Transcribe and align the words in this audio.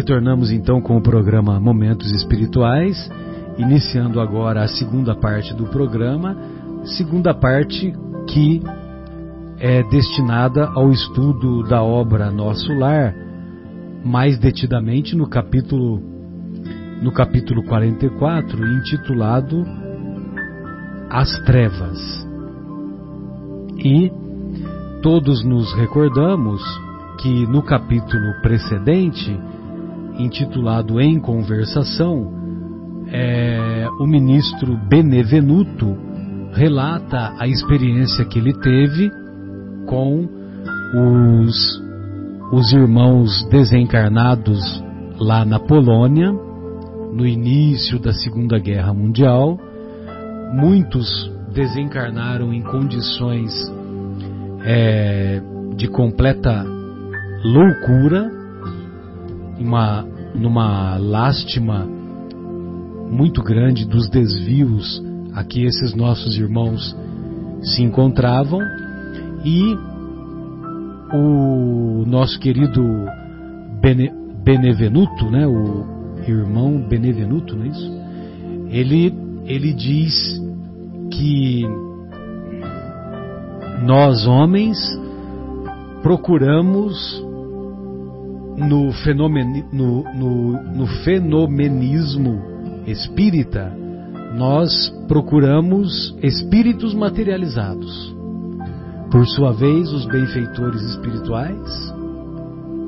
Retornamos 0.00 0.50
então 0.50 0.80
com 0.80 0.96
o 0.96 1.02
programa 1.02 1.60
Momentos 1.60 2.10
Espirituais, 2.12 2.96
iniciando 3.58 4.18
agora 4.18 4.62
a 4.62 4.66
segunda 4.66 5.14
parte 5.14 5.52
do 5.54 5.66
programa, 5.66 6.34
segunda 6.96 7.34
parte 7.34 7.92
que 8.26 8.62
é 9.58 9.82
destinada 9.90 10.70
ao 10.74 10.90
estudo 10.90 11.62
da 11.64 11.82
obra 11.82 12.30
Nosso 12.30 12.72
Lar, 12.72 13.14
mais 14.02 14.38
detidamente 14.38 15.14
no 15.14 15.28
capítulo 15.28 16.00
no 17.02 17.12
capítulo 17.12 17.62
44, 17.64 18.66
intitulado 18.68 19.66
As 21.10 21.30
Trevas. 21.44 22.26
E 23.76 24.10
todos 25.02 25.44
nos 25.44 25.74
recordamos 25.74 26.62
que 27.18 27.46
no 27.46 27.62
capítulo 27.62 28.40
precedente, 28.40 29.38
intitulado 30.24 31.00
Em 31.00 31.18
Conversação, 31.20 32.32
é, 33.08 33.88
o 34.00 34.06
ministro 34.06 34.76
Benevenuto 34.88 35.96
relata 36.52 37.34
a 37.38 37.46
experiência 37.46 38.24
que 38.24 38.38
ele 38.38 38.52
teve 38.54 39.10
com 39.86 40.28
os, 40.94 41.82
os 42.52 42.72
irmãos 42.72 43.48
desencarnados 43.50 44.60
lá 45.18 45.44
na 45.44 45.58
Polônia, 45.58 46.32
no 47.12 47.26
início 47.26 47.98
da 47.98 48.12
Segunda 48.12 48.58
Guerra 48.58 48.94
Mundial. 48.94 49.58
Muitos 50.52 51.30
desencarnaram 51.52 52.52
em 52.52 52.62
condições 52.62 53.52
é, 54.64 55.40
de 55.76 55.88
completa 55.88 56.64
loucura, 57.44 58.30
uma, 59.58 60.04
numa 60.34 60.96
lástima 60.96 61.86
muito 63.10 63.42
grande 63.42 63.84
dos 63.84 64.08
desvios 64.08 65.02
a 65.34 65.44
que 65.44 65.64
esses 65.64 65.94
nossos 65.94 66.36
irmãos 66.36 66.96
se 67.62 67.82
encontravam 67.82 68.60
e 69.44 69.76
o 71.12 72.04
nosso 72.06 72.38
querido 72.38 72.82
Bene, 73.80 74.10
Benevenuto, 74.44 75.30
né, 75.30 75.46
o 75.46 75.84
irmão 76.26 76.80
Benevenuto, 76.88 77.56
não 77.56 77.64
é 77.64 77.68
isso? 77.68 78.00
Ele, 78.68 79.14
ele 79.44 79.72
diz 79.72 80.40
que 81.10 81.64
nós 83.84 84.26
homens 84.26 84.78
procuramos 86.02 87.24
no, 88.60 88.92
fenomen, 88.92 89.64
no, 89.72 90.04
no, 90.14 90.62
no 90.74 90.86
fenomenismo 91.04 92.42
espírita, 92.86 93.72
nós 94.36 94.90
procuramos 95.08 96.16
espíritos 96.22 96.94
materializados. 96.94 98.14
Por 99.10 99.26
sua 99.26 99.52
vez, 99.52 99.92
os 99.92 100.06
benfeitores 100.06 100.82
espirituais 100.82 101.94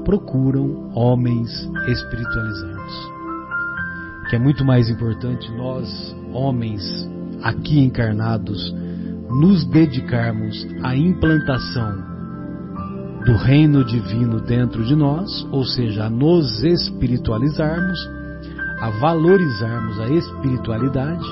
procuram 0.05 0.91
homens 0.95 1.51
espiritualizados. 1.89 3.13
Que 4.29 4.37
é 4.37 4.39
muito 4.39 4.65
mais 4.65 4.89
importante 4.89 5.51
nós, 5.53 6.17
homens 6.33 6.83
aqui 7.43 7.81
encarnados, 7.81 8.73
nos 9.29 9.65
dedicarmos 9.65 10.67
à 10.83 10.95
implantação 10.95 12.12
do 13.25 13.37
reino 13.37 13.85
divino 13.85 14.41
dentro 14.41 14.85
de 14.85 14.97
nós, 14.97 15.47
ou 15.53 15.65
seja, 15.65 16.07
a 16.07 16.11
nos 16.11 16.63
espiritualizarmos, 16.65 17.99
a 18.81 18.91
valorizarmos 18.91 20.01
a 20.01 20.09
espiritualidade. 20.09 21.25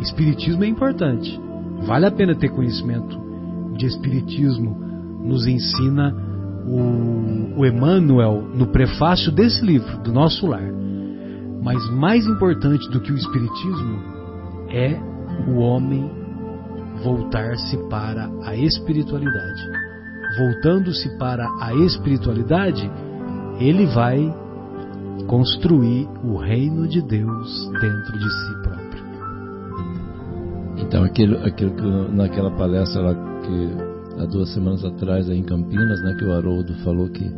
Espiritismo 0.00 0.64
é 0.64 0.66
importante. 0.66 1.40
Vale 1.86 2.06
a 2.06 2.10
pena 2.10 2.34
ter 2.34 2.48
conhecimento 2.50 3.16
de 3.76 3.86
espiritismo. 3.86 4.76
Nos 5.22 5.46
ensina 5.46 6.12
o, 6.66 7.60
o 7.60 7.66
Emmanuel 7.66 8.42
no 8.54 8.66
prefácio 8.66 9.30
desse 9.30 9.64
livro, 9.64 9.98
do 9.98 10.12
nosso 10.12 10.46
lar. 10.48 10.72
Mas 11.62 11.88
mais 11.90 12.26
importante 12.26 12.90
do 12.90 13.00
que 13.00 13.12
o 13.12 13.16
espiritismo 13.16 13.98
é 14.70 14.98
o 15.46 15.58
homem 15.58 16.10
voltar-se 17.04 17.76
para 17.88 18.28
a 18.44 18.56
espiritualidade 18.56 19.81
voltando-se 20.38 21.08
para 21.18 21.46
a 21.60 21.74
espiritualidade, 21.74 22.90
ele 23.58 23.86
vai 23.86 24.34
construir 25.26 26.08
o 26.24 26.36
reino 26.36 26.88
de 26.88 27.00
Deus 27.02 27.70
dentro 27.80 28.18
de 28.18 28.30
si 28.30 28.62
próprio. 28.62 29.02
Então, 30.78 31.04
aquilo, 31.04 31.44
aquilo 31.44 31.74
que 31.74 32.14
naquela 32.14 32.50
palestra 32.50 33.02
lá 33.02 33.14
que 33.14 34.20
há 34.20 34.26
duas 34.26 34.52
semanas 34.52 34.84
atrás 34.84 35.28
aí 35.28 35.38
em 35.38 35.44
Campinas, 35.44 36.02
né, 36.02 36.14
que 36.18 36.24
o 36.24 36.32
Haroldo 36.32 36.74
falou 36.84 37.08
que 37.08 37.30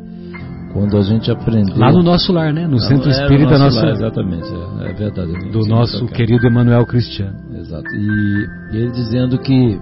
quando 0.72 0.98
a 0.98 1.02
gente 1.02 1.30
aprendeu 1.30 1.76
lá 1.78 1.92
no 1.92 2.02
nosso 2.02 2.32
lar, 2.32 2.52
né, 2.52 2.66
no 2.66 2.80
centro 2.80 3.08
espírita 3.08 3.52
no 3.52 3.64
nosso 3.64 3.78
lar, 3.78 3.92
exatamente, 3.92 4.48
é, 4.80 4.90
é 4.90 4.92
verdade. 4.92 5.50
Do 5.50 5.66
nosso 5.66 6.04
querido 6.06 6.46
Emanuel 6.46 6.84
Cristiano. 6.84 7.36
Exato. 7.56 7.86
E, 7.94 8.48
e 8.72 8.76
ele 8.76 8.90
dizendo 8.90 9.38
que 9.38 9.78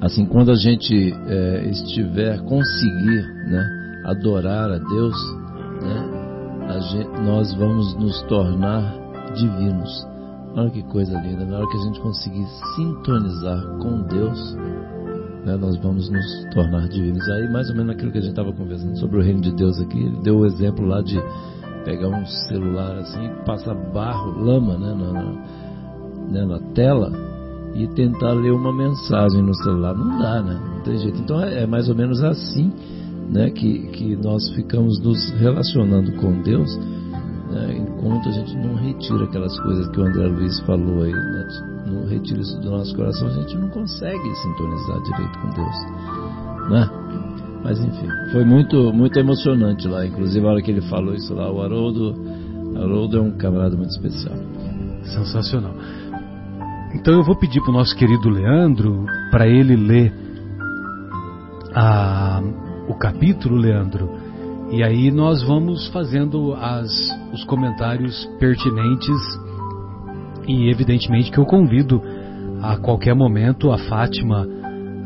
Assim, 0.00 0.26
quando 0.26 0.52
a 0.52 0.54
gente 0.54 1.12
é, 1.26 1.70
estiver 1.70 2.40
conseguir 2.42 3.22
né, 3.48 4.02
adorar 4.04 4.70
a 4.70 4.78
Deus, 4.78 5.16
né, 5.82 6.68
a 6.68 6.78
gente, 6.78 7.20
nós 7.22 7.52
vamos 7.54 7.94
nos 7.96 8.22
tornar 8.22 8.94
divinos. 9.34 10.06
Olha 10.54 10.70
que 10.70 10.82
coisa 10.84 11.18
linda! 11.20 11.44
Na 11.44 11.58
hora 11.58 11.68
que 11.68 11.76
a 11.76 11.82
gente 11.82 12.00
conseguir 12.00 12.46
sintonizar 12.76 13.60
com 13.78 14.02
Deus, 14.02 14.54
né, 15.44 15.56
nós 15.56 15.76
vamos 15.78 16.08
nos 16.08 16.44
tornar 16.54 16.88
divinos. 16.88 17.28
Aí, 17.30 17.50
mais 17.50 17.68
ou 17.68 17.76
menos 17.76 17.94
aquilo 17.96 18.12
que 18.12 18.18
a 18.18 18.22
gente 18.22 18.30
estava 18.30 18.52
conversando 18.52 18.96
sobre 18.98 19.18
o 19.18 19.22
reino 19.22 19.40
de 19.40 19.52
Deus 19.52 19.80
aqui, 19.80 19.98
ele 19.98 20.20
deu 20.22 20.38
o 20.38 20.46
exemplo 20.46 20.86
lá 20.86 21.02
de 21.02 21.20
pegar 21.84 22.08
um 22.08 22.26
celular 22.48 22.98
assim 22.98 23.30
passar 23.44 23.74
barro, 23.92 24.38
lama 24.38 24.78
né, 24.78 24.94
na, 24.94 25.12
na, 25.12 25.32
né, 26.30 26.44
na 26.44 26.58
tela 26.72 27.27
e 27.78 27.88
tentar 27.88 28.32
ler 28.32 28.52
uma 28.52 28.72
mensagem 28.72 29.42
no 29.42 29.54
celular. 29.54 29.94
Não 29.94 30.18
dá, 30.18 30.42
né? 30.42 30.60
Não 30.76 30.82
tem 30.82 30.98
jeito. 30.98 31.20
Então 31.20 31.42
é, 31.42 31.62
é 31.62 31.66
mais 31.66 31.88
ou 31.88 31.94
menos 31.94 32.22
assim 32.22 32.72
né, 33.30 33.50
que, 33.50 33.88
que 33.88 34.16
nós 34.16 34.48
ficamos 34.50 35.00
nos 35.00 35.30
relacionando 35.32 36.12
com 36.12 36.42
Deus 36.42 36.76
né, 37.50 37.78
enquanto 37.78 38.28
a 38.28 38.32
gente 38.32 38.56
não 38.56 38.74
retira 38.74 39.24
aquelas 39.24 39.58
coisas 39.60 39.88
que 39.88 40.00
o 40.00 40.04
André 40.04 40.26
Luiz 40.26 40.60
falou 40.60 41.02
aí, 41.02 41.12
né, 41.12 41.48
não 41.86 42.06
retira 42.06 42.40
isso 42.40 42.58
do 42.60 42.70
nosso 42.70 42.94
coração, 42.94 43.28
a 43.28 43.32
gente 43.32 43.56
não 43.56 43.68
consegue 43.68 44.34
sintonizar 44.36 45.02
direito 45.02 45.38
com 45.38 45.50
Deus. 45.50 46.70
Né? 46.70 46.90
Mas 47.62 47.80
enfim, 47.80 48.08
foi 48.32 48.44
muito, 48.44 48.92
muito 48.92 49.18
emocionante 49.18 49.88
lá. 49.88 50.06
Inclusive 50.06 50.46
a 50.46 50.50
hora 50.50 50.62
que 50.62 50.70
ele 50.70 50.82
falou 50.82 51.14
isso 51.14 51.34
lá, 51.34 51.50
o 51.50 51.60
Haroldo, 51.60 52.14
Haroldo 52.76 53.18
é 53.18 53.20
um 53.20 53.30
camarada 53.32 53.76
muito 53.76 53.90
especial. 53.90 54.36
Sensacional. 55.02 55.74
Então 56.94 57.14
eu 57.14 57.22
vou 57.22 57.36
pedir 57.36 57.60
para 57.60 57.70
o 57.70 57.74
nosso 57.74 57.94
querido 57.96 58.30
Leandro, 58.30 59.04
para 59.30 59.46
ele 59.46 59.76
ler 59.76 60.12
a, 61.74 62.40
o 62.88 62.94
capítulo, 62.94 63.56
Leandro, 63.56 64.10
e 64.70 64.82
aí 64.82 65.10
nós 65.10 65.42
vamos 65.42 65.88
fazendo 65.88 66.54
as, 66.54 66.90
os 67.32 67.44
comentários 67.44 68.26
pertinentes 68.38 69.20
e 70.46 70.70
evidentemente 70.70 71.30
que 71.30 71.38
eu 71.38 71.44
convido 71.44 72.02
a 72.62 72.76
qualquer 72.76 73.14
momento 73.14 73.70
a 73.70 73.78
Fátima 73.78 74.46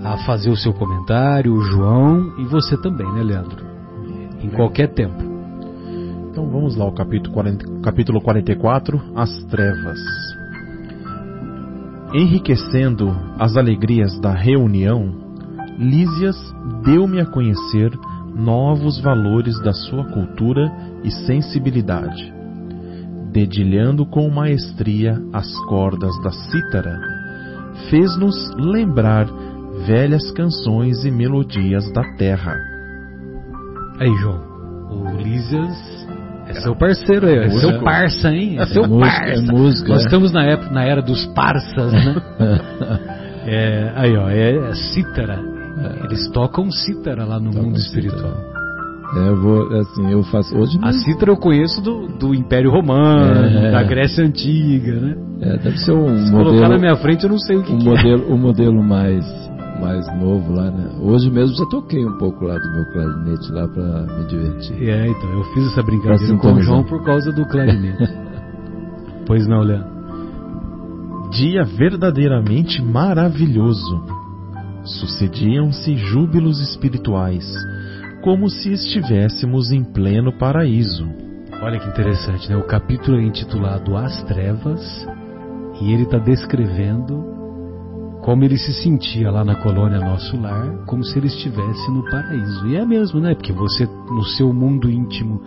a 0.04 0.18
fazer 0.18 0.50
o 0.50 0.56
seu 0.56 0.72
comentário, 0.72 1.52
o 1.52 1.62
João 1.62 2.34
e 2.38 2.44
você 2.44 2.76
também, 2.80 3.10
né, 3.12 3.22
Leandro? 3.22 3.64
Em 4.40 4.50
qualquer 4.50 4.88
tempo. 4.94 5.22
Então 6.30 6.48
vamos 6.48 6.76
lá, 6.76 6.86
o 6.86 6.92
capítulo, 6.92 7.34
40, 7.34 7.80
capítulo 7.82 8.20
44, 8.20 9.00
As 9.14 9.30
Trevas 9.44 10.00
enriquecendo 12.14 13.10
as 13.38 13.56
alegrias 13.56 14.18
da 14.20 14.32
reunião, 14.32 15.20
Lísias 15.78 16.36
deu-me 16.84 17.20
a 17.20 17.26
conhecer 17.26 17.90
novos 18.34 19.00
valores 19.00 19.60
da 19.62 19.72
sua 19.72 20.04
cultura 20.04 20.70
e 21.02 21.10
sensibilidade, 21.10 22.32
dedilhando 23.32 24.06
com 24.06 24.28
maestria 24.28 25.20
as 25.32 25.50
cordas 25.66 26.12
da 26.22 26.30
cítara, 26.30 27.00
fez-nos 27.88 28.54
lembrar 28.56 29.26
velhas 29.86 30.30
canções 30.32 31.04
e 31.04 31.10
melodias 31.10 31.90
da 31.92 32.04
terra. 32.16 32.54
Aí, 33.98 34.14
João, 34.16 34.40
o 34.90 35.16
Lísias 35.16 36.02
é 36.48 36.54
seu 36.54 36.74
parceiro 36.76 37.26
aí, 37.26 37.38
é 37.38 37.50
seu 37.50 37.80
parça, 37.82 38.30
hein? 38.30 38.58
É, 38.58 38.62
é 38.62 38.66
seu 38.66 38.86
música, 38.88 39.06
parça. 39.06 39.32
É 39.32 39.40
música. 39.40 39.88
Nós 39.88 40.02
é. 40.02 40.04
estamos 40.04 40.32
na, 40.32 40.44
época, 40.44 40.70
na 40.70 40.84
era 40.84 41.02
dos 41.02 41.26
parças, 41.26 41.92
né? 41.92 42.16
é, 43.46 43.92
aí, 43.94 44.16
ó, 44.16 44.28
é, 44.28 44.70
é 44.70 44.74
cítara. 44.74 45.38
É. 45.78 46.04
Eles 46.04 46.28
tocam 46.30 46.70
cítara 46.70 47.24
lá 47.24 47.40
no 47.40 47.50
Toca 47.50 47.62
mundo 47.62 47.76
espiritual. 47.76 48.52
É, 49.14 49.28
eu 49.28 49.36
vou, 49.36 49.68
assim, 49.78 50.10
eu 50.10 50.22
faço 50.24 50.56
hoje 50.56 50.78
A 50.80 50.90
cítara 50.92 51.32
eu 51.32 51.36
conheço 51.36 51.82
do, 51.82 52.08
do 52.08 52.34
Império 52.34 52.70
Romano, 52.70 53.46
é. 53.46 53.70
da 53.70 53.82
Grécia 53.82 54.24
Antiga, 54.24 55.00
né? 55.00 55.16
É, 55.42 55.58
deve 55.58 55.78
ser 55.78 55.92
um 55.92 56.16
Se 56.16 56.32
modelo... 56.32 56.50
colocar 56.50 56.68
na 56.68 56.78
minha 56.78 56.96
frente 56.96 57.24
eu 57.24 57.30
não 57.30 57.38
sei 57.38 57.56
o 57.56 57.62
que, 57.62 57.72
um 57.72 57.78
que 57.78 57.84
modelo, 57.84 58.22
é. 58.22 58.32
Um 58.32 58.38
modelo 58.38 58.82
mais, 58.82 59.24
mais 59.82 60.06
novo 60.16 60.54
lá, 60.54 60.70
né? 60.70 60.92
Hoje 61.00 61.28
mesmo 61.28 61.56
já 61.56 61.66
toquei 61.66 62.06
um 62.06 62.16
pouco 62.16 62.44
lá 62.44 62.56
do 62.56 62.72
meu 62.72 62.84
clarinete 62.92 63.52
lá 63.52 63.66
pra 63.66 64.02
me 64.16 64.26
divertir. 64.26 64.88
É, 64.88 65.08
então, 65.08 65.30
eu 65.30 65.44
fiz 65.52 65.66
essa 65.72 65.82
brincadeira 65.82 66.38
com 66.38 66.52
o 66.52 66.60
João 66.62 66.84
por 66.84 67.04
causa 67.04 67.32
do 67.32 67.44
clarinete. 67.46 68.08
pois 69.26 69.46
não, 69.48 69.60
Leandro? 69.60 69.90
Dia 71.32 71.64
verdadeiramente 71.64 72.80
maravilhoso. 72.80 74.04
Sucediam-se 74.84 75.96
júbilos 75.96 76.60
espirituais 76.60 77.44
como 78.22 78.48
se 78.48 78.72
estivéssemos 78.72 79.72
em 79.72 79.82
pleno 79.82 80.32
paraíso. 80.32 81.04
Olha 81.60 81.78
que 81.78 81.88
interessante, 81.88 82.48
né? 82.48 82.56
O 82.56 82.62
capítulo 82.62 83.18
é 83.18 83.22
intitulado 83.22 83.96
As 83.96 84.22
Trevas 84.24 85.06
e 85.80 85.92
ele 85.92 86.04
está 86.04 86.18
descrevendo 86.18 87.31
como 88.22 88.44
ele 88.44 88.56
se 88.56 88.72
sentia 88.72 89.30
lá 89.30 89.44
na 89.44 89.56
colônia 89.56 89.98
Nosso 89.98 90.40
Lar, 90.40 90.84
como 90.86 91.04
se 91.04 91.18
ele 91.18 91.26
estivesse 91.26 91.90
no 91.90 92.08
paraíso. 92.08 92.68
E 92.68 92.76
é 92.76 92.86
mesmo, 92.86 93.20
né? 93.20 93.34
Porque 93.34 93.52
você, 93.52 93.84
no 93.84 94.22
seu 94.22 94.52
mundo 94.52 94.88
íntimo, 94.88 95.42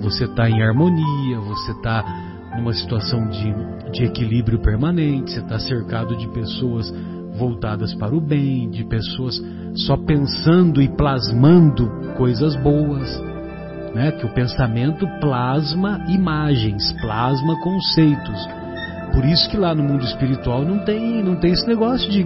você 0.00 0.24
está 0.24 0.48
em 0.48 0.62
harmonia, 0.62 1.40
você 1.40 1.72
está 1.72 2.04
numa 2.58 2.74
situação 2.74 3.26
de, 3.28 3.54
de 3.92 4.04
equilíbrio 4.04 4.58
permanente, 4.58 5.30
você 5.30 5.40
está 5.40 5.58
cercado 5.58 6.14
de 6.14 6.28
pessoas 6.28 6.92
voltadas 7.38 7.94
para 7.94 8.14
o 8.14 8.20
bem, 8.20 8.68
de 8.68 8.84
pessoas 8.84 9.40
só 9.74 9.96
pensando 9.96 10.82
e 10.82 10.88
plasmando 10.88 11.88
coisas 12.18 12.54
boas, 12.56 13.18
né? 13.94 14.12
Que 14.12 14.26
o 14.26 14.34
pensamento 14.34 15.06
plasma 15.20 16.04
imagens, 16.06 16.92
plasma 17.00 17.58
conceitos. 17.62 18.59
Por 19.12 19.24
isso 19.24 19.48
que 19.50 19.56
lá 19.56 19.74
no 19.74 19.82
mundo 19.82 20.04
espiritual 20.04 20.64
não 20.64 20.78
tem, 20.84 21.22
não 21.22 21.36
tem 21.36 21.52
esse 21.52 21.66
negócio 21.66 22.10
de, 22.10 22.24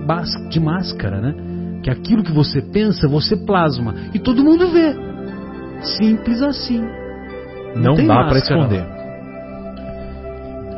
de 0.49 0.61
máscara, 0.61 1.21
né? 1.21 1.35
Que 1.83 1.91
aquilo 1.91 2.23
que 2.23 2.33
você 2.33 2.63
pensa, 2.63 3.09
você 3.09 3.37
plasma 3.37 3.95
e 4.13 4.19
todo 4.19 4.45
mundo 4.45 4.71
vê. 4.71 4.95
Simples 5.99 6.43
assim. 6.43 6.83
Não, 7.75 7.95
não 7.95 8.07
dá 8.07 8.25
para 8.25 8.39
esconder. 8.39 8.87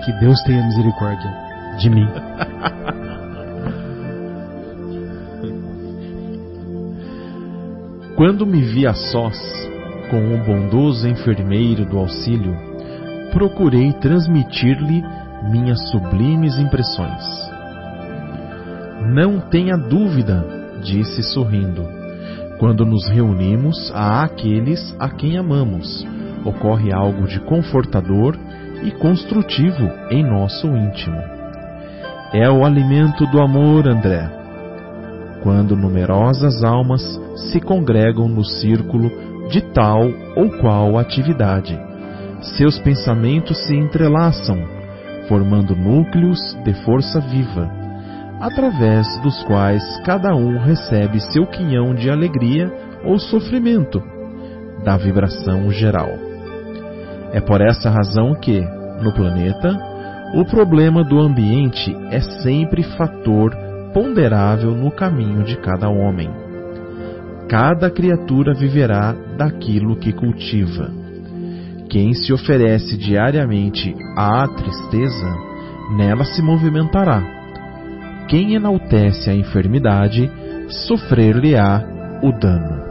Que 0.05 0.13
Deus 0.21 0.41
tenha 0.43 0.65
misericórdia 0.65 1.33
de 1.79 1.91
mim. 1.91 2.09
Quando 8.17 8.47
me 8.47 8.63
vi 8.63 8.87
a 8.87 8.95
sós 8.95 9.37
com 10.11 10.35
o 10.35 10.39
bondoso 10.39 11.07
enfermeiro 11.07 11.85
do 11.85 11.99
auxílio, 11.99 12.57
procurei 13.31 13.93
transmitir-lhe 13.93 15.05
minhas 15.47 15.91
sublimes 15.91 16.59
impressões. 16.59 17.25
Não 19.13 19.41
tenha 19.41 19.77
dúvida, 19.77 20.45
disse 20.83 21.23
sorrindo, 21.23 21.87
quando 22.59 22.85
nos 22.85 23.07
reunimos 23.09 23.93
a 23.95 24.23
aqueles 24.23 24.95
a 24.99 25.09
quem 25.09 25.37
amamos, 25.37 26.07
ocorre 26.45 26.93
algo 26.93 27.27
de 27.27 27.39
confortador 27.41 28.37
e 28.83 28.91
construtivo 28.93 29.91
em 30.11 30.25
nosso 30.25 30.67
íntimo. 30.67 31.21
É 32.33 32.51
o 32.51 32.65
alimento 32.65 33.27
do 33.27 33.41
amor, 33.41 33.87
André. 33.87 34.29
Quando 35.43 35.77
numerosas 35.77 36.65
almas 36.65 37.03
se 37.53 37.61
congregam 37.61 38.29
no 38.29 38.45
círculo 38.45 39.11
de 39.49 39.61
tal 39.61 40.03
ou 40.35 40.51
qual 40.59 40.99
atividade. 40.99 41.79
Seus 42.57 42.79
pensamentos 42.79 43.57
se 43.67 43.75
entrelaçam, 43.75 44.59
formando 45.29 45.75
núcleos 45.75 46.39
de 46.65 46.73
força 46.85 47.21
viva, 47.21 47.71
através 48.41 49.07
dos 49.23 49.43
quais 49.45 49.83
cada 50.05 50.35
um 50.35 50.59
recebe 50.59 51.21
seu 51.33 51.47
quinhão 51.47 51.95
de 51.95 52.11
alegria 52.11 52.73
ou 53.05 53.19
sofrimento 53.19 54.03
da 54.85 54.97
vibração 54.97 55.71
geral. 55.71 56.11
É 57.33 57.41
por 57.41 57.61
essa 57.61 57.91
razão 57.91 58.35
que, 58.35 58.61
no 59.03 59.13
planeta, 59.13 59.77
o 60.35 60.45
problema 60.45 61.03
do 61.03 61.19
ambiente 61.19 61.97
é 62.11 62.21
sempre 62.43 62.83
fator 62.83 63.55
ponderável 63.93 64.73
no 64.73 64.91
caminho 64.91 65.45
de 65.45 65.57
cada 65.57 65.89
homem 65.89 66.47
cada 67.49 67.89
criatura 67.91 68.53
viverá 68.53 69.15
daquilo 69.37 69.97
que 69.97 70.13
cultiva. 70.13 71.06
Quem 71.89 72.15
se 72.15 72.33
oferece 72.33 72.97
diariamente 72.97 73.95
à 74.17 74.47
tristeza, 74.49 75.37
nela 75.97 76.25
se 76.25 76.43
movimentará. 76.43 77.23
Quem 78.29 78.55
enaltece 78.55 79.31
a 79.31 79.35
enfermidade, 79.35 80.31
sofrer-lhe-á 80.69 82.21
o 82.23 82.33
dano. 82.33 82.83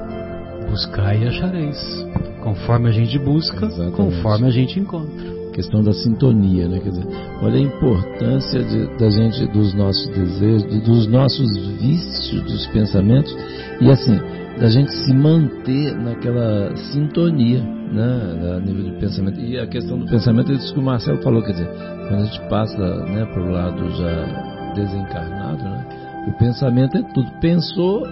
Buscai 0.69 1.23
e 1.23 1.27
achareis. 1.27 2.05
Conforme 2.41 2.89
a 2.89 2.91
gente 2.91 3.17
busca, 3.19 3.65
Exatamente. 3.65 3.95
conforme 3.95 4.47
a 4.47 4.51
gente 4.51 4.79
encontra. 4.79 5.34
Questão 5.55 5.81
da 5.81 5.93
sintonia, 5.93 6.67
né? 6.67 6.79
Quer 6.79 6.89
dizer, 6.89 7.07
olha 7.41 7.55
a 7.55 7.61
importância 7.61 8.61
de, 8.61 8.97
da 8.97 9.09
gente, 9.09 9.47
dos 9.53 9.73
nossos 9.73 10.05
desejos, 10.09 10.83
dos 10.83 11.07
nossos 11.07 11.67
vícios, 11.79 12.43
dos 12.43 12.67
pensamentos. 12.67 13.33
E 13.79 13.89
assim, 13.89 14.19
da 14.59 14.67
gente 14.67 14.91
se 14.91 15.13
manter 15.13 15.95
naquela 15.95 16.75
sintonia, 16.75 17.61
né, 17.61 18.57
a 18.57 18.59
nível 18.59 18.83
de 18.83 18.99
pensamento. 18.99 19.39
E 19.39 19.57
a 19.57 19.65
questão 19.65 19.97
do 19.97 20.05
pensamento, 20.05 20.51
é 20.51 20.55
isso 20.55 20.73
que 20.73 20.79
o 20.79 20.83
Marcelo 20.83 21.21
falou, 21.21 21.41
quer 21.41 21.53
dizer, 21.53 21.69
quando 22.09 22.21
a 22.21 22.25
gente 22.25 22.49
passa, 22.49 23.05
né, 23.05 23.25
para 23.25 23.41
o 23.41 23.49
lado 23.49 23.89
já 23.91 24.73
desencarnado, 24.75 25.63
né, 25.63 25.85
o 26.27 26.37
pensamento 26.37 26.97
é 26.97 27.01
tudo. 27.13 27.31
Pensou, 27.39 28.05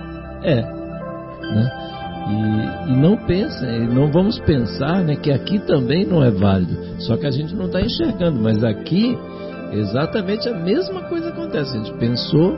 é, 0.44 0.62
né? 0.62 1.93
E, 2.30 2.92
e, 2.92 2.96
não 2.96 3.18
pensa, 3.18 3.66
não 3.66 4.12
vamos 4.12 4.40
pensar 4.40 5.04
né, 5.04 5.16
que 5.16 5.32
aqui 5.32 5.60
também 5.60 6.06
não 6.06 6.24
é 6.24 6.32
válido. 6.32 6.78
Só 7.00 7.18
que 7.18 7.28
a 7.28 7.32
gente 7.32 7.54
não 7.56 7.66
está 7.66 7.82
enxergando, 7.82 8.40
mas 8.40 8.64
aqui 8.64 9.18
exatamente 9.72 10.48
a 10.48 10.54
mesma 10.54 11.02
coisa 11.04 11.30
acontece. 11.30 11.78
A 11.78 11.84
gente 11.84 11.98
pensou, 11.98 12.58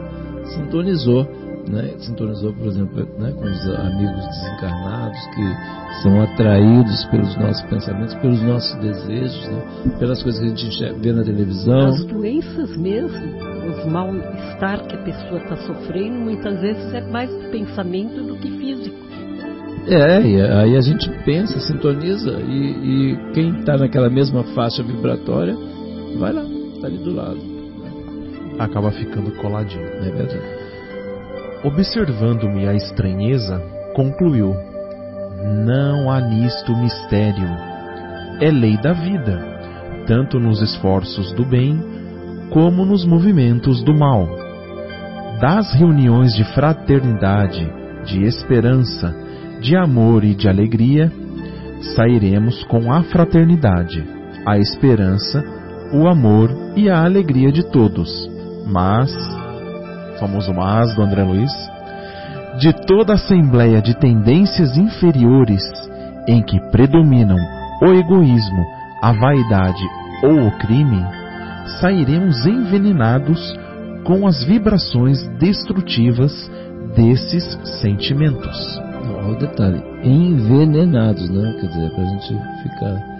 sintonizou 0.56 1.28
né, 1.70 1.96
sintonizou, 1.98 2.54
por 2.54 2.68
exemplo, 2.68 3.08
né, 3.20 3.32
com 3.32 3.46
os 3.46 3.70
amigos 3.70 4.28
desencarnados 4.28 5.20
que 5.34 6.01
são 6.04 6.22
atraídos 6.22 7.06
pelos 7.06 7.36
nossos 7.38 7.63
pensamentos, 7.70 8.13
pelos 8.16 8.42
nossos 8.42 8.75
desejos, 8.80 9.48
né, 9.48 9.96
pelas 10.00 10.22
coisas 10.22 10.42
que 10.42 10.48
a 10.48 10.56
gente 10.56 11.00
vê 11.01 11.13
na 11.13 11.24
televisão. 11.24 11.80
As 11.80 12.06
doenças 12.06 12.78
mesmo, 12.78 13.20
os 13.70 13.86
mal-estar 13.86 14.86
que 14.88 14.96
a 14.96 15.04
pessoa 15.04 15.42
está 15.42 15.58
sofrendo, 15.58 16.20
muitas 16.20 16.62
vezes 16.62 16.94
é 16.94 17.01
mais 17.01 17.32
pensamento 17.51 18.24
do 18.24 18.36
que 18.38 18.50
físico. 18.51 19.05
É, 19.88 20.22
e 20.22 20.42
aí 20.42 20.75
a 20.75 20.82
gente 20.82 21.08
pensa, 21.24 21.60
sintoniza 21.60 22.39
e, 22.42 23.12
e 23.12 23.32
quem 23.34 23.60
está 23.60 23.77
naquela 23.77 24.10
mesma 24.10 24.44
faixa 24.56 24.82
vibratória 24.82 25.56
vai 26.18 26.34
lá, 26.34 26.44
está 26.74 26.88
ali 26.88 26.98
do 26.98 27.13
lado. 27.13 27.39
Acaba 28.58 28.92
ficando 28.92 29.32
coladinho. 29.34 29.86
É 29.86 30.10
verdade. 30.10 30.39
Observando-me 31.63 32.68
a 32.68 32.74
estranheza, 32.74 33.62
concluiu: 33.94 34.56
Não 35.65 36.10
há 36.10 36.20
nisto 36.22 36.75
mistério. 36.77 37.50
É 38.42 38.50
lei 38.50 38.77
da 38.77 38.94
vida, 38.94 39.39
tanto 40.08 40.39
nos 40.39 40.62
esforços 40.62 41.32
do 41.34 41.46
bem 41.46 41.80
como 42.51 42.86
nos 42.86 43.06
movimentos 43.06 43.84
do 43.84 43.94
mal. 43.94 44.27
Das 45.39 45.74
reuniões 45.74 46.34
de 46.34 46.44
fraternidade, 46.54 47.70
de 48.06 48.24
esperança, 48.24 49.25
de 49.65 49.75
amor 49.75 50.24
e 50.24 50.36
de 50.36 50.48
alegria, 50.48 51.12
sairemos 51.95 52.63
com 52.65 52.93
a 52.93 53.01
fraternidade, 53.01 54.05
a 54.45 54.60
esperança, 54.60 55.43
o 55.91 56.07
amor 56.07 56.51
e 56.75 56.88
a 56.88 57.03
alegria 57.03 57.51
de 57.51 57.63
todos. 57.72 58.29
Mas 58.67 59.12
famoso 60.19 60.53
mas 60.53 60.93
do 60.95 61.01
André 61.01 61.24
Luiz, 61.24 61.51
de 62.60 62.72
toda 62.86 63.13
assembleia 63.13 63.81
de 63.81 63.98
tendências 63.98 64.77
inferiores 64.77 65.63
em 66.27 66.43
que 66.43 66.60
predominam 66.69 67.38
o 67.81 67.86
egoísmo, 67.88 68.65
a 69.01 69.13
vaidade 69.13 69.84
ou 70.22 70.48
o 70.48 70.51
crime, 70.60 71.03
sairemos 71.81 72.45
envenenados 72.45 73.41
com 74.03 74.27
as 74.27 74.43
vibrações 74.43 75.27
destrutivas 75.39 76.51
desses 76.95 77.43
sentimentos. 77.81 78.85
Olha 79.25 79.36
o 79.36 79.39
detalhe, 79.39 79.84
envenenados, 80.03 81.29
né? 81.29 81.55
Quer 81.60 81.67
dizer, 81.67 81.91
para 81.91 82.03
a 82.03 82.08
gente 82.08 82.38
ficar 82.63 83.15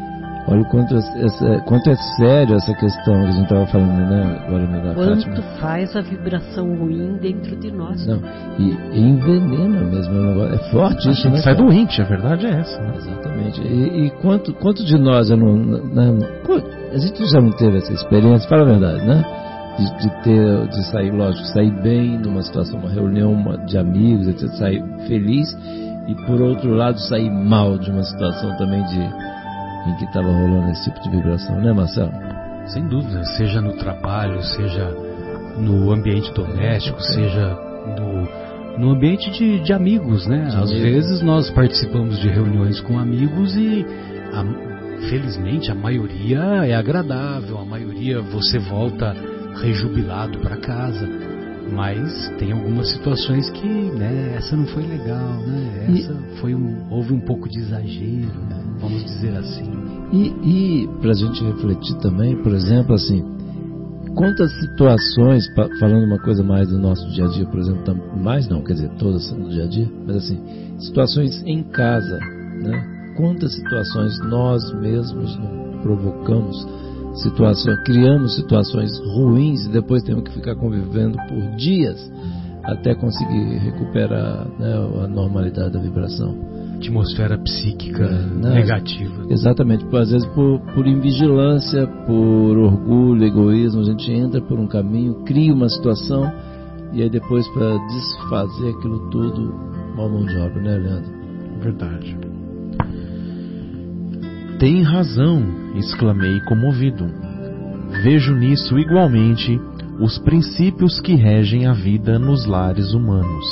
Olha 0.47 0.62
o 0.62 0.65
quanto, 0.65 0.95
essa, 0.95 1.59
quanto 1.65 1.89
é 1.89 1.95
sério 1.95 2.55
essa 2.55 2.74
questão 2.75 3.19
que 3.21 3.27
a 3.27 3.31
gente 3.31 3.43
estava 3.43 3.65
falando, 3.65 3.97
né? 3.97 4.43
Agora 4.45 4.67
da 4.67 4.93
quanto 4.93 5.25
Fátima. 5.25 5.41
faz 5.59 5.95
a 5.95 6.01
vibração 6.01 6.75
ruim 6.77 7.17
dentro 7.17 7.55
de 7.55 7.71
nós. 7.71 8.05
Não, 8.05 8.21
e, 8.59 9.00
envenena 9.00 9.81
mesmo. 9.81 10.43
É, 10.43 10.53
é 10.53 10.57
forte 10.69 11.09
isso, 11.09 11.27
né? 11.31 11.38
Sai 11.38 11.55
doente, 11.55 12.00
a 12.00 12.05
verdade 12.05 12.45
é 12.45 12.59
essa. 12.59 12.79
Né? 12.79 12.93
Exatamente. 12.95 13.62
E, 13.62 14.05
e, 14.05 14.09
quanto, 14.21 14.53
quanto 14.53 14.85
de 14.85 15.00
nós 15.00 15.29
já 15.29 15.35
não, 15.35 15.55
não, 15.55 16.19
A 16.93 16.97
gente 17.00 17.25
já 17.25 17.41
não 17.41 17.51
teve 17.51 17.77
essa 17.77 17.93
experiência, 17.93 18.47
fala 18.47 18.62
a 18.62 18.65
verdade, 18.65 19.03
né? 19.03 19.25
De, 19.79 19.97
de, 19.97 20.24
ter, 20.24 20.67
de 20.67 20.85
sair, 20.91 21.12
lógico, 21.12 21.47
sair 21.47 21.71
bem 21.81 22.19
numa 22.19 22.43
situação, 22.43 22.79
uma 22.79 22.89
reunião 22.89 23.33
uma, 23.33 23.57
de 23.65 23.77
amigos, 23.77 24.27
etc., 24.27 24.47
sair 24.53 24.83
feliz, 25.07 25.50
e 26.07 26.15
por 26.25 26.41
outro 26.41 26.74
lado 26.74 27.00
sair 27.00 27.29
mal 27.29 27.77
de 27.77 27.89
uma 27.89 28.03
situação 28.03 28.55
também 28.57 28.83
de 28.85 29.00
em 29.89 29.95
que 29.97 30.05
estava 30.05 30.27
rolando 30.27 30.71
esse 30.71 30.83
tipo 30.85 31.00
de 31.01 31.09
vibração, 31.09 31.62
né, 31.62 31.71
Marcelo? 31.71 32.12
Sem 32.67 32.88
dúvida, 32.88 33.24
seja 33.38 33.62
no 33.62 33.74
trabalho, 33.74 34.41
seja 34.41 34.89
no 35.57 35.91
ambiente 35.91 36.33
doméstico, 36.33 37.00
seja 37.01 37.55
no, 38.00 38.79
no 38.79 38.91
ambiente 38.95 39.29
de, 39.31 39.59
de 39.59 39.71
amigos, 39.74 40.25
né? 40.25 40.41
De 40.41 40.47
Às 40.47 40.71
amigos. 40.71 40.81
vezes 40.81 41.21
nós 41.21 41.50
participamos 41.51 42.19
de 42.19 42.27
reuniões 42.27 42.79
com 42.81 42.97
amigos 42.97 43.55
e 43.55 43.85
a, 44.33 44.43
felizmente 45.07 45.71
a 45.71 45.75
maioria 45.75 46.39
é 46.65 46.74
agradável, 46.74 47.59
a 47.59 47.65
maioria 47.65 48.21
você 48.21 48.57
volta 48.57 49.15
rejubilado 49.62 50.39
para 50.39 50.57
casa. 50.57 51.07
Mas 51.74 52.29
tem 52.38 52.51
algumas 52.51 52.91
situações 52.91 53.50
que, 53.50 53.67
né, 53.67 54.36
essa 54.38 54.55
não 54.55 54.67
foi 54.67 54.84
legal, 54.84 55.34
né? 55.45 55.86
Essa 55.89 56.13
e, 56.13 56.38
foi 56.38 56.55
um, 56.55 56.91
houve 56.91 57.13
um 57.13 57.19
pouco 57.19 57.50
de 57.50 57.60
exagero, 57.60 58.39
né? 58.50 58.65
vamos 58.79 59.03
dizer 59.03 59.36
assim. 59.36 59.72
E, 60.12 60.84
e 60.84 60.88
para 61.01 61.12
a 61.12 61.15
gente 61.15 61.43
refletir 61.43 61.95
também, 61.98 62.36
por 62.41 62.53
exemplo, 62.53 62.93
assim, 62.93 63.24
quantas 64.15 64.51
situações, 64.60 65.45
falando 65.79 66.05
uma 66.05 66.19
coisa 66.19 66.43
mais 66.43 66.69
do 66.69 66.79
nosso 66.79 67.07
dia 67.12 67.25
a 67.25 67.27
dia, 67.27 67.45
por 67.45 67.60
exemplo, 67.60 67.95
mais 68.17 68.48
não, 68.48 68.63
quer 68.63 68.74
dizer, 68.74 68.89
todas 68.98 69.27
são 69.27 69.39
do 69.39 69.50
dia 69.50 69.63
a 69.63 69.67
dia, 69.67 69.89
mas 70.05 70.17
assim, 70.17 70.39
situações 70.79 71.41
em 71.45 71.63
casa, 71.63 72.17
né? 72.62 73.13
Quantas 73.17 73.55
situações 73.55 74.19
nós 74.27 74.74
mesmos 74.74 75.38
provocamos, 75.81 76.67
situações, 77.15 77.79
criamos 77.84 78.36
situações 78.36 78.91
ruins 79.15 79.65
e 79.65 79.69
depois 79.69 80.03
temos 80.03 80.24
que 80.24 80.31
ficar 80.31 80.55
convivendo 80.55 81.17
por 81.27 81.55
dias 81.55 82.12
até 82.63 82.95
conseguir 82.95 83.57
recuperar 83.57 84.48
né, 84.60 84.74
a 85.03 85.07
normalidade 85.07 85.74
da 85.74 85.79
vibração 85.79 86.55
atmosfera 86.75 87.38
psíquica 87.38 88.03
é, 88.03 88.50
negativa. 88.53 89.25
Exatamente, 89.29 89.86
às 89.95 90.12
vezes 90.12 90.27
por, 90.29 90.60
por 90.74 90.86
invigilância, 90.86 91.88
por 92.05 92.57
orgulho, 92.57 93.24
egoísmo, 93.24 93.81
a 93.81 93.86
gente 93.86 94.12
entra 94.12 94.41
por 94.41 94.60
um 94.60 94.67
caminho, 94.67 95.24
cria 95.25 95.53
uma 95.53 95.69
situação 95.69 96.31
e 96.93 97.01
aí 97.01 97.10
depois 97.10 97.48
para 97.50 97.77
desfazer 97.88 98.69
aquilo 98.69 99.10
tudo, 99.10 99.53
mal 99.95 100.10
mão 100.10 100.25
de 100.25 100.38
obra, 100.38 100.62
né, 100.62 100.77
Leandro? 100.77 101.12
Verdade. 101.62 102.35
Tem 104.59 104.81
razão, 104.83 105.43
exclamei 105.75 106.39
comovido. 106.41 107.05
Vejo 108.03 108.33
nisso 108.33 108.79
igualmente 108.79 109.59
os 110.00 110.17
princípios 110.19 111.00
que 111.01 111.13
regem 111.15 111.67
a 111.67 111.74
vida 111.74 112.17
nos 112.17 112.45
lares 112.45 112.93
humanos. 112.93 113.45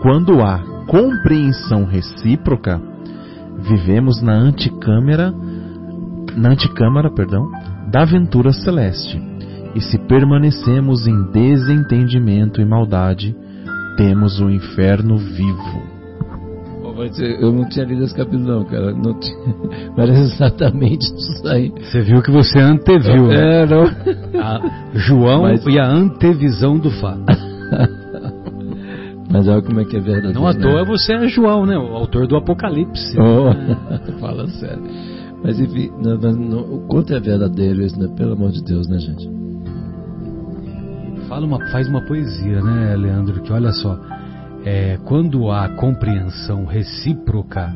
Quando 0.00 0.40
há 0.40 0.58
compreensão 0.86 1.84
recíproca, 1.84 2.80
vivemos 3.58 4.22
na 4.22 4.34
anticâmara, 4.34 5.34
na 6.36 6.50
anticâmara, 6.50 7.10
perdão, 7.10 7.50
da 7.90 8.02
aventura 8.02 8.52
celeste. 8.52 9.20
E 9.74 9.80
se 9.80 9.98
permanecemos 9.98 11.06
em 11.06 11.24
desentendimento 11.32 12.60
e 12.60 12.64
maldade, 12.64 13.36
temos 13.96 14.40
o 14.40 14.48
inferno 14.48 15.18
vivo. 15.18 15.97
Eu 17.40 17.52
não 17.52 17.68
tinha 17.68 17.84
lido 17.84 18.04
esse 18.04 18.14
capítulo, 18.14 18.44
não, 18.44 18.64
cara. 18.64 18.92
Não 18.92 19.18
tinha... 19.18 19.38
Parece 19.94 20.34
exatamente 20.34 21.06
isso 21.06 21.48
aí. 21.48 21.70
Você 21.70 22.02
viu 22.02 22.22
que 22.22 22.30
você 22.30 22.58
anteviu. 22.58 23.28
Né? 23.28 23.62
É, 23.62 23.66
não. 23.66 23.84
A 24.40 24.60
João 24.94 25.42
Mas... 25.42 25.64
e 25.66 25.78
a 25.78 25.86
antevisão 25.86 26.78
do 26.78 26.90
fato. 26.90 27.22
Mas 29.30 29.46
olha 29.46 29.62
como 29.62 29.80
é 29.80 29.84
que 29.84 29.96
é 29.96 30.00
verdade. 30.00 30.34
Não 30.34 30.46
à 30.46 30.54
né? 30.54 30.60
toa 30.60 30.84
você 30.84 31.12
é 31.12 31.28
João, 31.28 31.66
né? 31.66 31.76
O 31.76 31.94
autor 31.94 32.26
do 32.26 32.36
Apocalipse. 32.36 33.16
Oh, 33.20 33.52
fala 34.18 34.48
sério. 34.48 34.82
Mas 35.44 35.60
enfim, 35.60 35.90
não, 36.02 36.18
mas 36.20 36.36
não, 36.36 36.60
o 36.60 36.80
quanto 36.88 37.14
é 37.14 37.20
verdadeiro 37.20 37.82
isso, 37.82 37.98
né? 38.00 38.08
Pelo 38.16 38.32
amor 38.32 38.50
de 38.50 38.62
Deus, 38.64 38.88
né, 38.88 38.98
gente? 38.98 39.30
Fala 41.28 41.46
uma, 41.46 41.64
faz 41.70 41.86
uma 41.88 42.00
poesia, 42.00 42.62
né, 42.62 42.96
Leandro? 42.96 43.42
Que 43.42 43.52
olha 43.52 43.70
só, 43.70 43.98
é, 44.68 44.98
quando 45.06 45.50
há 45.50 45.66
compreensão 45.70 46.66
recíproca, 46.66 47.72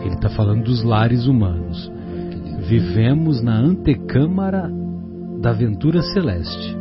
ele 0.00 0.14
está 0.14 0.28
falando 0.30 0.64
dos 0.64 0.82
lares 0.82 1.28
humanos. 1.28 1.90
Vivemos 2.68 3.40
na 3.40 3.54
antecâmara 3.54 4.68
da 5.40 5.50
aventura 5.50 6.02
celeste. 6.02 6.76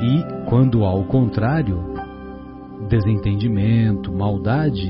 E 0.00 0.48
quando 0.48 0.84
há 0.84 0.94
o 0.94 1.06
contrário, 1.06 1.82
desentendimento, 2.88 4.12
maldade, 4.12 4.88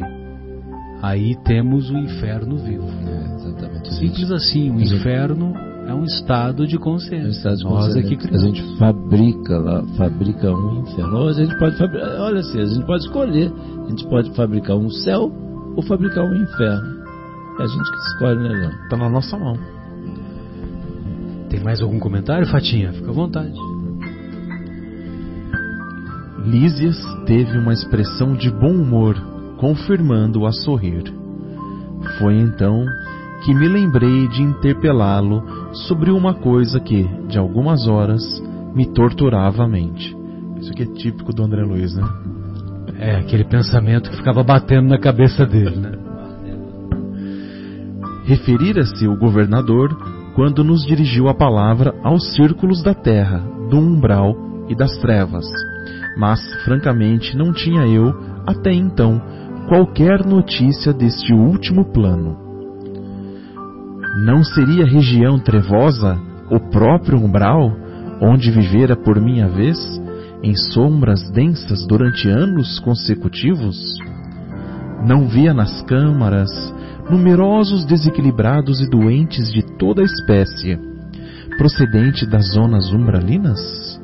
aí 1.01 1.35
temos 1.45 1.89
o 1.89 1.97
inferno 1.97 2.59
vivo. 2.59 2.89
É. 3.07 3.85
Simples 3.91 4.31
assim, 4.31 4.71
o 4.71 4.79
inferno 4.79 5.55
é 5.89 5.95
um 5.95 6.05
estado 6.05 6.67
de 6.67 6.79
consciência. 6.79 7.25
É 7.25 7.27
um 7.27 7.31
estado 7.31 7.57
de 7.57 7.65
Nós 7.65 7.87
consciência. 7.87 8.17
Aqui 8.17 8.35
a 8.35 8.39
gente 8.39 8.77
fabrica 8.77 9.59
lá, 9.59 9.83
fabrica 9.97 10.53
um 10.53 10.83
inferno. 10.83 11.17
Ou 11.17 11.29
a 11.29 11.33
gente 11.33 11.59
pode 11.59 11.79
fabricar, 11.79 12.21
olha 12.21 12.41
assim, 12.41 12.61
a 12.61 12.67
gente 12.67 12.87
pode 12.87 13.05
escolher. 13.05 13.51
A 13.87 13.89
gente 13.89 14.07
pode 14.07 14.31
fabricar 14.35 14.77
um 14.77 14.91
céu 14.91 15.33
ou 15.75 15.83
fabricar 15.83 16.25
um 16.25 16.35
inferno. 16.43 16.99
É 17.59 17.63
a 17.63 17.67
gente 17.67 17.91
que 17.91 17.99
escolhe, 17.99 18.39
né, 18.39 18.49
Leandro? 18.51 18.89
Tá 18.91 18.97
na 18.99 19.09
nossa 19.09 19.39
mão. 19.39 19.59
Tem 21.49 21.61
mais 21.61 21.81
algum 21.81 21.99
comentário, 21.99 22.47
Fatinha? 22.47 22.93
Fica 22.93 23.11
à 23.11 23.15
vontade. 23.15 23.59
Lísias 26.45 26.97
teve 27.25 27.57
uma 27.57 27.73
expressão 27.73 28.35
de 28.35 28.51
bom 28.51 28.75
humor, 28.75 29.17
confirmando-o 29.57 30.47
a 30.47 30.53
sorrir. 30.53 31.05
Foi 32.19 32.35
então 32.35 32.85
que 33.45 33.55
me 33.55 33.69
lembrei 33.69 34.29
de 34.29 34.43
interpelá-lo 34.43 35.43
sobre 35.73 36.11
uma 36.11 36.35
coisa 36.35 36.81
que, 36.81 37.05
de 37.29 37.39
algumas 37.39 37.87
horas, 37.87 38.23
me 38.75 38.87
torturava 38.87 39.65
a 39.65 39.69
mente. 39.69 40.17
Isso 40.61 40.71
aqui 40.73 40.83
é 40.83 40.87
típico 40.87 41.33
do 41.33 41.43
André 41.43 41.63
Luiz, 41.63 41.95
né? 41.95 42.09
É, 42.99 43.17
aquele 43.17 43.45
pensamento 43.45 44.11
que 44.11 44.17
ficava 44.17 44.43
batendo 44.43 44.89
na 44.89 44.99
cabeça 44.99 45.47
dele, 45.47 45.77
né? 45.77 45.93
Referira-se 48.25 49.07
o 49.07 49.17
governador 49.17 49.97
quando 50.35 50.63
nos 50.63 50.85
dirigiu 50.85 51.29
a 51.29 51.35
palavra 51.35 51.95
aos 52.03 52.35
círculos 52.35 52.83
da 52.83 52.95
terra, 52.95 53.39
do 53.71 53.79
umbral 53.79 54.35
e 54.69 54.75
das 54.75 54.97
trevas 54.99 55.47
mas 56.19 56.41
francamente 56.65 57.37
não 57.37 57.53
tinha 57.53 57.87
eu, 57.87 58.13
até 58.45 58.73
então, 58.73 59.23
qualquer 59.69 60.27
notícia 60.27 60.93
deste 60.93 61.33
último 61.33 61.93
plano. 61.93 62.48
Não 64.25 64.43
seria 64.43 64.85
região 64.85 65.39
trevosa 65.39 66.21
o 66.51 66.59
próprio 66.71 67.19
umbral, 67.19 67.71
onde 68.21 68.51
vivera 68.51 68.97
por 68.97 69.21
minha 69.21 69.47
vez, 69.49 69.79
em 70.43 70.57
sombras 70.57 71.31
densas 71.31 71.87
durante 71.87 72.29
anos 72.29 72.81
consecutivos? 72.81 73.77
Não 75.07 75.29
via 75.29 75.55
nas 75.55 75.83
câmaras 75.83 76.51
numerosos 77.09 77.85
desequilibrados 77.85 78.81
e 78.81 78.91
doentes 78.91 79.53
de 79.53 79.63
toda 79.79 80.03
a 80.03 80.05
espécie, 80.05 80.77
procedente 81.57 82.27
das 82.27 82.53
zonas 82.53 82.93
umbralinas? 82.93 83.99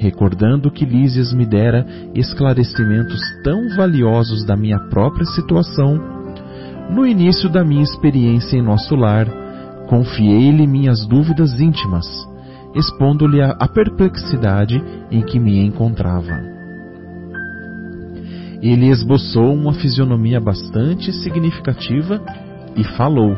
recordando 0.00 0.70
que 0.70 0.86
Lísias 0.86 1.30
me 1.30 1.44
dera 1.44 1.86
esclarecimentos 2.14 3.20
tão 3.44 3.68
valiosos 3.76 4.46
da 4.46 4.56
minha 4.56 4.78
própria 4.88 5.26
situação, 5.26 6.19
no 6.90 7.06
início 7.06 7.48
da 7.48 7.64
minha 7.64 7.82
experiência 7.82 8.56
em 8.56 8.62
nosso 8.62 8.96
lar, 8.96 9.26
confiei-lhe 9.88 10.66
minhas 10.66 11.06
dúvidas 11.06 11.60
íntimas, 11.60 12.06
expondo-lhe 12.74 13.40
a, 13.40 13.68
perplexidade 13.68 14.82
em 15.10 15.22
que 15.22 15.38
me 15.38 15.64
encontrava. 15.64 16.40
Ele 18.60 18.88
esboçou 18.88 19.54
uma 19.54 19.72
fisionomia 19.72 20.40
bastante 20.40 21.12
significativa 21.12 22.20
e 22.76 22.84
falou: 22.84 23.36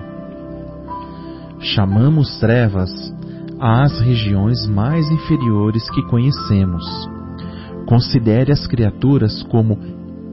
Chamamos 1.61 2.41
trevas 2.41 2.91
às 3.61 4.01
regiões 4.01 4.67
mais 4.67 5.09
inferiores 5.11 5.89
que 5.91 6.03
conhecemos. 6.09 6.85
Considere 7.87 8.51
as 8.51 8.67
criaturas 8.67 9.43
como 9.45 9.79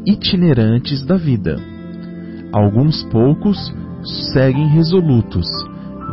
itinerantes 0.05 1.05
da 1.05 1.17
vida. 1.17 1.78
Alguns 2.51 3.03
poucos 3.05 3.57
seguem 4.33 4.67
resolutos, 4.69 5.47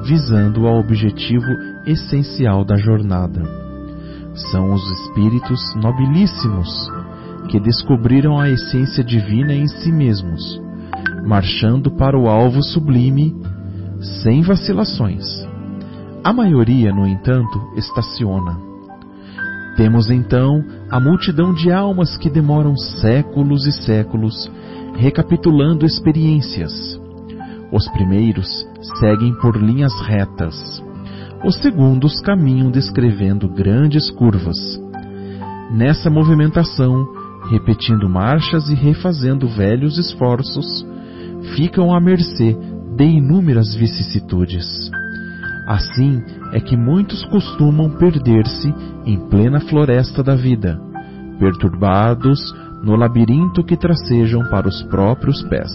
visando 0.05 0.67
ao 0.67 0.79
objetivo 0.79 1.47
essencial 1.87 2.65
da 2.65 2.77
jornada. 2.77 3.43
São 4.51 4.73
os 4.73 4.83
espíritos 4.91 5.61
nobilíssimos 5.77 6.69
que 7.49 7.59
descobriram 7.59 8.39
a 8.39 8.51
essência 8.51 9.03
divina 9.03 9.55
em 9.55 9.67
si 9.67 9.91
mesmos, 9.91 10.61
marchando 11.27 11.91
para 11.91 12.19
o 12.19 12.29
alvo 12.29 12.63
sublime 12.63 13.35
sem 14.23 14.43
vacilações. 14.43 15.25
A 16.23 16.35
maioria, 16.35 16.93
no 16.93 17.07
entanto, 17.07 17.59
estaciona. 17.77 18.59
Temos 19.77 20.11
então 20.11 20.63
a 20.91 21.01
multidão 21.01 21.55
de 21.55 21.71
almas 21.71 22.17
que 22.19 22.29
demoram 22.29 22.77
séculos 22.77 23.67
e 23.67 23.73
séculos 23.73 24.51
recapitulando 24.97 25.85
experiências. 25.85 26.73
Os 27.73 27.89
primeiros 27.91 28.49
seguem 28.99 29.35
por 29.35 29.57
linhas 29.57 29.93
retas. 30.07 30.83
Os 31.45 31.57
segundos 31.57 32.21
caminham 32.21 32.71
descrevendo 32.71 33.49
grandes 33.49 34.11
curvas. 34.11 34.57
Nessa 35.71 36.09
movimentação, 36.09 37.07
repetindo 37.51 38.09
marchas 38.09 38.69
e 38.69 38.75
refazendo 38.75 39.49
velhos 39.49 39.99
esforços, 39.99 40.87
ficam 41.55 41.95
à 41.95 42.01
mercê 42.01 42.57
de 42.97 43.05
inúmeras 43.05 43.75
vicissitudes. 43.75 44.91
Assim 45.67 46.23
é 46.53 46.61
que 46.61 46.77
muitos 46.77 47.25
costumam 47.27 47.91
perder-se 47.91 48.73
em 49.05 49.19
plena 49.29 49.61
floresta 49.61 50.23
da 50.23 50.35
vida, 50.35 50.81
perturbados 51.39 52.41
no 52.87 52.95
labirinto 52.95 53.65
que 53.65 53.77
tracejam 53.77 54.49
para 54.49 54.69
os 54.69 54.81
próprios 54.85 55.43
pés. 55.49 55.73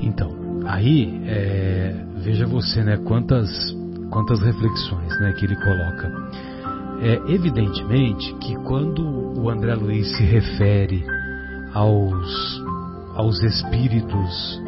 Então, 0.00 0.62
aí 0.64 1.20
é, 1.26 1.94
veja 2.16 2.46
você, 2.46 2.82
né, 2.82 2.96
quantas 2.96 3.50
quantas 4.10 4.40
reflexões, 4.40 5.20
né, 5.20 5.34
que 5.34 5.44
ele 5.44 5.56
coloca. 5.56 6.10
É 7.02 7.34
evidentemente 7.34 8.34
que 8.36 8.56
quando 8.64 9.38
o 9.38 9.50
André 9.50 9.74
Luiz 9.74 10.16
se 10.16 10.22
refere 10.24 11.04
aos 11.74 12.62
aos 13.14 13.42
espíritos 13.42 14.62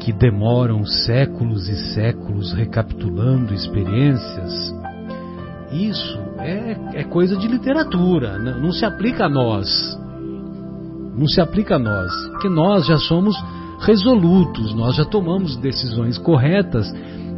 que 0.00 0.14
demoram 0.14 0.86
séculos 0.86 1.68
e 1.68 1.76
séculos 1.92 2.54
recapitulando 2.54 3.52
experiências, 3.52 4.74
isso 5.70 6.18
é, 6.38 7.00
é 7.00 7.04
coisa 7.04 7.36
de 7.36 7.46
literatura, 7.46 8.38
não 8.38 8.72
se 8.72 8.86
aplica 8.86 9.26
a 9.26 9.28
nós. 9.28 9.99
Não 11.20 11.26
se 11.26 11.38
aplica 11.38 11.76
a 11.76 11.78
nós, 11.78 12.10
porque 12.28 12.48
nós 12.48 12.86
já 12.86 12.96
somos 12.96 13.36
resolutos, 13.80 14.72
nós 14.74 14.96
já 14.96 15.04
tomamos 15.04 15.54
decisões 15.58 16.16
corretas 16.16 16.90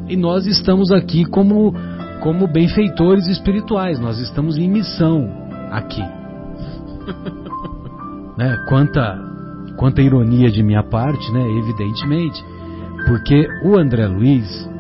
e 0.08 0.16
nós 0.16 0.46
estamos 0.46 0.92
aqui 0.92 1.24
como, 1.24 1.74
como 2.20 2.46
benfeitores 2.46 3.26
espirituais, 3.26 3.98
nós 3.98 4.20
estamos 4.20 4.56
em 4.56 4.70
missão 4.70 5.28
aqui. 5.72 6.00
né? 8.38 8.56
Quanta, 8.68 9.18
quanta 9.76 10.00
ironia 10.00 10.48
de 10.48 10.62
minha 10.62 10.84
parte, 10.84 11.32
né? 11.32 11.44
evidentemente, 11.58 12.40
porque 13.08 13.48
o 13.64 13.76
André 13.76 14.06
Luiz, 14.06 14.70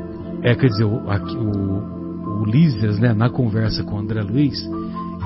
é, 0.42 0.54
quer 0.54 0.68
dizer, 0.68 0.84
o, 0.84 1.02
o, 1.08 2.42
o 2.42 2.44
Lízias, 2.44 3.00
né, 3.00 3.12
na 3.12 3.28
conversa 3.28 3.82
com 3.82 3.96
o 3.96 3.98
André 3.98 4.22
Luiz, 4.22 4.64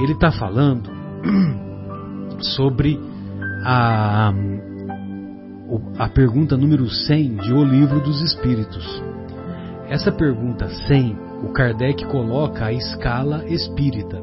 ele 0.01 0.13
está 0.13 0.33
falando 0.33 0.91
sobre 2.41 2.99
a, 3.65 4.33
a 5.99 6.09
pergunta 6.09 6.57
número 6.57 6.89
100 6.89 7.37
de 7.37 7.53
O 7.53 7.65
Livro 7.65 8.01
dos 8.01 8.21
Espíritos. 8.23 9.03
Essa 9.89 10.11
pergunta 10.11 10.69
100, 10.69 11.17
o 11.45 11.53
Kardec 11.53 12.05
coloca 12.07 12.67
a 12.67 12.73
escala 12.73 13.45
espírita. 13.47 14.23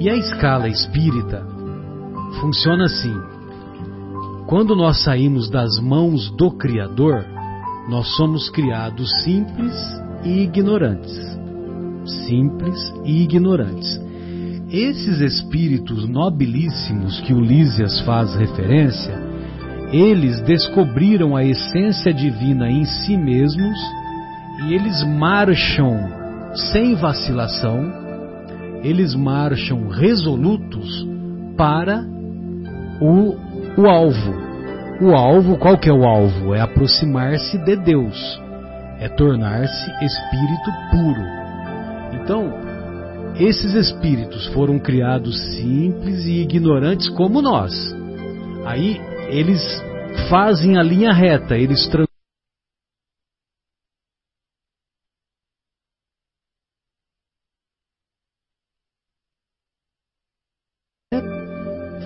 E 0.00 0.08
a 0.08 0.14
escala 0.14 0.68
espírita 0.68 1.44
funciona 2.40 2.84
assim: 2.84 3.14
quando 4.46 4.74
nós 4.74 5.02
saímos 5.02 5.50
das 5.50 5.78
mãos 5.78 6.30
do 6.36 6.50
Criador, 6.50 7.24
nós 7.88 8.06
somos 8.16 8.50
criados 8.50 9.10
simples 9.22 9.74
e 10.24 10.42
ignorantes. 10.42 11.16
Simples 12.26 12.94
e 13.04 13.22
ignorantes. 13.22 14.07
Esses 14.70 15.20
espíritos 15.20 16.06
nobilíssimos 16.06 17.20
que 17.22 17.32
Ulísias 17.32 18.00
faz 18.00 18.34
referência, 18.34 19.18
eles 19.90 20.42
descobriram 20.42 21.34
a 21.34 21.42
essência 21.42 22.12
divina 22.12 22.70
em 22.70 22.84
si 22.84 23.16
mesmos 23.16 23.78
e 24.66 24.74
eles 24.74 25.02
marcham 25.04 25.96
sem 26.54 26.94
vacilação, 26.94 27.90
eles 28.82 29.14
marcham 29.14 29.88
resolutos 29.88 31.06
para 31.56 32.04
o, 33.00 33.36
o 33.80 33.88
alvo, 33.88 34.34
o 35.00 35.14
alvo, 35.14 35.56
qual 35.56 35.78
que 35.78 35.88
é 35.88 35.92
o 35.92 36.04
alvo? 36.04 36.54
É 36.54 36.60
aproximar-se 36.60 37.56
de 37.64 37.74
Deus, 37.74 38.38
é 39.00 39.08
tornar-se 39.08 39.90
espírito 40.04 40.70
puro. 40.90 41.22
Então, 42.20 42.67
esses 43.38 43.74
espíritos 43.74 44.46
foram 44.48 44.78
criados 44.78 45.38
simples 45.56 46.24
e 46.26 46.42
ignorantes 46.42 47.08
como 47.10 47.40
nós. 47.40 47.72
Aí 48.66 49.00
eles 49.28 49.62
fazem 50.28 50.76
a 50.76 50.82
linha 50.82 51.12
reta, 51.12 51.56
eles 51.56 51.88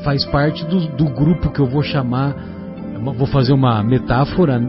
faz 0.04 0.24
parte 0.26 0.64
do, 0.66 0.96
do 0.96 1.04
grupo 1.14 1.50
que 1.50 1.60
eu 1.60 1.66
vou 1.66 1.82
chamar 1.82 2.34
vou 3.10 3.26
fazer 3.26 3.52
uma 3.52 3.82
metáfora 3.82 4.60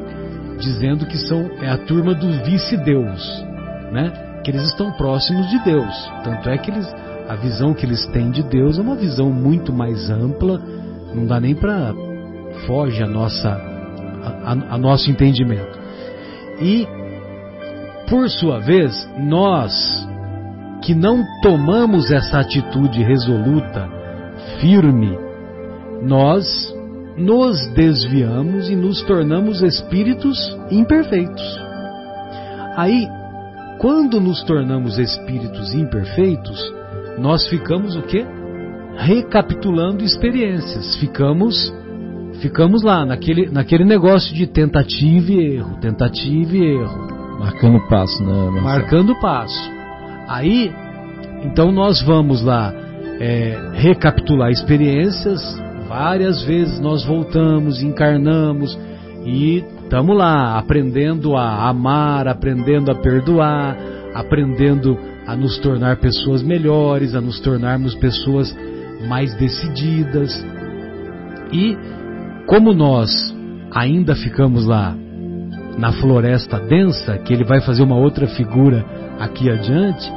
dizendo 0.59 1.05
que 1.05 1.17
são 1.17 1.51
é 1.61 1.69
a 1.69 1.77
turma 1.77 2.15
do 2.15 2.43
vice-deus, 2.43 3.43
né? 3.91 4.32
Que 4.43 4.51
eles 4.51 4.63
estão 4.63 4.91
próximos 4.91 5.49
de 5.49 5.59
Deus. 5.63 6.11
Tanto 6.23 6.49
é 6.49 6.57
que 6.57 6.71
eles 6.71 6.87
a 7.27 7.35
visão 7.35 7.73
que 7.73 7.85
eles 7.85 8.05
têm 8.07 8.31
de 8.31 8.43
Deus 8.43 8.77
é 8.77 8.81
uma 8.81 8.95
visão 8.95 9.31
muito 9.31 9.71
mais 9.71 10.09
ampla, 10.09 10.61
não 11.13 11.25
dá 11.25 11.39
nem 11.39 11.55
para 11.55 11.93
foge 12.67 13.01
a 13.01 13.07
nossa 13.07 13.49
a, 13.49 14.51
a, 14.51 14.75
a 14.75 14.77
nosso 14.77 15.09
entendimento. 15.09 15.79
E 16.61 16.87
por 18.09 18.29
sua 18.29 18.59
vez, 18.59 19.09
nós 19.17 19.73
que 20.81 20.93
não 20.93 21.23
tomamos 21.41 22.11
essa 22.11 22.39
atitude 22.39 23.01
resoluta, 23.01 23.89
firme, 24.59 25.17
nós 26.01 26.45
nos 27.17 27.67
desviamos 27.73 28.69
e 28.69 28.75
nos 28.75 29.01
tornamos 29.03 29.61
espíritos 29.61 30.37
imperfeitos. 30.69 31.59
Aí, 32.75 33.07
quando 33.79 34.19
nos 34.19 34.43
tornamos 34.43 34.97
espíritos 34.97 35.73
imperfeitos, 35.73 36.59
nós 37.17 37.47
ficamos 37.47 37.95
o 37.95 38.01
quê? 38.03 38.25
Recapitulando 38.97 40.03
experiências. 40.03 40.95
Ficamos 40.97 41.73
ficamos 42.41 42.83
lá 42.83 43.05
naquele, 43.05 43.49
naquele 43.49 43.85
negócio 43.85 44.33
de 44.33 44.45
tentativa 44.47 45.31
e 45.31 45.55
erro, 45.55 45.77
tentativa 45.79 46.55
e 46.55 46.75
erro. 46.75 47.39
Marcando 47.39 47.87
passo, 47.87 48.23
né? 48.23 48.33
Marcelo? 48.33 48.63
Marcando 48.63 49.19
passo. 49.19 49.71
Aí, 50.27 50.73
então 51.43 51.71
nós 51.71 52.01
vamos 52.01 52.43
lá 52.43 52.73
é, 53.19 53.57
recapitular 53.75 54.49
experiências, 54.49 55.41
Várias 55.93 56.41
vezes 56.41 56.79
nós 56.79 57.05
voltamos, 57.05 57.83
encarnamos 57.83 58.75
e 59.25 59.63
estamos 59.83 60.17
lá 60.17 60.57
aprendendo 60.57 61.35
a 61.35 61.69
amar, 61.69 62.27
aprendendo 62.27 62.91
a 62.91 62.95
perdoar, 62.95 63.77
aprendendo 64.13 64.97
a 65.25 65.35
nos 65.35 65.57
tornar 65.59 65.97
pessoas 65.97 66.41
melhores, 66.41 67.15
a 67.15 67.21
nos 67.21 67.39
tornarmos 67.39 67.95
pessoas 67.95 68.55
mais 69.07 69.33
decididas. 69.35 70.45
E 71.51 71.77
como 72.47 72.73
nós 72.73 73.11
ainda 73.71 74.15
ficamos 74.15 74.65
lá 74.65 74.95
na 75.77 75.91
floresta 75.93 76.59
densa, 76.59 77.17
que 77.19 77.33
ele 77.33 77.43
vai 77.43 77.61
fazer 77.61 77.83
uma 77.83 77.95
outra 77.95 78.27
figura 78.27 78.85
aqui 79.19 79.49
adiante, 79.49 80.11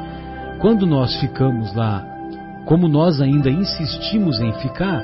quando 0.58 0.86
nós 0.86 1.14
ficamos 1.20 1.74
lá, 1.74 2.04
como 2.64 2.88
nós 2.88 3.20
ainda 3.20 3.50
insistimos 3.50 4.40
em 4.40 4.52
ficar, 4.54 5.02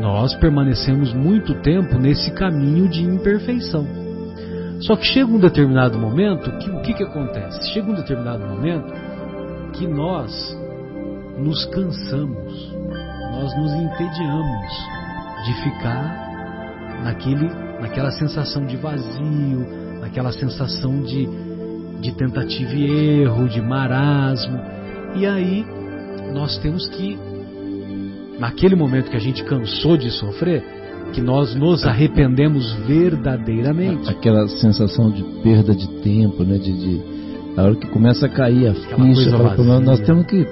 nós 0.00 0.34
permanecemos 0.34 1.12
muito 1.12 1.54
tempo 1.62 1.98
nesse 1.98 2.30
caminho 2.32 2.88
de 2.88 3.02
imperfeição. 3.02 3.86
Só 4.80 4.94
que 4.94 5.06
chega 5.06 5.30
um 5.30 5.38
determinado 5.38 5.98
momento 5.98 6.50
que 6.58 6.70
o 6.70 6.80
que, 6.82 6.94
que 6.94 7.02
acontece? 7.02 7.72
Chega 7.72 7.90
um 7.90 7.94
determinado 7.94 8.46
momento 8.46 8.92
que 9.72 9.86
nós 9.86 10.56
nos 11.38 11.64
cansamos, 11.66 12.72
nós 13.32 13.56
nos 13.56 13.72
entediamos 13.72 14.72
de 15.46 15.54
ficar 15.62 17.02
naquele 17.02 17.66
naquela 17.80 18.10
sensação 18.10 18.64
de 18.64 18.76
vazio, 18.76 19.66
naquela 20.00 20.32
sensação 20.32 21.02
de, 21.02 21.28
de 22.00 22.12
tentativa 22.12 22.72
e 22.72 23.20
erro, 23.22 23.48
de 23.48 23.60
marasmo. 23.60 24.58
E 25.14 25.26
aí 25.26 25.64
nós 26.32 26.58
temos 26.58 26.88
que, 26.88 27.18
naquele 28.38 28.74
momento 28.74 29.10
que 29.10 29.16
a 29.16 29.20
gente 29.20 29.42
cansou 29.44 29.96
de 29.96 30.10
sofrer, 30.10 30.62
que 31.12 31.20
nós 31.20 31.54
nos 31.54 31.84
arrependemos 31.84 32.72
verdadeiramente. 32.86 34.08
Aquela 34.10 34.46
sensação 34.48 35.10
de 35.10 35.22
perda 35.42 35.74
de 35.74 35.86
tempo, 36.00 36.44
né? 36.44 36.58
De, 36.58 36.72
de 36.72 37.16
a 37.56 37.62
hora 37.62 37.76
que 37.76 37.86
começa 37.88 38.26
a 38.26 38.28
cair 38.28 38.68
a 38.68 38.74
ficha, 38.74 39.30
fala, 39.30 39.80
nós 39.80 40.00
temos 40.00 40.26
que 40.26 40.46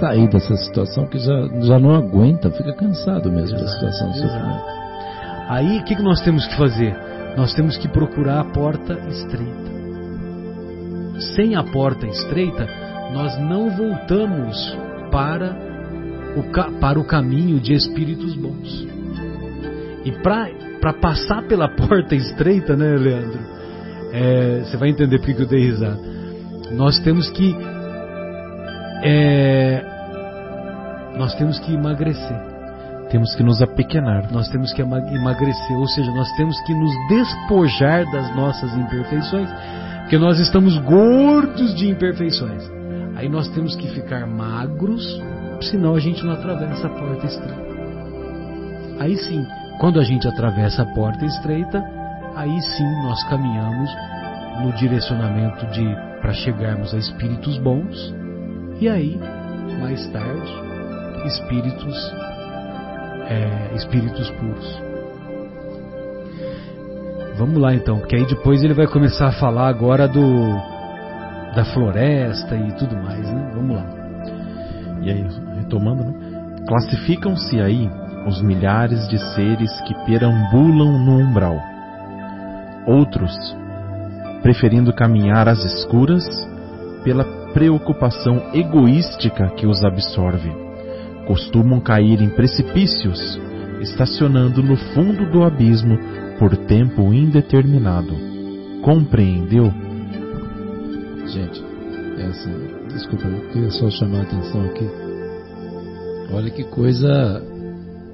sair 0.00 0.28
dessa 0.28 0.56
situação 0.56 1.06
que 1.06 1.18
já, 1.18 1.48
já 1.60 1.78
não 1.78 1.94
aguenta, 1.94 2.50
fica 2.50 2.72
cansado 2.72 3.30
mesmo 3.30 3.56
da 3.56 3.68
situação 3.68 4.10
do 4.10 4.16
exato. 4.16 4.32
sofrimento. 4.32 4.64
Aí 5.48 5.78
o 5.78 5.84
que, 5.84 5.94
que 5.94 6.02
nós 6.02 6.20
temos 6.22 6.44
que 6.46 6.56
fazer? 6.56 6.96
Nós 7.36 7.54
temos 7.54 7.76
que 7.76 7.86
procurar 7.86 8.40
a 8.40 8.44
porta 8.44 8.94
estreita. 9.08 9.66
Sem 11.36 11.54
a 11.54 11.62
porta 11.62 12.06
estreita, 12.06 12.68
nós 13.12 13.38
não 13.38 13.70
voltamos 13.70 14.76
para 15.12 15.65
para 16.80 16.98
o 16.98 17.04
caminho 17.04 17.58
de 17.60 17.72
espíritos 17.72 18.34
bons. 18.34 18.86
E 20.04 20.12
para 20.12 20.92
passar 20.94 21.42
pela 21.42 21.68
porta 21.74 22.14
estreita, 22.14 22.76
né, 22.76 22.96
Leandro? 22.96 23.40
É, 24.12 24.60
você 24.64 24.76
vai 24.76 24.88
entender 24.90 25.18
porque 25.18 25.34
que 25.34 25.42
eu 25.42 25.46
dei 25.46 25.66
risada. 25.66 25.98
Nós 26.72 26.98
temos 27.00 27.28
que. 27.30 27.56
é, 29.02 29.84
nós 31.18 31.34
temos 31.34 31.58
que 31.58 31.74
emagrecer. 31.74 32.36
Temos 33.10 33.34
que 33.34 33.42
nos 33.42 33.62
apequenar. 33.62 34.32
Nós 34.32 34.48
temos 34.48 34.72
que 34.72 34.82
ema- 34.82 35.00
emagrecer, 35.14 35.76
ou 35.76 35.86
seja, 35.88 36.10
nós 36.12 36.30
temos 36.36 36.60
que 36.62 36.74
nos 36.74 36.92
despojar 37.08 38.04
das 38.10 38.34
nossas 38.34 38.76
imperfeições, 38.76 39.48
porque 40.00 40.18
nós 40.18 40.38
estamos 40.40 40.76
gordos 40.78 41.74
de 41.74 41.88
imperfeições. 41.88 42.68
Aí 43.14 43.28
nós 43.28 43.48
temos 43.48 43.74
que 43.76 43.88
ficar 43.88 44.26
magros, 44.26 45.20
senão 45.60 45.94
a 45.94 46.00
gente 46.00 46.24
não 46.24 46.32
atravessa 46.32 46.86
a 46.86 46.90
porta 46.90 47.26
estreita. 47.26 47.66
Aí 48.98 49.16
sim, 49.16 49.46
quando 49.78 50.00
a 50.00 50.04
gente 50.04 50.26
atravessa 50.26 50.82
a 50.82 50.94
porta 50.94 51.24
estreita, 51.24 51.84
aí 52.34 52.60
sim 52.62 53.02
nós 53.02 53.22
caminhamos 53.24 53.90
no 54.62 54.72
direcionamento 54.72 55.66
de 55.66 55.84
para 56.20 56.32
chegarmos 56.32 56.94
a 56.94 56.98
espíritos 56.98 57.58
bons 57.58 58.14
e 58.80 58.88
aí 58.88 59.20
mais 59.80 60.06
tarde 60.08 60.50
espíritos 61.26 62.14
é, 63.28 63.74
espíritos 63.74 64.30
puros. 64.30 64.82
Vamos 67.36 67.58
lá 67.58 67.74
então, 67.74 67.98
porque 67.98 68.16
aí 68.16 68.26
depois 68.26 68.62
ele 68.62 68.72
vai 68.72 68.86
começar 68.86 69.28
a 69.28 69.32
falar 69.32 69.68
agora 69.68 70.08
do 70.08 70.76
da 71.54 71.64
floresta 71.64 72.54
e 72.54 72.72
tudo 72.72 72.96
mais, 72.96 73.30
né? 73.30 73.50
Vamos 73.54 73.76
lá. 73.76 73.86
E 75.02 75.10
aí, 75.10 75.26
retomando, 75.56 76.04
né? 76.04 76.14
Classificam-se 76.66 77.60
aí 77.60 77.88
os 78.26 78.42
milhares 78.42 79.08
de 79.08 79.18
seres 79.34 79.70
que 79.82 79.94
perambulam 80.04 80.98
no 80.98 81.18
umbral. 81.18 81.60
Outros, 82.86 83.32
preferindo 84.42 84.92
caminhar 84.92 85.48
às 85.48 85.64
escuras, 85.64 86.24
pela 87.04 87.24
preocupação 87.52 88.50
egoística 88.52 89.48
que 89.50 89.66
os 89.66 89.82
absorve, 89.84 90.50
costumam 91.26 91.80
cair 91.80 92.20
em 92.20 92.28
precipícios, 92.28 93.40
estacionando 93.80 94.62
no 94.62 94.76
fundo 94.76 95.30
do 95.30 95.44
abismo 95.44 95.98
por 96.38 96.56
tempo 96.56 97.14
indeterminado. 97.14 98.14
Compreendeu? 98.82 99.72
Gente, 101.26 101.64
é 102.18 102.26
assim, 102.26 102.52
desculpa, 102.88 103.26
eu 103.26 103.48
queria 103.50 103.70
só 103.70 103.88
chamar 103.90 104.18
a 104.18 104.22
atenção 104.22 104.64
aqui. 104.66 105.05
Olha 106.32 106.50
que 106.50 106.64
coisa 106.64 107.42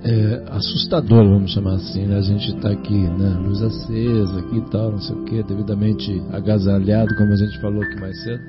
é, 0.05 0.43
assustadora, 0.51 1.29
vamos 1.29 1.53
chamar 1.53 1.75
assim, 1.75 2.07
né? 2.07 2.19
A 2.19 2.23
gente 2.23 2.55
está 2.55 2.71
aqui, 2.71 3.09
né? 3.09 3.39
Luz 3.45 3.63
acesa 3.63 4.41
aqui 4.41 4.57
e 4.59 4.71
tal, 4.71 4.91
não 4.91 5.01
sei 5.01 5.17
o 5.17 5.25
que, 5.25 5.43
devidamente 5.43 6.23
agasalhado, 6.33 7.15
como 7.17 7.33
a 7.33 7.37
gente 7.37 7.61
falou 7.61 7.83
aqui 7.83 8.01
mais 8.01 8.23
cedo. 8.23 8.43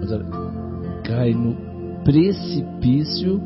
Mas 0.00 0.12
olha, 0.12 0.26
cai 1.04 1.32
no 1.32 1.56
precipício 2.04 3.40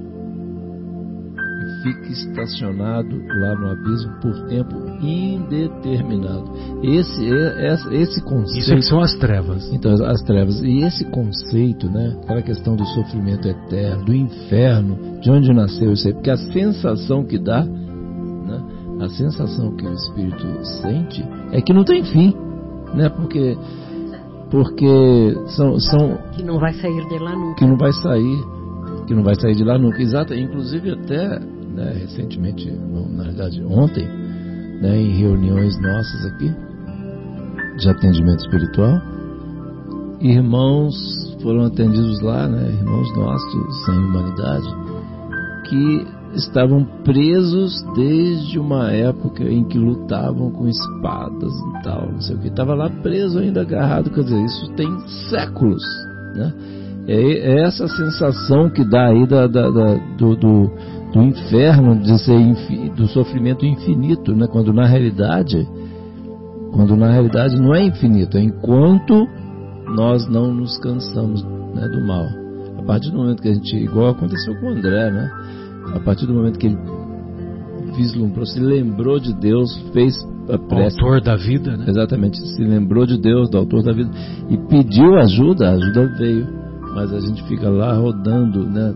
e 1.37 1.83
fica 1.83 2.12
estacionado 2.12 3.16
lá 3.16 3.55
no 3.55 3.68
abismo 3.68 4.12
por 4.20 4.46
tempo 4.48 4.82
indeterminado. 5.03 6.45
Esse, 6.83 7.25
é, 7.33 7.73
esse, 7.73 7.95
esse 7.95 8.23
conceito. 8.23 8.59
Isso 8.61 8.75
que 8.75 8.83
são 8.83 9.01
as 9.01 9.15
trevas. 9.15 9.71
Então, 9.73 9.93
as- 9.93 10.01
as 10.01 10.23
trevas. 10.23 10.61
E 10.62 10.79
esse 10.85 11.05
conceito, 11.07 11.88
né? 11.91 12.17
Aquela 12.23 12.43
questão 12.43 12.77
do 12.77 12.85
sofrimento 12.87 13.49
eterno, 13.49 14.05
do 14.05 14.15
inferno, 14.15 15.21
de 15.21 15.31
onde 15.31 15.53
nasceu 15.53 15.93
isso 15.93 16.09
aí? 16.09 16.15
Porque 16.15 16.31
a 16.31 16.37
sensação 16.37 17.25
que 17.25 17.38
dá, 17.38 17.65
né? 17.65 18.62
A 19.01 19.09
sensação 19.09 19.75
que 19.77 19.87
o 19.87 19.93
espírito 19.93 20.47
sente 20.83 21.25
é 21.53 21.61
que 21.61 21.73
não 21.73 21.85
tem 21.85 22.05
fim, 22.05 22.35
né? 22.95 23.09
Porque, 23.09 23.57
porque 24.51 25.37
são, 25.57 25.79
são 25.81 26.19
Que 26.33 26.43
não 26.43 26.59
vai 26.59 26.73
sair 26.75 27.09
de 27.09 27.19
lá 27.19 27.35
nunca. 27.35 27.55
que 27.57 27.67
não 27.67 27.77
vai 27.77 27.93
sair, 27.93 28.38
que 29.07 29.15
não 29.15 29.23
vai 29.23 29.35
sair 29.35 29.55
de 29.55 29.65
lá 29.65 29.79
nunca. 29.79 30.01
Exato, 30.01 30.35
inclusive 30.35 30.91
até 30.91 31.38
né, 31.41 31.93
recentemente, 32.01 32.71
na 32.71 33.25
verdade 33.25 33.62
ontem, 33.65 34.07
né, 34.83 34.99
em 35.01 35.12
reuniões 35.16 35.81
nossas 35.81 36.27
aqui 36.27 36.53
de 37.79 37.88
atendimento 37.88 38.40
espiritual, 38.40 39.01
irmãos 40.21 40.95
foram 41.42 41.64
atendidos 41.64 42.21
lá, 42.21 42.47
né, 42.49 42.68
irmãos 42.68 43.16
nossos 43.16 43.85
sem 43.87 43.95
humanidade, 43.97 44.66
que 45.68 46.07
estavam 46.35 46.85
presos 47.05 47.73
desde 47.95 48.59
uma 48.59 48.90
época 48.90 49.45
em 49.45 49.64
que 49.64 49.79
lutavam 49.79 50.51
com 50.51 50.66
espadas 50.68 51.53
e 51.53 51.83
tal, 51.83 52.11
não 52.12 52.21
sei 52.21 52.37
o 52.37 52.38
que. 52.38 52.49
Estava 52.49 52.75
lá 52.75 52.88
preso 53.03 53.38
ainda 53.38 53.61
agarrado, 53.62 54.11
quer 54.11 54.25
dizer, 54.25 54.42
isso 54.45 54.71
tem 54.75 54.88
séculos, 55.31 55.83
né? 56.35 56.53
É, 57.07 57.14
é 57.21 57.62
essa 57.64 57.88
sensação 57.88 58.71
que 58.71 58.85
dá 58.85 59.09
aí 59.09 59.27
da, 59.27 59.47
da- 59.47 59.71
da- 59.71 59.99
do, 60.16 60.37
do, 60.37 60.71
do 61.12 61.22
inferno, 61.22 62.01
de 62.01 62.18
ser 62.18 62.38
infi- 62.38 62.90
do 62.90 63.07
sofrimento 63.09 63.66
infinito, 63.66 64.35
né? 64.35 64.46
Quando 64.46 64.72
na 64.72 64.87
realidade, 64.87 65.66
quando 66.72 66.96
na 66.96 67.11
realidade 67.11 67.61
não 67.61 67.75
é 67.75 67.85
infinito, 67.85 68.38
é 68.38 68.42
enquanto 68.42 69.27
nós 69.94 70.27
não 70.29 70.53
nos 70.53 70.79
cansamos 70.79 71.42
né, 71.75 71.87
do 71.88 72.07
mal. 72.07 72.27
A 72.79 72.83
partir 72.83 73.11
do 73.11 73.18
momento 73.18 73.42
que 73.42 73.48
a 73.48 73.55
gente, 73.55 73.77
igual 73.77 74.11
aconteceu 74.11 74.59
com 74.59 74.66
o 74.66 74.70
André, 74.70 75.11
né? 75.11 75.31
A 75.94 76.01
partir 76.01 76.27
do 76.27 76.35
momento 76.35 76.59
que 76.59 76.66
ele 76.66 76.79
vislumbrou, 77.96 78.46
se 78.46 78.59
lembrou 78.59 79.20
de 79.20 79.35
Deus, 79.35 79.70
fez 79.92 80.14
a 80.48 80.57
O 80.57 80.59
prece, 80.59 81.01
autor 81.01 81.20
da 81.20 81.37
vida, 81.37 81.77
né? 81.77 81.85
Exatamente, 81.88 82.38
se 82.38 82.62
lembrou 82.62 83.07
de 83.07 83.18
Deus, 83.18 83.51
do 83.51 83.59
autor 83.59 83.83
da 83.83 83.92
vida, 83.92 84.11
e 84.48 84.57
pediu 84.57 85.16
ajuda, 85.18 85.68
a 85.68 85.72
ajuda 85.75 86.07
veio. 86.16 86.46
Mas 86.94 87.12
a 87.12 87.20
gente 87.20 87.42
fica 87.44 87.70
lá 87.70 87.94
rodando, 87.94 88.66
né, 88.66 88.94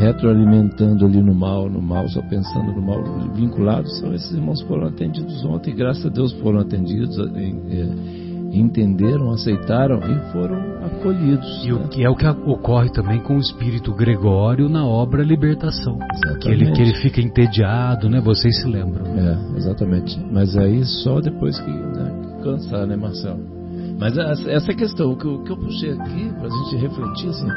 retroalimentando 0.00 1.04
ali 1.04 1.22
no 1.22 1.34
mal, 1.34 1.68
no 1.68 1.80
mal, 1.82 2.08
só 2.08 2.22
pensando 2.22 2.72
no 2.72 2.82
mal, 2.82 3.02
vinculados. 3.34 3.98
São 4.00 4.12
esses 4.14 4.32
irmãos 4.32 4.62
que 4.62 4.68
foram 4.68 4.88
atendidos 4.88 5.44
ontem, 5.44 5.74
graças 5.74 6.04
a 6.06 6.08
Deus 6.08 6.32
foram 6.40 6.60
atendidos, 6.60 7.16
em- 7.36 7.60
é, 7.70 8.20
entenderam, 8.56 9.30
aceitaram 9.30 9.98
e 9.98 10.32
foram 10.32 10.56
acolhidos. 10.84 11.64
E 11.64 11.72
o 11.72 11.78
né? 11.78 11.88
que 11.90 12.02
é 12.04 12.08
o 12.10 12.16
que 12.16 12.26
ocorre 12.26 12.90
também 12.90 13.20
com 13.20 13.36
o 13.36 13.38
espírito 13.40 13.94
Gregório 13.94 14.68
na 14.68 14.84
obra 14.84 15.22
Libertação. 15.22 15.98
Que 16.40 16.48
ele, 16.48 16.72
que 16.72 16.82
ele 16.82 16.94
fica 16.94 17.20
entediado, 17.20 18.08
né? 18.08 18.20
Vocês 18.20 18.60
se 18.60 18.66
lembram. 18.66 19.06
É, 19.06 19.56
exatamente. 19.58 20.18
Mas 20.32 20.56
aí 20.56 20.84
só 20.84 21.20
depois 21.20 21.60
que, 21.60 21.70
né, 21.70 22.12
que 22.38 22.42
cansar, 22.42 22.86
né, 22.86 22.96
Marcelo? 22.96 23.60
Mas 24.00 24.16
essa, 24.16 24.72
questão, 24.74 25.12
o 25.12 25.16
que, 25.16 25.26
eu- 25.26 25.34
o 25.34 25.44
que 25.44 25.52
eu 25.52 25.56
puxei 25.58 25.92
aqui 25.92 26.30
pra 26.40 26.48
gente 26.48 26.76
refletir, 26.76 27.28
assim, 27.28 27.48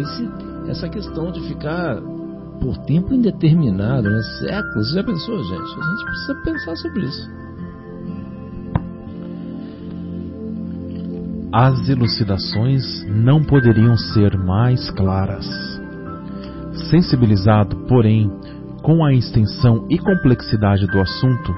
esse, 0.00 0.28
essa 0.68 0.88
questão 0.88 1.30
de 1.30 1.40
ficar 1.48 2.00
por 2.60 2.76
tempo 2.78 3.12
indeterminado, 3.12 4.08
né, 4.08 4.22
séculos, 4.38 4.92
já 4.92 5.02
pensou, 5.02 5.42
gente? 5.42 5.80
A 5.80 5.90
gente 5.90 6.04
precisa 6.04 6.34
pensar 6.44 6.76
sobre 6.76 7.04
isso. 7.04 7.30
As 11.52 11.88
elucidações 11.88 13.04
não 13.08 13.42
poderiam 13.42 13.96
ser 13.96 14.38
mais 14.38 14.90
claras. 14.92 15.46
Sensibilizado, 16.88 17.76
porém, 17.88 18.30
com 18.82 19.04
a 19.04 19.12
extensão 19.12 19.86
e 19.90 19.98
complexidade 19.98 20.86
do 20.86 20.98
assunto, 20.98 21.54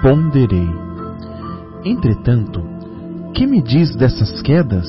ponderei. 0.00 0.68
Entretanto, 1.84 2.62
que 3.34 3.46
me 3.46 3.60
diz 3.60 3.96
dessas 3.96 4.40
quedas? 4.42 4.86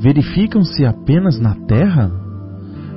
Verificam-se 0.00 0.86
apenas 0.86 1.38
na 1.38 1.54
Terra? 1.66 2.10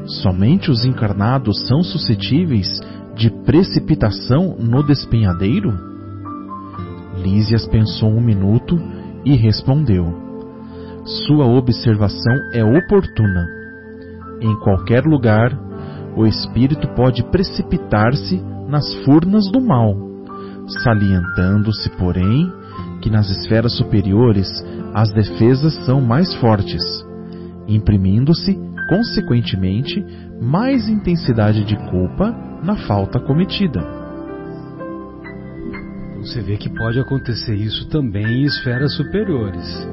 Somente 0.06 0.72
os 0.72 0.86
encarnados 0.86 1.68
são 1.68 1.84
suscetíveis 1.84 2.80
de 3.14 3.30
precipitação 3.44 4.56
no 4.58 4.82
despenhadeiro? 4.82 5.78
Lísias 7.22 7.68
pensou 7.68 8.10
um 8.10 8.22
minuto 8.22 8.80
e 9.26 9.36
respondeu: 9.36 10.06
Sua 11.28 11.46
observação 11.46 12.36
é 12.54 12.64
oportuna. 12.64 13.48
Em 14.40 14.58
qualquer 14.62 15.04
lugar, 15.04 15.52
o 16.16 16.26
espírito 16.26 16.88
pode 16.96 17.22
precipitar-se 17.32 18.42
nas 18.70 18.94
furnas 19.04 19.52
do 19.52 19.60
mal, 19.60 19.94
salientando-se, 20.84 21.90
porém, 21.98 22.50
que 23.02 23.10
nas 23.10 23.30
esferas 23.30 23.76
superiores 23.76 24.48
as 24.94 25.12
defesas 25.12 25.74
são 25.86 26.00
mais 26.00 26.34
fortes, 26.36 26.84
imprimindo-se, 27.68 28.58
consequentemente, 28.88 30.06
mais 30.42 30.88
intensidade 30.88 31.64
de 31.64 31.76
culpa 31.90 32.32
na 32.64 32.76
falta 32.88 33.20
cometida. 33.20 33.82
Você 36.20 36.42
vê 36.42 36.58
que 36.58 36.70
pode 36.70 37.00
acontecer 37.00 37.56
isso 37.56 37.90
também 37.90 38.26
em 38.26 38.44
esferas 38.44 38.96
superiores. 38.96 39.88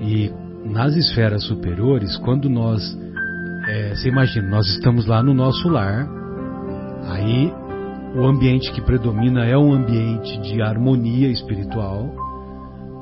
E 0.00 0.32
nas 0.64 0.96
esferas 0.96 1.44
superiores, 1.44 2.16
quando 2.16 2.48
nós. 2.48 2.82
É, 3.68 3.94
você 3.94 4.08
imagina, 4.08 4.48
nós 4.48 4.66
estamos 4.66 5.06
lá 5.06 5.22
no 5.22 5.32
nosso 5.32 5.68
lar, 5.68 6.06
aí 7.08 7.52
o 8.14 8.26
ambiente 8.26 8.72
que 8.72 8.82
predomina 8.82 9.44
é 9.44 9.56
um 9.56 9.72
ambiente 9.72 10.38
de 10.40 10.60
harmonia 10.60 11.28
espiritual, 11.28 12.23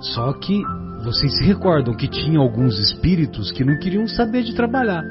só 0.02 0.32
que 0.32 0.62
vocês 1.04 1.38
se 1.38 1.44
recordam 1.44 1.94
que 1.94 2.08
tinha 2.08 2.38
alguns 2.38 2.78
espíritos 2.78 3.52
que 3.52 3.64
não 3.64 3.78
queriam 3.78 4.06
saber 4.08 4.42
de 4.42 4.54
trabalhar. 4.54 5.02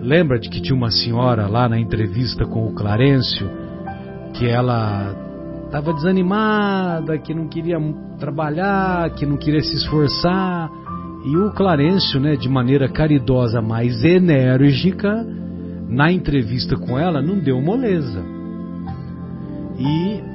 Lembra 0.00 0.38
de 0.38 0.48
que 0.48 0.60
tinha 0.60 0.76
uma 0.76 0.90
senhora 0.90 1.46
lá 1.46 1.68
na 1.68 1.78
entrevista 1.78 2.44
com 2.44 2.66
o 2.66 2.74
Clarencio, 2.74 3.48
que 4.34 4.46
ela 4.46 5.14
estava 5.66 5.92
desanimada, 5.92 7.18
que 7.18 7.34
não 7.34 7.48
queria 7.48 7.78
trabalhar, 8.18 9.10
que 9.10 9.26
não 9.26 9.36
queria 9.36 9.62
se 9.62 9.74
esforçar. 9.74 10.70
E 11.24 11.36
o 11.36 11.52
Clarencio, 11.52 12.20
né, 12.20 12.36
de 12.36 12.48
maneira 12.48 12.88
caridosa, 12.88 13.60
mais 13.60 14.04
enérgica, 14.04 15.24
na 15.88 16.12
entrevista 16.12 16.76
com 16.76 16.98
ela, 16.98 17.22
não 17.22 17.38
deu 17.38 17.60
moleza. 17.60 18.24
E 19.78 20.31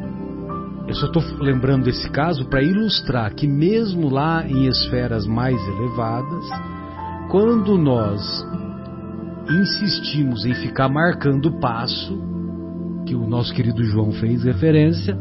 eu 0.87 0.95
só 0.95 1.07
estou 1.07 1.21
lembrando 1.39 1.83
desse 1.83 2.09
caso 2.09 2.45
para 2.45 2.63
ilustrar 2.63 3.33
que, 3.35 3.45
mesmo 3.45 4.09
lá 4.09 4.47
em 4.47 4.67
esferas 4.67 5.27
mais 5.27 5.57
elevadas, 5.67 6.45
quando 7.29 7.77
nós 7.77 8.21
insistimos 9.49 10.45
em 10.45 10.53
ficar 10.53 10.87
marcando 10.87 11.47
o 11.47 11.59
passo, 11.59 12.17
que 13.05 13.15
o 13.15 13.27
nosso 13.27 13.53
querido 13.53 13.83
João 13.83 14.11
fez 14.13 14.43
referência, 14.43 15.17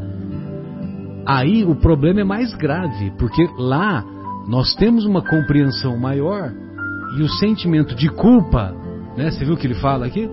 aí 1.27 1.65
o 1.65 1.75
problema 1.75 2.21
é 2.21 2.25
mais 2.25 2.55
grave, 2.55 3.13
porque 3.19 3.45
lá 3.59 4.05
nós 4.47 4.73
temos 4.77 5.05
uma 5.05 5.23
compreensão 5.23 5.99
maior 5.99 6.53
e 7.19 7.23
o 7.23 7.29
sentimento 7.29 7.95
de 7.97 8.09
culpa, 8.09 8.73
né? 9.17 9.31
Você 9.31 9.45
viu 9.45 9.55
o 9.55 9.57
que 9.57 9.67
ele 9.67 9.75
fala 9.75 10.07
aqui? 10.07 10.31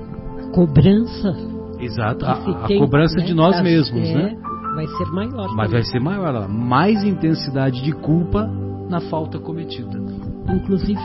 Cobrança. 0.53 1.35
Exato, 1.79 2.23
a, 2.23 2.65
a 2.65 2.77
cobrança 2.77 3.17
né? 3.17 3.25
de 3.25 3.33
nós 3.33 3.59
mesmos, 3.61 4.07
é, 4.07 4.13
né? 4.13 4.37
Vai 4.75 4.87
ser 4.87 5.05
maior. 5.11 5.55
Mas 5.55 5.71
vai 5.71 5.83
ser 5.83 5.99
maior, 5.99 6.47
mais 6.47 7.03
intensidade 7.03 7.81
de 7.83 7.91
culpa 7.91 8.49
na 8.89 8.99
falta 8.99 9.39
cometida. 9.39 9.99
Inclusive, 10.49 10.99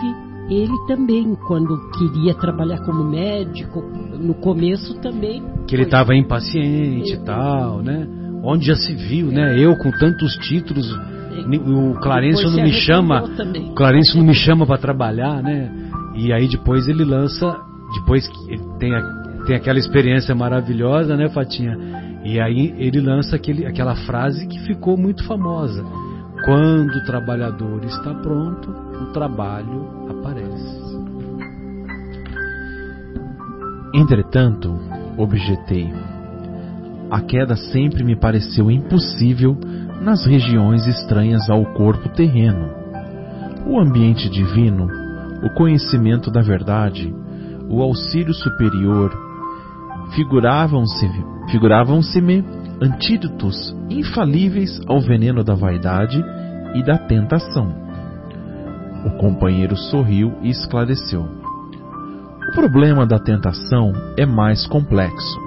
ele 0.50 0.74
também, 0.87 1.35
quando 1.46 1.90
queria 1.90 2.35
trabalhar 2.35 2.81
como 2.81 3.04
médico, 3.04 3.83
no 4.18 4.35
começo 4.35 4.98
também. 5.00 5.42
Que 5.66 5.76
ele 5.76 5.85
estava 5.85 6.14
impaciente 6.14 7.14
e 7.14 7.18
tal, 7.18 7.83
né? 7.83 8.09
Onde 8.42 8.66
já 8.66 8.74
se 8.74 8.94
viu, 8.94 9.26
né? 9.26 9.59
Eu 9.59 9.76
com 9.76 9.90
tantos 9.90 10.37
títulos, 10.38 10.90
o 10.90 11.94
Clarencio 12.00 12.50
não 12.50 12.62
me 12.62 12.72
chama, 12.72 13.24
o 13.70 13.74
Clarencio 13.74 14.18
não 14.18 14.26
me 14.26 14.35
chama 14.35 14.66
para 14.66 14.78
trabalhar, 14.78 15.42
né? 15.42 15.70
E 16.14 16.33
aí 16.33 16.48
depois 16.48 16.88
ele 16.88 17.04
lança, 17.04 17.57
depois 17.94 18.26
que 18.26 18.52
ele 18.52 18.62
tem, 18.78 18.94
a, 18.94 19.02
tem 19.46 19.57
aquela 19.57 19.78
experiência 19.78 20.35
maravilhosa, 20.35 21.16
né, 21.16 21.28
Fatinha? 21.28 21.76
E 22.28 22.38
aí 22.38 22.74
ele 22.76 23.00
lança 23.00 23.36
aquele, 23.36 23.64
aquela 23.64 23.96
frase 23.96 24.46
que 24.46 24.58
ficou 24.66 24.98
muito 24.98 25.24
famosa. 25.24 25.82
Quando 26.44 26.96
o 26.96 27.04
trabalhador 27.06 27.82
está 27.86 28.12
pronto, 28.12 28.70
o 28.70 29.06
trabalho 29.14 30.06
aparece. 30.10 30.78
Entretanto, 33.94 34.78
objetei, 35.16 35.90
a 37.10 37.22
queda 37.22 37.56
sempre 37.56 38.04
me 38.04 38.14
pareceu 38.14 38.70
impossível 38.70 39.56
nas 40.02 40.26
regiões 40.26 40.86
estranhas 40.86 41.48
ao 41.48 41.64
corpo 41.72 42.10
terreno. 42.10 42.68
O 43.66 43.80
ambiente 43.80 44.28
divino, 44.28 44.86
o 45.42 45.48
conhecimento 45.54 46.30
da 46.30 46.42
verdade, 46.42 47.10
o 47.70 47.80
auxílio 47.80 48.34
superior 48.34 49.16
figuravam-se-me 51.50 52.42
figuravam 52.42 52.68
antídotos 52.80 53.76
infalíveis 53.90 54.80
ao 54.87 55.00
veneno 55.00 55.42
da 55.42 55.54
vaidade 55.54 56.24
e 56.74 56.82
da 56.82 56.96
tentação. 56.96 57.74
O 59.04 59.11
companheiro 59.18 59.76
sorriu 59.76 60.34
e 60.42 60.50
esclareceu. 60.50 61.26
O 62.48 62.52
problema 62.52 63.06
da 63.06 63.18
tentação 63.18 63.92
é 64.16 64.24
mais 64.24 64.66
complexo. 64.66 65.38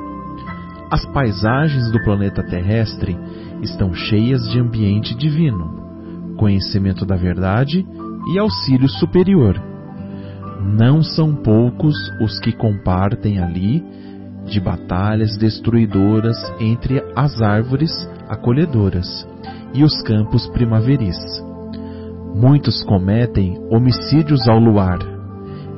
As 0.91 1.05
paisagens 1.13 1.89
do 1.91 2.03
planeta 2.03 2.43
terrestre 2.43 3.17
estão 3.61 3.93
cheias 3.93 4.47
de 4.49 4.59
ambiente 4.59 5.15
divino, 5.15 6.35
conhecimento 6.37 7.05
da 7.05 7.15
verdade 7.15 7.85
e 8.33 8.37
auxílio 8.37 8.89
superior. 8.89 9.61
Não 10.77 11.01
são 11.01 11.33
poucos 11.33 11.95
os 12.21 12.39
que 12.39 12.51
compartem 12.51 13.39
ali 13.39 13.83
de 14.45 14.60
batalhas 14.60 15.38
destruidoras 15.38 16.38
entre 16.60 17.01
as 17.15 17.41
árvores 17.41 17.91
acolhedoras 18.27 19.27
e 19.73 19.84
os 19.84 20.01
campos 20.04 20.47
primaveris. 20.49 21.17
Muitos 22.36 22.84
cometem 22.84 23.58
homicídios 23.69 24.47
ao 24.47 24.58
luar, 24.60 24.99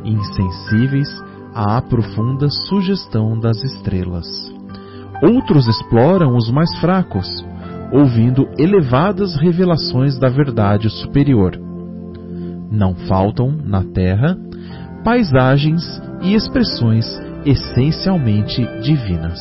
insensíveis 0.03 1.09
à 1.53 1.81
profunda 1.81 2.49
sugestão 2.49 3.39
das 3.39 3.63
estrelas. 3.63 4.27
Outros 5.21 5.67
exploram 5.67 6.35
os 6.35 6.49
mais 6.51 6.69
fracos, 6.79 7.27
ouvindo 7.91 8.47
elevadas 8.57 9.35
revelações 9.35 10.17
da 10.17 10.29
verdade 10.29 10.89
superior. 10.89 11.59
Não 12.71 12.95
faltam, 12.95 13.55
na 13.63 13.83
Terra, 13.83 14.37
paisagens 15.03 15.83
e 16.21 16.33
expressões 16.33 17.05
essencialmente 17.45 18.65
divinas. 18.81 19.39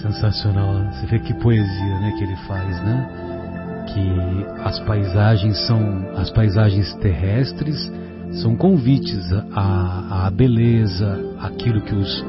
Sensacional, 0.00 0.84
você 0.92 1.06
vê 1.06 1.18
que 1.18 1.34
poesia, 1.34 1.98
né, 2.00 2.14
que 2.16 2.24
ele 2.24 2.36
faz, 2.46 2.84
né? 2.84 3.84
Que 3.88 4.62
as 4.64 4.78
paisagens 4.80 5.66
são 5.66 6.10
as 6.16 6.30
paisagens 6.30 6.94
terrestres 6.96 7.90
são 8.32 8.54
convites 8.54 9.32
à, 9.54 10.26
à 10.26 10.30
beleza, 10.30 11.18
aquilo 11.40 11.80
que 11.80 11.94
os 11.94 12.24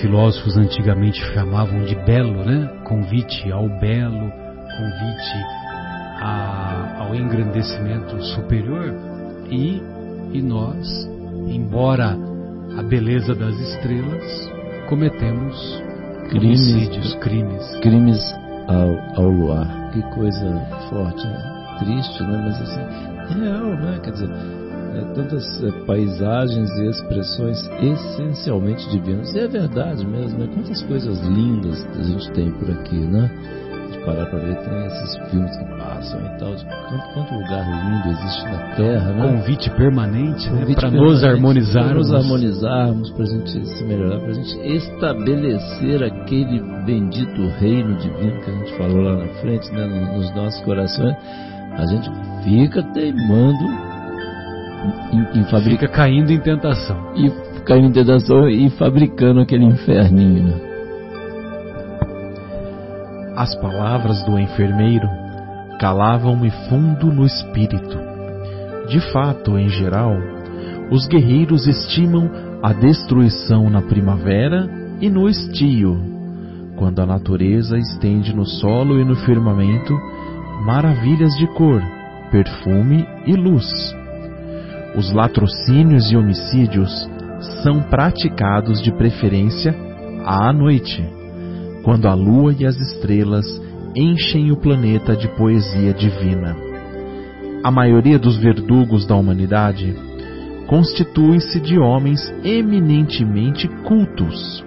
filósofos 0.00 0.56
antigamente 0.56 1.18
chamavam 1.34 1.84
de 1.84 1.94
belo, 1.94 2.44
né? 2.44 2.68
Convite 2.84 3.50
ao 3.50 3.68
belo, 3.80 4.30
convite 4.30 5.36
a, 6.20 6.96
ao 7.00 7.14
engrandecimento 7.14 8.22
superior 8.24 8.94
e, 9.50 9.82
e 10.32 10.42
nós, 10.42 10.86
embora 11.48 12.16
a 12.76 12.82
beleza 12.82 13.34
das 13.34 13.58
estrelas, 13.58 14.52
cometemos 14.88 15.82
crimes, 16.28 16.60
homicídios, 16.60 17.14
crimes. 17.16 17.76
Crimes 17.80 18.34
ao, 18.68 19.24
ao 19.24 19.30
luar. 19.30 19.90
Que 19.92 20.02
coisa 20.14 20.66
forte, 20.90 21.26
né? 21.26 21.54
triste, 21.78 22.22
né? 22.22 22.42
Mas 22.44 22.60
assim, 22.60 23.40
real, 23.40 23.66
né? 23.76 24.00
Quer 24.02 24.12
dizer, 24.12 24.30
é, 24.30 25.00
tantas 25.14 25.62
é, 25.62 25.70
paisagens 25.86 26.70
e 26.78 26.86
expressões 26.88 27.70
essencialmente 27.80 28.88
divinas. 28.90 29.32
E 29.34 29.38
é 29.38 29.48
verdade 29.48 30.06
mesmo, 30.06 30.38
né? 30.38 30.48
Quantas 30.52 30.82
coisas 30.82 31.20
lindas 31.22 31.86
a 31.98 32.02
gente 32.02 32.30
tem 32.32 32.50
por 32.52 32.70
aqui, 32.70 32.98
né? 32.98 33.30
Parar 34.04 34.26
para 34.26 34.38
ver, 34.38 34.56
tem 34.56 34.86
esses 34.86 35.30
filmes 35.30 35.56
que 35.56 35.64
passam 35.76 36.20
e 36.20 36.38
tal. 36.38 36.54
Quanto, 36.88 37.14
quanto 37.14 37.34
lugar 37.34 37.64
lindo 37.64 38.08
existe 38.08 38.44
na 38.44 38.58
Terra, 38.76 39.12
né? 39.12 39.28
Convite 39.28 39.70
permanente, 39.70 40.50
né? 40.50 40.74
Para 40.74 40.90
nos 40.90 41.24
harmonizarmos. 41.24 41.88
Para 41.88 41.98
nos 41.98 42.12
harmonizarmos, 42.14 43.10
para 43.10 43.22
a 43.22 43.26
gente 43.26 43.66
se 43.66 43.84
melhorar, 43.84 44.20
para 44.20 44.30
a 44.30 44.34
gente 44.34 44.58
estabelecer 44.60 46.02
aquele 46.02 46.62
bendito 46.84 47.48
reino 47.58 47.96
divino 47.96 48.40
que 48.40 48.50
a 48.50 48.54
gente 48.54 48.76
falou 48.76 49.00
lá 49.00 49.16
na 49.16 49.28
frente, 49.40 49.72
né? 49.72 49.86
Nos 50.16 50.34
nossos 50.34 50.60
corações. 50.64 51.16
A 51.76 51.86
gente 51.86 52.08
fica 52.44 52.82
teimando 52.92 53.64
em, 55.12 55.40
em 55.40 55.44
fabricar. 55.44 55.80
Fica 55.80 55.88
caindo 55.88 56.30
em 56.30 56.38
tentação. 56.38 56.96
E 57.16 57.30
caindo 57.64 57.88
em 57.88 57.92
tentação 57.92 58.48
e 58.48 58.70
fabricando 58.70 59.40
aquele 59.40 59.64
inferninho, 59.64 60.44
né? 60.44 60.73
As 63.36 63.54
palavras 63.56 64.22
do 64.24 64.38
enfermeiro 64.38 65.08
calavam-me 65.80 66.50
fundo 66.68 67.12
no 67.12 67.26
espírito. 67.26 67.98
De 68.88 69.00
fato, 69.12 69.58
em 69.58 69.68
geral, 69.68 70.16
os 70.90 71.06
guerreiros 71.08 71.66
estimam 71.66 72.30
a 72.62 72.72
destruição 72.72 73.68
na 73.68 73.82
primavera 73.82 74.68
e 75.00 75.10
no 75.10 75.28
estio, 75.28 76.00
quando 76.76 77.00
a 77.00 77.06
natureza 77.06 77.76
estende 77.76 78.34
no 78.34 78.46
solo 78.46 79.00
e 79.00 79.04
no 79.04 79.16
firmamento 79.16 79.94
maravilhas 80.64 81.34
de 81.36 81.46
cor, 81.54 81.82
perfume 82.30 83.06
e 83.26 83.34
luz. 83.34 83.94
Os 84.96 85.12
latrocínios 85.12 86.10
e 86.12 86.16
homicídios 86.16 87.10
são 87.62 87.82
praticados 87.82 88.80
de 88.80 88.92
preferência 88.92 89.74
à 90.24 90.52
noite, 90.52 91.04
quando 91.84 92.08
a 92.08 92.14
lua 92.14 92.54
e 92.58 92.66
as 92.66 92.76
estrelas 92.76 93.44
enchem 93.94 94.50
o 94.50 94.56
planeta 94.56 95.14
de 95.14 95.28
poesia 95.36 95.92
divina. 95.92 96.56
A 97.62 97.70
maioria 97.70 98.18
dos 98.18 98.36
verdugos 98.36 99.06
da 99.06 99.14
humanidade 99.14 99.94
constitui-se 100.66 101.60
de 101.60 101.78
homens 101.78 102.20
eminentemente 102.42 103.68
cultos, 103.84 104.64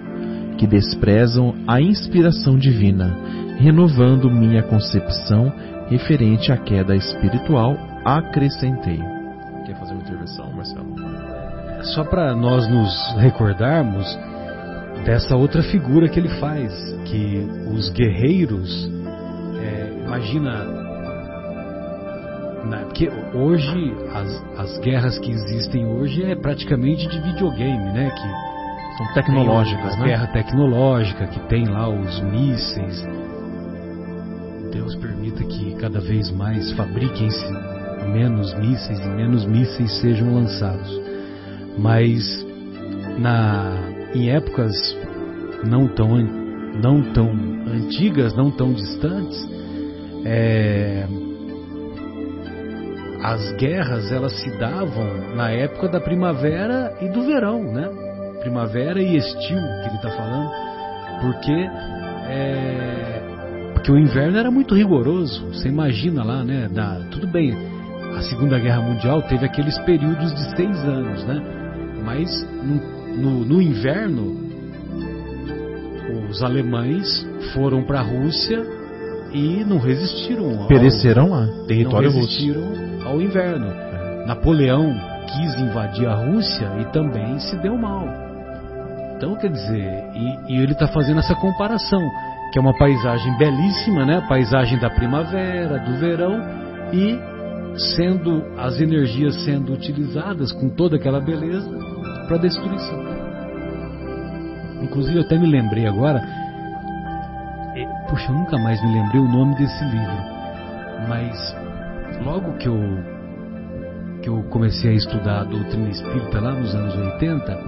que 0.56 0.66
desprezam 0.66 1.54
a 1.66 1.80
inspiração 1.80 2.56
divina, 2.56 3.16
renovando 3.58 4.30
minha 4.30 4.62
concepção 4.62 5.52
referente 5.88 6.52
à 6.52 6.56
queda 6.56 6.94
espiritual, 6.94 7.76
acrescentei. 8.04 9.00
Quer 9.66 9.78
fazer 9.78 9.92
uma 9.92 10.02
intervenção, 10.02 10.52
Marcelo? 10.52 10.94
Só 11.94 12.04
para 12.04 12.34
nós 12.34 12.68
nos 12.68 13.14
recordarmos 13.18 14.06
dessa 15.04 15.36
outra 15.36 15.62
figura 15.62 16.08
que 16.08 16.18
ele 16.18 16.28
faz, 16.40 16.72
que 17.04 17.46
os 17.72 17.88
guerreiros, 17.90 18.90
é, 19.60 20.04
imagina, 20.04 20.64
né, 22.64 22.84
porque 22.84 23.10
hoje 23.34 23.94
as, 24.12 24.58
as 24.58 24.78
guerras 24.80 25.18
que 25.18 25.30
existem 25.30 25.86
hoje 25.86 26.22
é 26.24 26.34
praticamente 26.34 27.08
de 27.08 27.20
videogame, 27.20 27.92
né? 27.92 28.10
Que 28.10 28.98
são 28.98 29.14
tecnológicas, 29.14 29.96
né? 29.98 30.06
Guerra 30.06 30.26
tecnológica 30.28 31.26
que 31.28 31.40
tem 31.48 31.66
lá 31.66 31.88
os 31.88 32.20
mísseis. 32.20 33.06
Deus 34.72 34.94
permita 34.96 35.44
que 35.44 35.74
cada 35.76 36.00
vez 36.00 36.30
mais 36.30 36.72
fabriquem-se 36.72 37.46
menos 38.12 38.52
mísseis 38.54 38.98
e 39.00 39.08
menos 39.08 39.46
mísseis 39.46 40.00
sejam 40.00 40.34
lançados. 40.34 41.00
Mas 41.78 42.46
na 43.18 43.97
em 44.14 44.30
épocas 44.30 44.74
não 45.64 45.88
tão 45.88 46.16
não 46.82 47.02
tão 47.12 47.30
antigas, 47.66 48.34
não 48.34 48.50
tão 48.50 48.72
distantes, 48.72 49.48
é, 50.24 51.06
as 53.22 53.52
guerras 53.52 54.12
elas 54.12 54.32
se 54.40 54.50
davam 54.58 55.34
na 55.34 55.50
época 55.50 55.88
da 55.88 56.00
primavera 56.00 56.96
e 57.00 57.08
do 57.08 57.22
verão, 57.22 57.62
né? 57.62 57.88
Primavera 58.40 59.02
e 59.02 59.16
estio 59.16 59.58
que 59.58 59.88
ele 59.88 59.96
está 59.96 60.10
falando, 60.10 60.50
porque 61.20 61.68
é, 62.30 63.22
porque 63.74 63.90
o 63.90 63.98
inverno 63.98 64.38
era 64.38 64.50
muito 64.50 64.74
rigoroso. 64.74 65.46
Você 65.48 65.68
imagina 65.68 66.22
lá, 66.22 66.44
né? 66.44 66.68
Da, 66.68 67.00
tudo 67.10 67.26
bem, 67.26 67.56
a 68.16 68.22
Segunda 68.22 68.58
Guerra 68.58 68.82
Mundial 68.82 69.22
teve 69.22 69.44
aqueles 69.44 69.76
períodos 69.78 70.34
de 70.34 70.56
seis 70.56 70.76
anos, 70.84 71.24
né? 71.24 71.42
Mas 72.04 72.30
no, 72.62 72.97
no, 73.18 73.44
no 73.44 73.60
inverno 73.60 74.48
os 76.28 76.42
alemães 76.42 77.26
foram 77.54 77.82
para 77.82 78.00
a 78.00 78.02
Rússia 78.02 78.62
e 79.32 79.64
não 79.64 79.78
resistiram. 79.78 80.60
Ao, 80.60 80.66
Perecerão 80.66 81.30
lá, 81.30 81.46
território 81.66 82.10
não 82.10 82.20
resistiram 82.20 82.62
russo. 82.62 83.08
ao 83.08 83.20
inverno. 83.20 83.66
Napoleão 84.26 84.92
quis 85.26 85.60
invadir 85.60 86.06
a 86.06 86.14
Rússia 86.14 86.70
e 86.80 86.84
também 86.92 87.38
se 87.38 87.56
deu 87.56 87.76
mal. 87.76 88.06
Então, 89.16 89.34
quer 89.36 89.50
dizer, 89.50 90.04
e, 90.14 90.52
e 90.52 90.62
ele 90.62 90.72
está 90.72 90.86
fazendo 90.86 91.18
essa 91.18 91.34
comparação, 91.34 92.00
que 92.52 92.58
é 92.58 92.62
uma 92.62 92.76
paisagem 92.76 93.36
belíssima, 93.36 94.04
né? 94.04 94.18
A 94.18 94.28
paisagem 94.28 94.78
da 94.78 94.90
primavera, 94.90 95.78
do 95.78 95.98
verão 95.98 96.40
e 96.92 97.18
sendo 97.96 98.44
as 98.56 98.80
energias 98.80 99.44
sendo 99.44 99.72
utilizadas 99.72 100.52
com 100.52 100.68
toda 100.68 100.96
aquela 100.96 101.20
beleza 101.20 101.68
para 102.28 102.36
destruição. 102.36 103.02
Inclusive, 104.82 105.16
eu 105.16 105.22
até 105.22 105.36
me 105.36 105.46
lembrei 105.46 105.86
agora. 105.86 106.22
Puxa, 108.08 108.30
eu 108.30 108.36
nunca 108.36 108.56
mais 108.58 108.80
me 108.82 108.92
lembrei 108.92 109.20
o 109.20 109.28
nome 109.28 109.54
desse 109.56 109.84
livro. 109.84 110.16
Mas 111.08 111.56
logo 112.24 112.52
que 112.58 112.68
eu, 112.68 112.80
que 114.22 114.28
eu 114.28 114.42
comecei 114.50 114.92
a 114.92 114.94
estudar 114.94 115.40
a 115.40 115.44
doutrina 115.44 115.88
espírita 115.88 116.40
lá 116.40 116.52
nos 116.52 116.74
anos 116.74 116.94
80, 116.94 117.58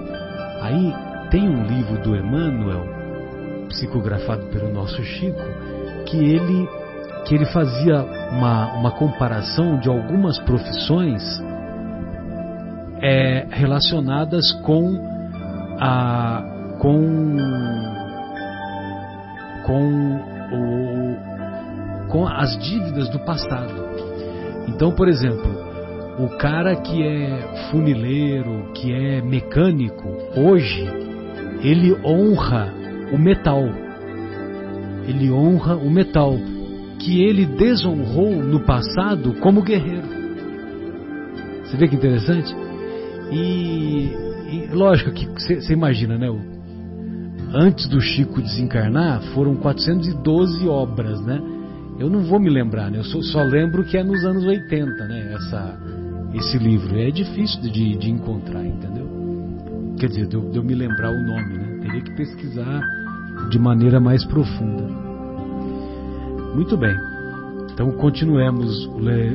aí 0.61 0.93
tem 1.29 1.49
um 1.49 1.63
livro 1.65 2.01
do 2.01 2.15
Emmanuel, 2.15 2.85
psicografado 3.69 4.45
pelo 4.47 4.71
nosso 4.73 5.01
Chico, 5.03 5.41
que 6.05 6.17
ele, 6.17 6.67
que 7.25 7.35
ele 7.35 7.45
fazia 7.47 8.03
uma, 8.31 8.73
uma 8.73 8.91
comparação 8.91 9.77
de 9.79 9.89
algumas 9.89 10.39
profissões 10.39 11.21
é, 13.01 13.47
relacionadas 13.49 14.51
com 14.63 14.97
a 15.79 16.43
com 16.79 17.37
com 19.65 20.15
o 20.53 21.31
com 22.09 22.27
as 22.27 22.57
dívidas 22.59 23.09
do 23.09 23.19
passado. 23.19 23.73
Então, 24.67 24.91
por 24.91 25.07
exemplo, 25.07 25.49
o 26.19 26.27
cara 26.37 26.75
que 26.75 27.03
é 27.03 27.69
funileiro, 27.71 28.71
que 28.73 28.93
é 28.93 29.21
mecânico, 29.21 30.07
hoje 30.35 30.85
ele 31.63 31.93
honra 32.03 32.71
o 33.11 33.17
metal. 33.17 33.63
Ele 35.07 35.31
honra 35.31 35.75
o 35.75 35.89
metal 35.89 36.37
que 36.99 37.23
ele 37.23 37.45
desonrou 37.45 38.35
no 38.35 38.59
passado 38.59 39.33
como 39.39 39.63
guerreiro. 39.63 40.07
Você 41.63 41.77
vê 41.77 41.87
que 41.87 41.95
interessante? 41.95 42.53
E, 43.31 44.11
e 44.51 44.69
lógico 44.73 45.11
que 45.11 45.25
você 45.25 45.73
imagina, 45.73 46.17
né? 46.17 46.27
Antes 47.53 47.87
do 47.87 47.99
Chico 47.99 48.41
desencarnar, 48.41 49.21
foram 49.33 49.55
412 49.55 50.67
obras, 50.67 51.21
né? 51.21 51.41
Eu 51.99 52.09
não 52.09 52.23
vou 52.23 52.39
me 52.39 52.49
lembrar, 52.49 52.89
né? 52.89 52.99
Eu 52.99 53.03
só, 53.03 53.21
só 53.21 53.43
lembro 53.43 53.83
que 53.83 53.97
é 53.97 54.03
nos 54.03 54.23
anos 54.25 54.43
80, 54.45 55.07
né? 55.07 55.33
Essa, 55.33 55.79
esse 56.33 56.57
livro. 56.57 56.97
É 56.97 57.11
difícil 57.11 57.61
de, 57.61 57.97
de 57.97 58.09
encontrar, 58.09 58.65
entendeu? 58.65 59.09
Quer 59.97 60.07
dizer, 60.07 60.27
de 60.27 60.35
eu, 60.35 60.49
de 60.49 60.57
eu 60.57 60.63
me 60.63 60.73
lembrar 60.73 61.11
o 61.11 61.23
nome, 61.23 61.57
né? 61.57 61.79
Teria 61.81 62.01
que 62.01 62.15
pesquisar 62.15 62.81
de 63.49 63.59
maneira 63.59 63.99
mais 63.99 64.25
profunda. 64.25 64.83
Muito 66.55 66.75
bem. 66.75 66.97
Então 67.73 67.91
continuemos, 67.91 68.89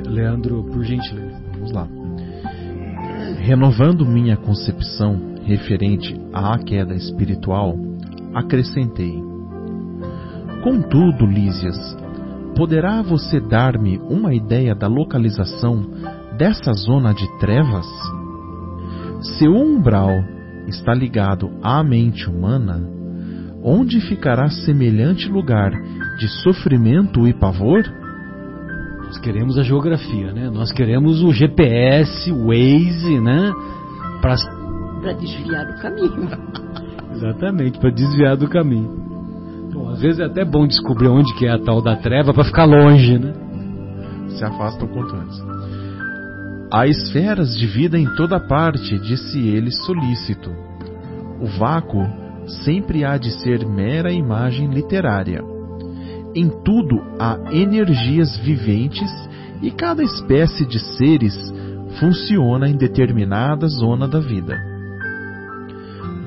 Leandro, 0.06 0.64
por 0.64 0.84
gentileza. 0.84 1.40
Vamos 1.54 1.72
lá. 1.72 1.88
Renovando 3.34 4.06
minha 4.06 4.36
concepção 4.36 5.34
referente 5.44 6.14
à 6.32 6.56
queda 6.58 6.94
espiritual, 6.94 7.76
acrescentei: 8.34 9.20
Contudo, 10.62 11.26
Lísias, 11.26 11.76
poderá 12.56 13.02
você 13.02 13.40
dar-me 13.40 13.98
uma 13.98 14.34
ideia 14.34 14.74
da 14.74 14.86
localização 14.86 15.84
dessa 16.38 16.72
zona 16.72 17.12
de 17.12 17.26
trevas? 17.38 17.86
Se 19.20 19.48
o 19.48 19.56
umbral 19.56 20.10
está 20.68 20.94
ligado 20.94 21.50
à 21.62 21.82
mente 21.82 22.28
humana, 22.28 22.88
onde 23.62 24.00
ficará 24.00 24.48
semelhante 24.48 25.28
lugar 25.28 25.72
de 26.18 26.28
sofrimento 26.42 27.26
e 27.26 27.34
pavor? 27.34 27.82
Nós 29.06 29.18
queremos 29.18 29.56
a 29.56 29.62
geografia, 29.62 30.32
né? 30.32 30.50
Nós 30.50 30.72
queremos 30.72 31.22
o 31.22 31.32
GPS, 31.32 32.30
o 32.32 32.48
Waze, 32.48 33.20
né? 33.20 33.52
Para 34.20 35.12
desviar 35.12 35.64
do 35.66 35.80
caminho. 35.80 36.28
Exatamente, 37.14 37.78
para 37.78 37.90
desviar 37.90 38.36
do 38.36 38.48
caminho. 38.48 39.06
Bom, 39.72 39.88
às 39.90 40.00
vezes 40.00 40.18
é 40.18 40.24
até 40.24 40.44
bom 40.44 40.66
descobrir 40.66 41.08
onde 41.08 41.32
que 41.34 41.46
é 41.46 41.52
a 41.52 41.58
tal 41.58 41.80
da 41.80 41.96
treva 41.96 42.34
para 42.34 42.44
ficar 42.44 42.64
longe, 42.64 43.18
né? 43.18 43.32
Se 44.28 44.44
afasta 44.44 44.84
o 44.84 44.88
quanto 44.88 45.14
antes. 45.14 45.40
Há 46.70 46.86
esferas 46.86 47.56
de 47.56 47.66
vida 47.66 47.96
em 47.96 48.12
toda 48.16 48.40
parte, 48.40 48.98
disse 48.98 49.38
ele 49.38 49.70
solícito. 49.70 50.50
O 51.40 51.46
vácuo 51.58 52.04
sempre 52.64 53.04
há 53.04 53.16
de 53.16 53.30
ser 53.40 53.64
mera 53.64 54.12
imagem 54.12 54.68
literária. 54.68 55.55
Em 56.36 56.50
tudo 56.50 57.02
há 57.18 57.38
energias 57.50 58.36
viventes 58.36 59.10
e 59.62 59.70
cada 59.70 60.04
espécie 60.04 60.66
de 60.66 60.78
seres 60.78 61.34
funciona 61.98 62.68
em 62.68 62.76
determinada 62.76 63.66
zona 63.68 64.06
da 64.06 64.20
vida. 64.20 64.54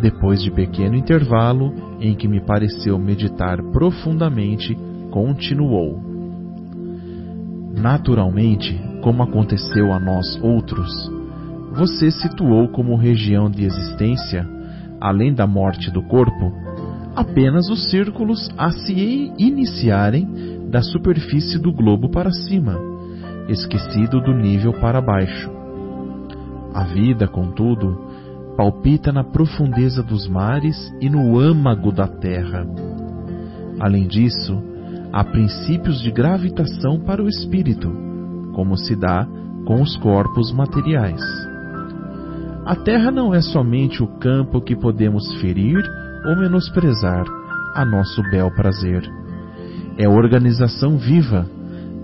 Depois 0.01 0.41
de 0.41 0.49
pequeno 0.49 0.95
intervalo, 0.95 1.72
em 2.01 2.16
que 2.16 2.28
me 2.28 2.43
pareceu 2.43 2.97
meditar 2.97 3.62
profundamente, 3.72 4.76
continuou: 5.12 6.01
Naturalmente, 7.78 8.82
como 9.03 9.22
aconteceu 9.22 9.93
a 9.93 9.99
nós 9.99 10.41
outros, 10.41 10.91
você 11.74 12.10
situou 12.10 12.68
como 12.70 12.95
região 12.95 13.47
de 13.47 13.64
existência, 13.64 14.43
além 14.99 15.36
da 15.36 15.45
morte 15.45 15.91
do 15.91 16.01
corpo, 16.01 16.51
apenas 17.20 17.70
os 17.70 17.89
círculos 17.89 18.49
a 18.57 18.72
se 18.72 19.34
iniciarem 19.38 20.70
da 20.70 20.82
superfície 20.82 21.59
do 21.59 21.74
globo 21.74 22.09
para 22.09 22.32
cima, 22.32 22.80
esquecido 23.49 24.22
do 24.22 24.34
nível 24.34 24.72
para 24.80 25.01
baixo. 25.01 25.51
A 26.74 26.86
vida, 26.86 27.28
contudo, 27.28 28.07
palpita 28.55 29.11
na 29.11 29.22
profundeza 29.22 30.01
dos 30.01 30.30
mares 30.30 30.78
e 31.01 31.09
no 31.09 31.38
âmago 31.38 31.91
da 31.91 32.07
terra. 32.07 32.65
Além 33.82 34.07
disso, 34.07 34.57
há 35.11 35.22
princípios 35.22 36.01
de 36.01 36.11
gravitação 36.11 37.01
para 37.01 37.22
o 37.22 37.28
espírito, 37.28 37.91
como 38.53 38.78
se 38.78 38.95
dá 38.95 39.28
com 39.65 39.82
os 39.82 39.97
corpos 39.97 40.53
materiais. 40.53 41.22
A 42.65 42.78
terra 42.78 43.11
não 43.11 43.34
é 43.34 43.41
somente 43.41 44.01
o 44.01 44.07
campo 44.07 44.61
que 44.61 44.76
podemos 44.76 45.34
ferir 45.41 45.84
ou 46.26 46.36
menosprezar 46.36 47.26
a 47.76 47.86
nosso 47.86 48.22
bel 48.30 48.51
prazer. 48.51 49.03
É 49.97 50.07
organização 50.07 50.97
viva, 50.97 51.45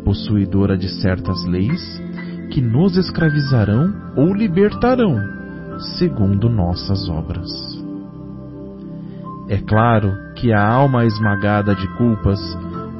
possuidora 0.03 0.77
de 0.77 0.89
certas 1.01 1.43
leis 1.45 2.01
que 2.51 2.61
nos 2.61 2.95
escravizarão 2.95 3.93
ou 4.15 4.33
libertarão, 4.33 5.17
segundo 5.97 6.49
nossas 6.49 7.09
obras. 7.09 7.49
É 9.47 9.57
claro 9.57 10.13
que 10.35 10.51
a 10.51 10.65
alma 10.65 11.05
esmagada 11.05 11.75
de 11.75 11.87
culpas 11.97 12.39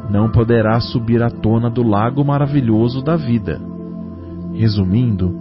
não 0.10 0.30
poderá 0.30 0.80
subir 0.80 1.22
à 1.24 1.30
tona 1.30 1.70
do 1.70 1.82
lago 1.82 2.24
maravilhoso 2.24 3.02
da 3.04 3.16
vida. 3.16 3.60
Resumindo, 4.54 5.34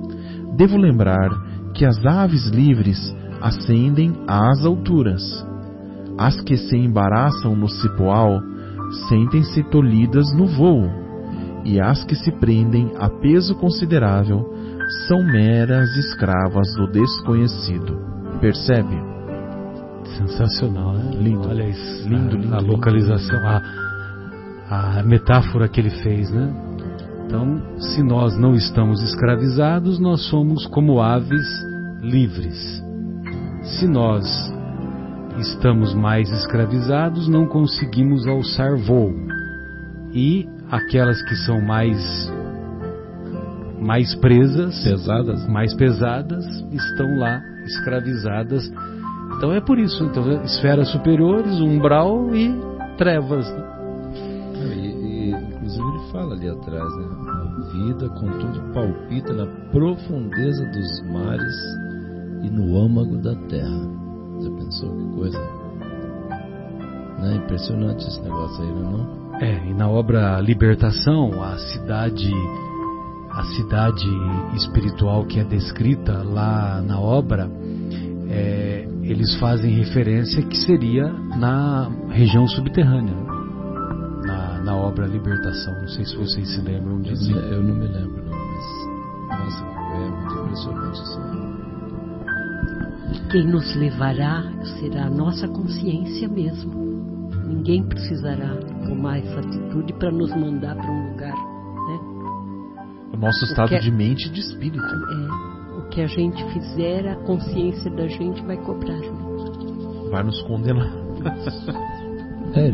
devo 0.57 0.77
lembrar 0.77 1.31
que 1.75 1.85
as 1.85 2.05
aves 2.07 2.49
livres 2.49 3.15
ascendem 3.41 4.15
às 4.27 4.65
alturas. 4.65 5.23
As 6.19 6.41
que 6.41 6.57
se 6.57 6.77
embaraçam 6.77 7.57
no 7.57 7.69
cipoal 7.69 8.41
sentem-se 9.09 9.63
tolhidas 9.65 10.33
no 10.37 10.47
voo, 10.47 10.89
e 11.65 11.81
as 11.81 12.05
que 12.05 12.15
se 12.15 12.31
prendem 12.33 12.93
a 12.99 13.09
peso 13.09 13.55
considerável 13.57 14.49
são 15.09 15.23
meras 15.25 15.97
escravas 15.97 16.69
do 16.77 16.87
desconhecido. 16.87 17.99
Percebe? 18.41 18.97
Sensacional, 20.19 20.93
né? 20.93 21.11
Lindo. 21.17 21.49
Olha 21.49 21.69
isso. 21.69 22.09
Lindo, 22.09 22.37
a, 22.37 22.39
lindo, 22.39 22.55
A 22.55 22.61
lindo. 22.61 22.73
localização, 22.73 23.39
a, 23.47 23.63
a 24.99 25.03
metáfora 25.03 25.67
que 25.67 25.81
ele 25.81 25.91
fez, 25.91 26.31
né? 26.31 26.53
Então, 27.27 27.81
se 27.81 28.03
nós 28.03 28.37
não 28.39 28.55
estamos 28.55 29.03
escravizados, 29.03 29.99
nós 29.99 30.21
somos 30.29 30.67
como 30.67 31.01
aves 31.01 31.47
livres. 32.03 32.83
Se 33.63 33.89
nós 33.89 34.27
estamos 35.39 35.95
mais 35.95 36.31
escravizados, 36.31 37.29
não 37.29 37.47
conseguimos 37.47 38.27
alçar 38.27 38.77
voo. 38.77 39.13
E 40.13 40.49
aquelas 40.71 41.21
que 41.23 41.35
são 41.37 41.61
mais 41.61 42.33
mais 43.81 44.15
presas, 44.15 44.83
Pesadas? 44.83 45.47
mais 45.47 45.75
pesadas, 45.75 46.47
estão 46.73 47.19
lá 47.19 47.43
escravizadas. 47.67 48.73
Então 49.37 49.53
é 49.53 49.61
por 49.61 49.79
isso, 49.79 50.03
então 50.05 50.43
esferas 50.43 50.89
superiores, 50.91 51.61
umbral 51.61 52.35
e 52.35 52.55
trevas. 52.97 53.47
né? 53.51 53.75
E, 54.75 54.89
e, 54.89 55.31
inclusive 55.33 55.85
ele 55.87 56.13
fala 56.13 56.35
ali 56.35 56.49
atrás, 56.49 56.97
né? 56.97 57.07
A 57.27 57.73
vida, 57.73 58.09
contudo, 58.11 58.73
palpita 58.73 59.33
na 59.35 59.47
profundeza 59.71 60.65
dos 60.71 61.13
mares 61.13 61.57
e 62.43 62.51
no 62.51 62.79
âmago 62.81 63.19
da 63.19 63.35
terra. 63.49 64.05
Já 64.41 64.51
pensou 64.51 64.91
que 64.91 65.17
coisa? 65.17 65.39
Não 67.19 67.31
é 67.31 67.37
impressionante 67.37 68.07
esse 68.07 68.21
negócio 68.21 68.63
aí, 68.63 68.73
não 68.73 69.21
é? 69.41 69.47
É, 69.47 69.67
e 69.69 69.75
na 69.75 69.89
obra 69.89 70.41
Libertação, 70.41 71.43
a 71.43 71.59
cidade 71.59 72.31
a 73.35 73.43
cidade 73.57 74.07
espiritual 74.55 75.27
que 75.27 75.41
é 75.41 75.45
descrita 75.45 76.23
lá 76.23 76.81
na 76.81 77.01
obra, 77.01 77.51
é, 78.31 78.89
eles 79.03 79.35
fazem 79.41 79.73
referência 79.73 80.41
que 80.43 80.57
seria 80.57 81.13
na 81.37 81.91
região 82.11 82.47
subterrânea, 82.47 83.17
na, 84.25 84.61
na 84.61 84.77
obra 84.77 85.07
Libertação. 85.07 85.75
Não 85.81 85.89
sei 85.89 86.05
se 86.05 86.17
vocês 86.17 86.49
se 86.49 86.61
lembram 86.61 87.01
disso. 87.01 87.33
Eu 87.33 87.63
não 87.63 87.75
me 87.75 87.89
lembro, 87.89 88.25
não, 88.25 88.39
mas. 88.39 89.41
Nossa, 89.41 89.65
é 89.65 90.11
muito 90.11 90.35
impressionante 90.39 91.03
isso. 91.03 91.14
Quem 93.35 93.49
nos 93.49 93.75
levará 93.75 94.45
será 94.79 95.07
a 95.07 95.11
nossa 95.11 95.49
consciência 95.49 96.29
mesmo. 96.29 96.73
Ninguém 97.49 97.83
precisará 97.83 98.55
tomar 98.87 99.19
essa 99.19 99.41
atitude 99.41 99.93
para 99.95 100.13
nos 100.13 100.31
mandar 100.37 100.77
para 100.77 100.89
um 100.89 101.11
lugar. 101.11 101.35
Né? 101.35 102.01
O 103.13 103.17
nosso 103.17 103.45
estado 103.47 103.71
que 103.71 103.75
é- 103.75 103.81
de 103.81 103.91
mente 103.91 104.29
e 104.29 104.31
de 104.31 104.39
espírito. 104.39 104.85
É, 104.85 105.79
o 105.81 105.89
que 105.89 106.03
a 106.03 106.07
gente 106.07 106.45
fizer, 106.53 107.09
a 107.09 107.17
consciência 107.25 107.91
da 107.91 108.07
gente 108.07 108.41
vai 108.45 108.57
cobrar. 108.57 109.01
Né? 109.01 110.11
Vai 110.13 110.23
nos 110.23 110.41
condenar. 110.43 110.93
É, 112.55 112.73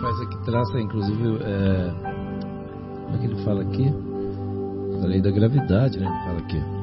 faz 0.00 0.20
aqui, 0.22 0.44
traça, 0.44 0.80
inclusive, 0.80 1.38
é, 1.44 1.94
como 3.04 3.14
é 3.14 3.18
que 3.20 3.26
ele 3.26 3.44
fala 3.44 3.62
aqui? 3.62 3.94
A 5.04 5.06
lei 5.06 5.22
da 5.22 5.30
gravidade, 5.30 6.00
né? 6.00 6.06
Ele 6.06 6.24
fala 6.24 6.38
aqui. 6.40 6.79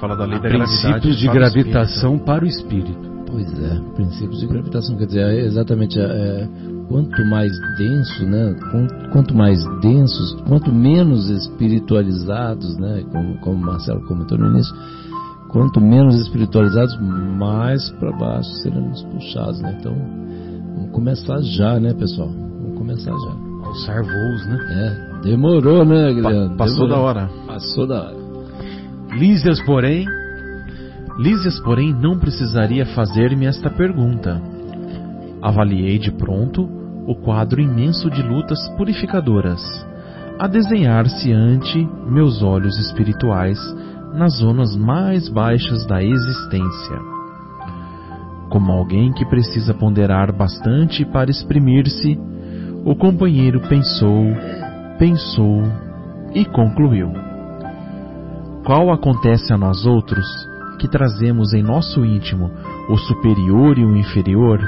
Fala 0.00 0.16
da 0.16 0.24
lei 0.24 0.38
da. 0.38 0.48
Princípios 0.48 1.16
de 1.18 1.28
gravitação 1.28 2.18
para 2.18 2.44
o 2.44 2.46
espírito. 2.46 3.16
Pois 3.28 3.52
é, 3.58 3.80
princípios 3.94 4.40
de 4.40 4.46
gravitação, 4.46 4.96
quer 4.96 5.06
dizer, 5.06 5.20
é 5.20 5.44
exatamente, 5.46 5.98
é, 6.00 6.48
quanto 6.88 7.24
mais 7.26 7.50
denso, 7.76 8.24
né, 8.24 8.54
quan- 8.70 9.10
quanto 9.10 9.34
mais 9.34 9.58
densos, 9.80 10.40
quanto 10.48 10.72
menos 10.72 11.28
espiritualizados, 11.28 12.78
né, 12.78 13.04
como, 13.12 13.36
como 13.40 13.56
o 13.56 13.60
Marcelo 13.66 14.00
comentou 14.06 14.38
no 14.38 14.46
início, 14.52 14.74
quanto 15.48 15.80
menos 15.80 16.14
espiritualizados, 16.20 16.96
mais 17.00 17.90
para 17.98 18.12
baixo 18.12 18.48
seremos 18.62 19.02
puxados, 19.02 19.60
né, 19.60 19.76
então, 19.80 19.94
vamos 20.76 20.90
começar 20.92 21.40
já, 21.42 21.80
né, 21.80 21.92
pessoal, 21.94 22.28
vamos 22.28 22.78
começar 22.78 23.10
já. 23.10 23.46
Alçar 23.66 24.02
voos, 24.04 24.46
né? 24.46 24.58
É, 24.70 25.20
demorou, 25.22 25.84
né, 25.84 26.12
Guilherme? 26.14 26.50
Pa- 26.50 26.54
passou 26.58 26.86
Demorou. 26.86 26.96
da 26.96 26.98
hora. 27.20 27.30
Passou 27.48 27.86
da 27.86 28.02
hora. 28.04 28.15
Lísias, 29.12 29.62
porém, 29.64 30.04
Lísias, 31.18 31.58
porém, 31.60 31.94
não 31.94 32.18
precisaria 32.18 32.84
fazer-me 32.84 33.46
esta 33.46 33.70
pergunta. 33.70 34.40
Avaliei 35.40 35.98
de 35.98 36.12
pronto 36.12 36.68
o 37.06 37.14
quadro 37.14 37.60
imenso 37.60 38.10
de 38.10 38.22
lutas 38.22 38.58
purificadoras, 38.76 39.62
a 40.38 40.46
desenhar-se 40.46 41.32
ante 41.32 41.88
meus 42.06 42.42
olhos 42.42 42.76
espirituais 42.78 43.58
nas 44.12 44.38
zonas 44.38 44.76
mais 44.76 45.28
baixas 45.28 45.86
da 45.86 46.02
existência. 46.02 46.98
Como 48.50 48.70
alguém 48.70 49.12
que 49.12 49.24
precisa 49.24 49.72
ponderar 49.72 50.32
bastante 50.32 51.04
para 51.04 51.30
exprimir-se, 51.30 52.18
o 52.84 52.94
companheiro 52.94 53.60
pensou, 53.68 54.26
pensou 54.98 55.62
e 56.34 56.44
concluiu. 56.44 57.25
Qual 58.66 58.90
acontece 58.90 59.52
a 59.52 59.56
nós 59.56 59.86
outros, 59.86 60.26
que 60.80 60.88
trazemos 60.88 61.54
em 61.54 61.62
nosso 61.62 62.04
íntimo 62.04 62.50
o 62.88 62.96
superior 62.96 63.78
e 63.78 63.84
o 63.84 63.96
inferior, 63.96 64.58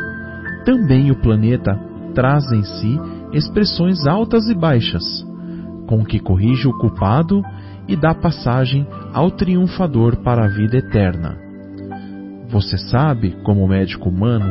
também 0.65 1.11
o 1.11 1.21
planeta 1.21 1.77
traz 2.15 2.45
em 2.53 2.63
si 2.63 2.97
expressões 3.33 4.07
altas 4.07 4.49
e 4.49 4.55
baixas, 4.55 5.03
com 5.89 6.05
que 6.05 6.21
corrige 6.21 6.69
o 6.69 6.79
culpado 6.79 7.43
e 7.89 7.97
dá 7.97 8.15
passagem 8.15 8.87
ao 9.13 9.33
triunfador 9.33 10.19
para 10.19 10.45
a 10.45 10.49
vida 10.49 10.77
eterna. 10.77 11.37
Você 12.49 12.79
sabe, 12.79 13.37
como 13.43 13.67
médico 13.67 14.11
humano, 14.11 14.47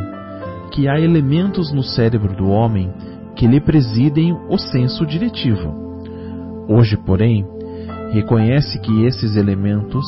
que 0.74 0.90
há 0.90 1.00
elementos 1.00 1.72
no 1.72 1.84
cérebro 1.84 2.36
do 2.36 2.50
homem 2.50 2.92
que 3.34 3.48
lhe 3.48 3.62
presidem 3.62 4.38
o 4.50 4.58
senso 4.58 5.06
diretivo. 5.06 5.74
Hoje, 6.68 6.98
porém, 6.98 7.46
reconhece 8.12 8.80
que 8.80 9.06
esses 9.06 9.36
elementos 9.36 10.06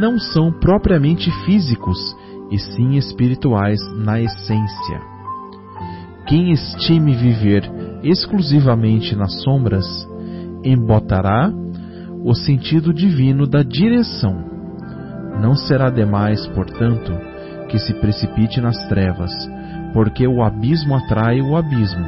não 0.00 0.18
são 0.18 0.52
propriamente 0.52 1.30
físicos, 1.44 1.98
e 2.50 2.58
sim 2.58 2.96
espirituais 2.96 3.80
na 3.96 4.20
essência. 4.20 5.00
Quem 6.26 6.52
estime 6.52 7.14
viver 7.14 7.64
exclusivamente 8.02 9.16
nas 9.16 9.42
sombras, 9.42 9.86
embotará 10.62 11.50
o 12.24 12.34
sentido 12.34 12.92
divino 12.92 13.46
da 13.46 13.62
direção. 13.62 14.44
Não 15.40 15.54
será 15.54 15.88
demais, 15.88 16.46
portanto, 16.48 17.12
que 17.68 17.78
se 17.78 17.94
precipite 17.94 18.60
nas 18.60 18.76
trevas, 18.88 19.32
porque 19.94 20.26
o 20.26 20.42
abismo 20.42 20.94
atrai 20.94 21.40
o 21.40 21.56
abismo, 21.56 22.06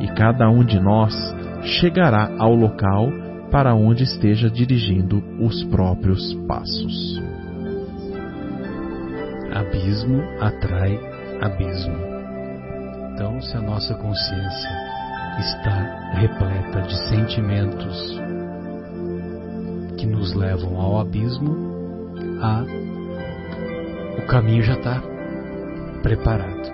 e 0.00 0.08
cada 0.08 0.48
um 0.50 0.62
de 0.62 0.78
nós 0.78 1.14
chegará 1.62 2.30
ao 2.38 2.54
local 2.54 3.10
para 3.50 3.74
onde 3.74 4.04
esteja 4.04 4.50
dirigindo 4.50 5.22
os 5.40 5.64
próprios 5.64 6.34
passos. 6.46 7.20
Abismo 9.52 10.22
atrai 10.40 10.98
abismo. 11.40 11.96
Então, 13.14 13.40
se 13.40 13.56
a 13.56 13.60
nossa 13.60 13.94
consciência 13.94 14.70
está 15.40 16.10
repleta 16.14 16.82
de 16.82 16.96
sentimentos 17.08 18.20
que 19.96 20.06
nos 20.06 20.34
levam 20.34 20.80
ao 20.80 21.00
abismo, 21.00 21.56
a, 22.40 22.64
o 24.18 24.26
caminho 24.26 24.62
já 24.62 24.74
está 24.74 25.02
preparado. 26.02 26.72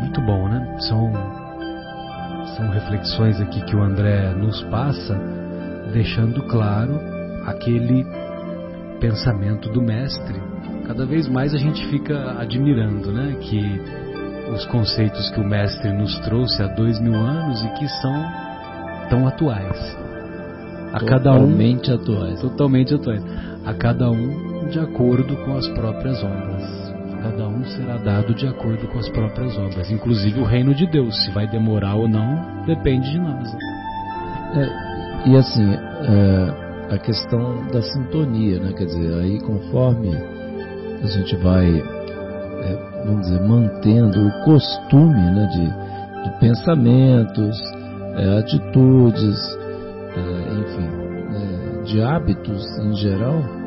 Muito 0.00 0.20
bom, 0.20 0.48
né? 0.48 0.76
São, 0.80 1.12
são 2.56 2.68
reflexões 2.70 3.40
aqui 3.40 3.60
que 3.64 3.76
o 3.76 3.82
André 3.82 4.32
nos 4.34 4.62
passa, 4.64 5.18
deixando 5.92 6.42
claro 6.44 7.00
aquele 7.46 8.06
pensamento 9.00 9.68
do 9.70 9.82
mestre. 9.82 10.40
Cada 10.86 11.04
vez 11.06 11.28
mais 11.28 11.54
a 11.54 11.58
gente 11.58 11.86
fica 11.88 12.40
admirando, 12.40 13.12
né? 13.12 13.36
Que 13.40 13.80
os 14.52 14.66
conceitos 14.66 15.30
que 15.30 15.40
o 15.40 15.44
mestre 15.44 15.92
nos 15.92 16.18
trouxe 16.20 16.62
há 16.62 16.68
dois 16.68 17.00
mil 17.00 17.14
anos 17.14 17.62
e 17.62 17.68
que 17.70 17.88
são 17.88 18.24
tão 19.08 19.26
atuais 19.26 20.04
a 20.94 21.00
cada 21.00 21.32
um 21.32 21.40
totalmente 21.40 21.90
atuais. 21.90 22.40
Totalmente 22.40 22.94
atuais. 22.94 23.24
A 23.64 23.74
cada 23.74 24.08
um 24.10 24.68
de 24.68 24.78
acordo 24.78 25.36
com 25.44 25.56
as 25.56 25.66
próprias 25.70 26.22
obras. 26.22 26.83
Cada 27.24 27.48
um 27.48 27.64
será 27.64 27.96
dado 27.96 28.34
de 28.34 28.46
acordo 28.46 28.86
com 28.88 28.98
as 28.98 29.08
próprias 29.08 29.56
obras, 29.56 29.90
inclusive 29.90 30.40
o 30.40 30.44
reino 30.44 30.74
de 30.74 30.86
Deus. 30.86 31.24
Se 31.24 31.30
vai 31.30 31.46
demorar 31.46 31.94
ou 31.94 32.06
não, 32.06 32.62
depende 32.66 33.12
de 33.12 33.18
nós. 33.18 33.50
É, 34.54 35.30
e 35.30 35.34
assim, 35.34 35.72
é, 35.72 36.94
a 36.94 36.98
questão 36.98 37.66
da 37.68 37.80
sintonia, 37.80 38.60
né? 38.60 38.74
Quer 38.74 38.84
dizer, 38.84 39.14
aí 39.22 39.40
conforme 39.40 40.14
a 41.02 41.06
gente 41.06 41.34
vai, 41.36 41.66
é, 41.66 43.02
vamos 43.06 43.22
dizer, 43.22 43.40
mantendo 43.40 44.26
o 44.28 44.44
costume 44.44 45.14
né, 45.14 45.48
de, 45.50 46.28
de 46.28 46.40
pensamentos, 46.40 47.58
é, 48.16 48.38
atitudes, 48.38 49.58
é, 50.14 50.52
enfim, 50.60 50.88
é, 51.32 51.82
de 51.84 52.02
hábitos 52.02 52.62
em 52.80 52.94
geral, 52.96 53.38
né, 53.38 53.63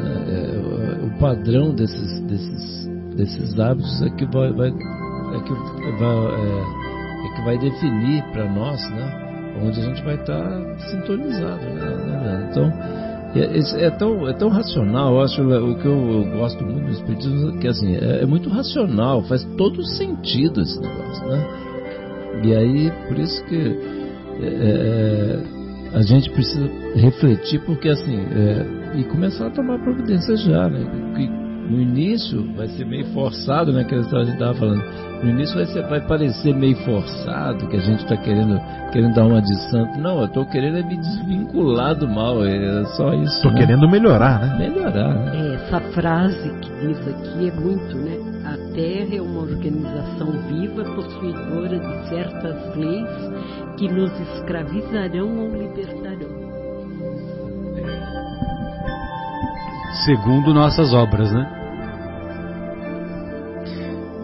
é, 0.00 1.04
o 1.04 1.18
padrão 1.18 1.74
desses, 1.74 2.20
desses, 2.22 2.88
desses 3.16 3.58
hábitos 3.58 4.02
é 4.02 4.10
que 4.10 4.26
vai, 4.26 4.52
vai 4.52 4.68
é 4.68 5.40
que 5.40 5.52
vai, 5.98 6.16
é, 6.26 7.26
é 7.26 7.34
que 7.34 7.44
vai 7.44 7.58
definir 7.58 8.22
para 8.32 8.50
nós, 8.52 8.80
né, 8.90 9.56
onde 9.62 9.80
a 9.80 9.84
gente 9.84 10.02
vai 10.02 10.14
estar 10.14 10.42
tá 10.42 10.78
sintonizado, 10.90 11.64
né, 11.64 11.96
né 12.06 12.48
então 12.50 13.04
é, 13.34 13.86
é, 13.86 13.90
tão, 13.90 14.28
é 14.28 14.32
tão 14.32 14.48
racional, 14.48 15.14
eu 15.14 15.22
acho 15.22 15.42
o 15.42 15.74
que 15.76 15.86
eu, 15.86 16.24
eu 16.24 16.38
gosto 16.38 16.64
muito 16.64 16.86
do 16.86 16.92
Espiritismo, 16.92 17.58
que 17.58 17.66
assim, 17.66 17.96
é, 17.96 18.22
é, 18.22 18.26
muito 18.26 18.48
racional, 18.48 19.22
faz 19.24 19.44
todo 19.56 19.84
sentido 19.84 20.60
esse 20.60 20.80
negócio, 20.80 21.26
né? 21.26 21.44
E 22.44 22.54
aí, 22.54 22.92
por 23.08 23.18
isso 23.18 23.44
que 23.46 23.76
é, 24.40 25.53
a 25.94 26.02
gente 26.02 26.28
precisa 26.30 26.68
refletir, 26.96 27.60
porque 27.60 27.88
assim, 27.88 28.16
é, 28.16 28.98
e 28.98 29.04
começar 29.04 29.46
a 29.46 29.50
tomar 29.50 29.78
providências 29.78 30.42
já, 30.42 30.68
né? 30.68 30.84
Que 31.14 31.44
no 31.70 31.80
início 31.80 32.44
vai 32.54 32.68
ser 32.68 32.84
meio 32.84 33.06
forçado, 33.06 33.72
né? 33.72 33.84
Que 33.84 33.94
a 33.94 34.02
gente 34.02 34.32
estava 34.32 34.54
falando. 34.54 34.82
No 35.22 35.30
início 35.30 35.54
vai, 35.54 35.66
ser, 35.66 35.82
vai 35.88 36.00
parecer 36.06 36.54
meio 36.54 36.76
forçado, 36.78 37.66
que 37.68 37.76
a 37.76 37.80
gente 37.80 38.02
está 38.02 38.16
querendo, 38.16 38.60
querendo 38.92 39.14
dar 39.14 39.24
uma 39.24 39.40
de 39.40 39.56
santo. 39.70 39.98
Não, 39.98 40.18
eu 40.18 40.26
estou 40.26 40.44
querendo 40.46 40.78
é 40.78 40.82
me 40.82 40.96
desvincular 40.96 41.94
do 41.94 42.06
mal, 42.06 42.44
é 42.44 42.84
só 42.96 43.14
isso. 43.14 43.36
Estou 43.36 43.52
né? 43.52 43.60
querendo 43.60 43.88
melhorar, 43.88 44.40
né? 44.40 44.68
Melhorar. 44.68 45.14
Né? 45.14 45.32
É, 45.34 45.54
essa 45.54 45.80
frase 45.92 46.50
que 46.60 46.70
diz 46.86 47.08
aqui 47.08 47.48
é 47.48 47.52
muito, 47.52 47.96
né? 47.96 48.18
A 48.44 48.74
Terra 48.74 49.16
é 49.16 49.22
uma 49.22 49.40
organização 49.40 50.32
viva, 50.48 50.84
possuidora 50.84 51.78
de 51.78 52.08
certas 52.10 52.76
leis 52.76 53.43
que 53.76 53.88
nos 53.88 54.12
escravizarão 54.20 55.38
ou 55.38 55.50
libertarão. 55.50 56.44
Segundo 60.04 60.52
nossas 60.52 60.92
obras, 60.92 61.32
né? 61.32 61.62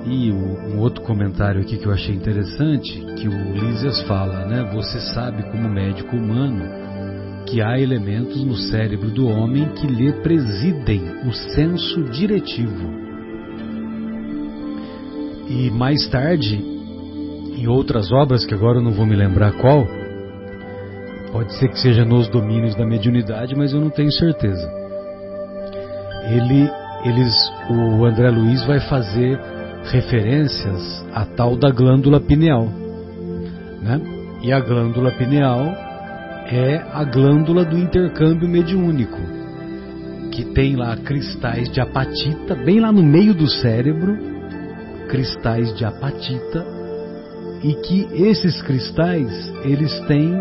E 0.04 0.32
um 0.32 0.78
outro 0.78 1.02
comentário 1.02 1.60
aqui 1.60 1.78
que 1.78 1.86
eu 1.86 1.92
achei 1.92 2.14
interessante, 2.14 3.00
que 3.16 3.28
o 3.28 3.52
Lísias 3.52 4.02
fala, 4.02 4.44
né? 4.46 4.68
Você 4.74 5.00
sabe 5.14 5.42
como 5.50 5.68
médico 5.68 6.16
humano 6.16 6.64
que 7.46 7.60
há 7.60 7.78
elementos 7.78 8.44
no 8.44 8.56
cérebro 8.56 9.10
do 9.10 9.26
homem 9.26 9.68
que 9.70 9.86
lhe 9.86 10.12
presidem 10.22 11.02
o 11.26 11.32
senso 11.32 12.04
diretivo. 12.04 12.88
E 15.48 15.70
mais 15.70 16.08
tarde, 16.08 16.79
em 17.60 17.66
outras 17.66 18.10
obras, 18.10 18.46
que 18.46 18.54
agora 18.54 18.78
eu 18.78 18.82
não 18.82 18.92
vou 18.92 19.04
me 19.04 19.14
lembrar 19.14 19.52
qual, 19.52 19.86
pode 21.30 21.52
ser 21.58 21.68
que 21.68 21.78
seja 21.78 22.04
nos 22.06 22.26
domínios 22.28 22.74
da 22.74 22.86
mediunidade, 22.86 23.54
mas 23.54 23.72
eu 23.74 23.80
não 23.80 23.90
tenho 23.90 24.10
certeza. 24.12 24.66
Ele, 26.30 26.70
eles, 27.04 27.34
o 27.68 28.04
André 28.06 28.30
Luiz 28.30 28.64
vai 28.64 28.80
fazer 28.80 29.38
referências 29.84 31.04
à 31.12 31.26
tal 31.26 31.54
da 31.54 31.70
glândula 31.70 32.18
pineal, 32.18 32.66
né? 33.82 34.00
E 34.42 34.52
a 34.52 34.60
glândula 34.60 35.10
pineal 35.12 35.66
é 36.46 36.82
a 36.92 37.04
glândula 37.04 37.64
do 37.64 37.76
intercâmbio 37.76 38.48
mediúnico, 38.48 39.20
que 40.32 40.44
tem 40.54 40.76
lá 40.76 40.96
cristais 40.96 41.70
de 41.70 41.80
apatita, 41.80 42.54
bem 42.54 42.80
lá 42.80 42.90
no 42.90 43.02
meio 43.02 43.34
do 43.34 43.48
cérebro, 43.48 44.16
cristais 45.08 45.76
de 45.76 45.84
apatita 45.84 46.79
e 47.62 47.74
que 47.74 48.08
esses 48.12 48.60
cristais 48.62 49.52
eles 49.64 49.98
têm 50.06 50.34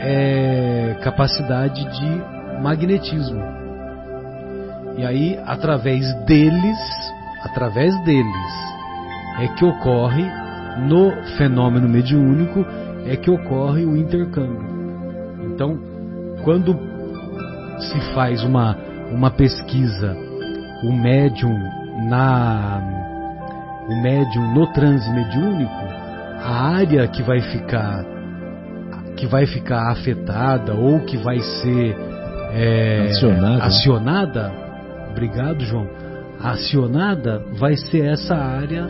é, 0.00 0.96
capacidade 1.02 1.84
de 1.98 2.62
magnetismo. 2.62 3.42
E 4.96 5.04
aí, 5.04 5.38
através 5.46 6.12
deles, 6.24 6.78
através 7.42 7.94
deles, 8.04 8.70
é 9.40 9.48
que 9.48 9.64
ocorre 9.64 10.24
no 10.78 11.10
fenômeno 11.36 11.88
mediúnico 11.88 12.64
é 13.06 13.16
que 13.16 13.30
ocorre 13.30 13.84
o 13.84 13.96
intercâmbio. 13.96 14.68
Então, 15.46 15.78
quando 16.44 16.78
se 17.78 18.00
faz 18.14 18.44
uma, 18.44 18.76
uma 19.10 19.30
pesquisa, 19.30 20.16
o 20.84 20.92
médium 20.92 21.58
na 22.08 22.82
o 23.88 24.02
médium 24.02 24.54
no 24.54 24.66
transe 24.72 25.10
mediúnico, 25.10 25.79
a 26.40 26.76
área 26.76 27.06
que 27.08 27.22
vai 27.22 27.40
ficar 27.40 28.04
que 29.16 29.26
vai 29.26 29.44
ficar 29.44 29.90
afetada 29.90 30.74
ou 30.74 31.00
que 31.00 31.18
vai 31.18 31.38
ser 31.38 31.94
é, 32.52 33.08
acionada. 33.10 33.64
acionada, 33.64 34.52
obrigado 35.10 35.60
João, 35.60 35.86
acionada 36.40 37.44
vai 37.58 37.76
ser 37.76 38.06
essa 38.06 38.34
área 38.34 38.86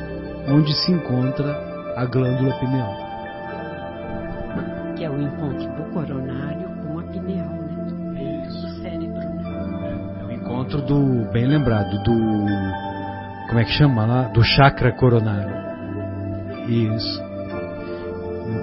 onde 0.49 0.73
se 0.73 0.93
encontra 0.93 1.59
a 1.97 2.05
glândula 2.05 2.53
pineal. 2.61 2.95
Que 4.97 5.05
é 5.05 5.11
o 5.11 5.21
encontro 5.21 5.69
do 5.75 5.93
coronário 5.93 6.69
com 6.85 6.99
a 7.01 7.03
pineal, 7.03 7.49
né? 7.49 8.47
Isso. 8.47 8.67
Do 8.67 8.83
cérebro, 8.83 9.19
né? 9.19 10.19
É, 10.19 10.23
é 10.23 10.25
o 10.27 10.31
encontro 10.31 10.81
do, 10.83 11.29
bem 11.33 11.47
lembrado, 11.47 11.91
do, 12.05 12.15
como 13.49 13.59
é 13.59 13.65
que 13.65 13.73
chama 13.73 14.07
lá? 14.07 14.23
Do 14.29 14.45
chakra 14.45 14.93
coronário. 14.93 15.59
Isso. 16.69 17.30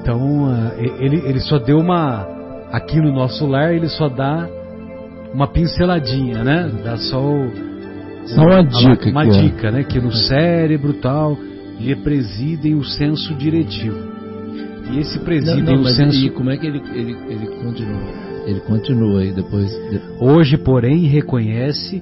Então, 0.07 0.49
eh, 0.77 0.95
ele, 1.01 1.17
ele 1.25 1.39
só 1.41 1.59
deu 1.59 1.79
uma. 1.79 2.25
Aqui 2.71 2.97
no 2.97 3.11
nosso 3.11 3.45
lar, 3.45 3.73
ele 3.73 3.89
só 3.89 4.07
dá 4.07 4.47
uma 5.33 5.47
pinceladinha, 5.47 6.45
né? 6.45 6.71
Dá 6.81 6.95
só 6.97 7.21
o, 7.21 7.51
Só 8.25 8.41
uma 8.41 8.63
dica. 8.63 9.09
Uma 9.09 9.25
dica, 9.25 9.67
é. 9.67 9.71
né? 9.71 9.83
Que 9.83 9.99
no 9.99 10.13
cérebro 10.13 10.93
tal 10.93 11.37
lhe 11.77 11.93
presidem 11.97 12.73
o 12.75 12.85
senso 12.85 13.33
diretivo. 13.35 13.97
E 14.91 14.99
esse 14.99 15.19
preside 15.19 15.61
não, 15.61 15.73
não, 15.73 15.81
o 15.81 15.89
senso. 15.89 16.25
E 16.25 16.29
como 16.29 16.51
é 16.51 16.57
que 16.57 16.67
ele, 16.67 16.81
ele, 16.93 17.17
ele 17.27 17.47
continua? 17.61 18.01
Ele 18.45 18.59
continua 18.61 19.19
aí 19.19 19.33
depois. 19.33 19.69
Hoje, 20.21 20.57
porém, 20.57 21.05
reconhece 21.05 22.01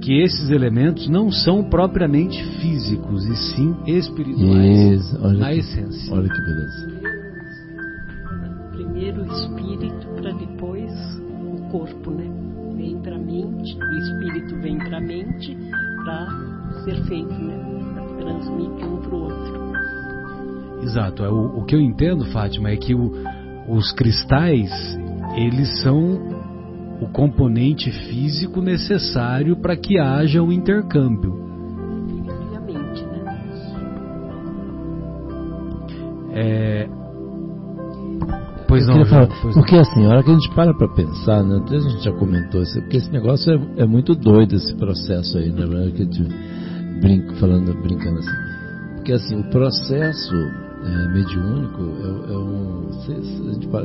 que 0.00 0.22
esses 0.22 0.50
elementos 0.50 1.08
não 1.08 1.32
são 1.32 1.64
propriamente 1.64 2.42
físicos, 2.60 3.26
e 3.26 3.36
sim 3.36 3.76
espirituais 3.86 5.04
Isso, 5.04 5.18
na 5.18 5.50
que, 5.50 5.58
essência. 5.58 6.14
Olha 6.14 6.28
que 6.28 6.40
beleza 6.42 6.99
espírito 9.32 10.06
para 10.16 10.32
depois 10.32 10.92
o 11.28 11.68
corpo, 11.70 12.10
né? 12.10 12.30
Vem 12.74 12.98
para 13.00 13.16
a 13.16 13.18
mente, 13.18 13.76
o 13.76 13.92
espírito 13.98 14.60
vem 14.60 14.78
para 14.78 14.98
a 14.98 15.00
mente 15.00 15.56
para 16.04 16.26
ser 16.84 17.04
feito, 17.04 17.32
né? 17.32 17.58
Transmite 18.18 18.84
um 18.84 18.96
para 19.00 19.14
o 19.14 19.22
outro. 19.22 19.70
Exato. 20.82 21.24
É, 21.24 21.28
o, 21.28 21.58
o 21.58 21.64
que 21.64 21.74
eu 21.74 21.80
entendo, 21.80 22.24
Fátima, 22.26 22.70
é 22.70 22.76
que 22.76 22.94
o, 22.94 23.12
os 23.68 23.92
cristais 23.92 24.70
eles 25.36 25.82
são 25.82 26.18
o 27.00 27.08
componente 27.08 27.90
físico 27.90 28.60
necessário 28.60 29.56
para 29.56 29.76
que 29.76 29.98
haja 29.98 30.42
um 30.42 30.52
intercâmbio. 30.52 31.32
Obviamente, 32.28 33.04
né? 33.04 33.20
É... 36.32 36.99
Pois 38.70 38.86
não, 38.86 39.04
falar, 39.04 39.28
pois 39.42 39.54
porque 39.54 39.76
assim, 39.76 40.06
a 40.06 40.10
hora 40.10 40.22
que 40.22 40.30
a 40.30 40.34
gente 40.34 40.50
para 40.54 40.72
para 40.72 40.88
pensar, 40.88 41.42
né, 41.42 41.60
a 41.68 41.78
gente 41.78 42.04
já 42.04 42.12
comentou 42.12 42.62
isso, 42.62 42.80
porque 42.82 42.98
esse 42.98 43.10
negócio 43.10 43.52
é, 43.52 43.82
é 43.82 43.84
muito 43.84 44.14
doido 44.14 44.54
esse 44.54 44.74
processo 44.76 45.38
aí, 45.38 45.50
né, 45.50 45.66
que 45.90 46.06
brinca, 47.00 47.34
falando, 47.34 47.74
brincando 47.82 48.20
assim. 48.20 48.30
Porque 48.96 49.12
assim, 49.12 49.40
o 49.40 49.50
processo 49.50 50.34
é, 50.84 51.08
mediúnico 51.12 51.82
é, 51.82 52.32
é 52.32 52.38
um, 52.38 52.90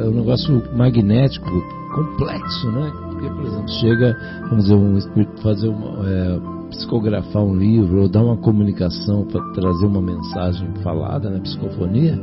é 0.01 0.07
um 0.07 0.13
negócio 0.13 0.63
magnético 0.75 1.49
complexo, 1.93 2.71
né? 2.71 2.91
Porque, 3.09 3.29
por 3.29 3.45
exemplo, 3.45 3.69
chega, 3.79 4.17
vamos 4.49 4.65
dizer, 4.65 4.75
um 4.75 4.97
espírito 4.97 5.41
fazer 5.41 5.69
uma, 5.69 6.07
é, 6.07 6.39
psicografar 6.69 7.43
um 7.43 7.55
livro 7.55 8.01
ou 8.01 8.09
dar 8.09 8.23
uma 8.23 8.37
comunicação 8.37 9.25
para 9.25 9.41
trazer 9.53 9.85
uma 9.85 10.01
mensagem 10.01 10.69
falada, 10.83 11.29
né, 11.29 11.39
psicofonia, 11.39 12.15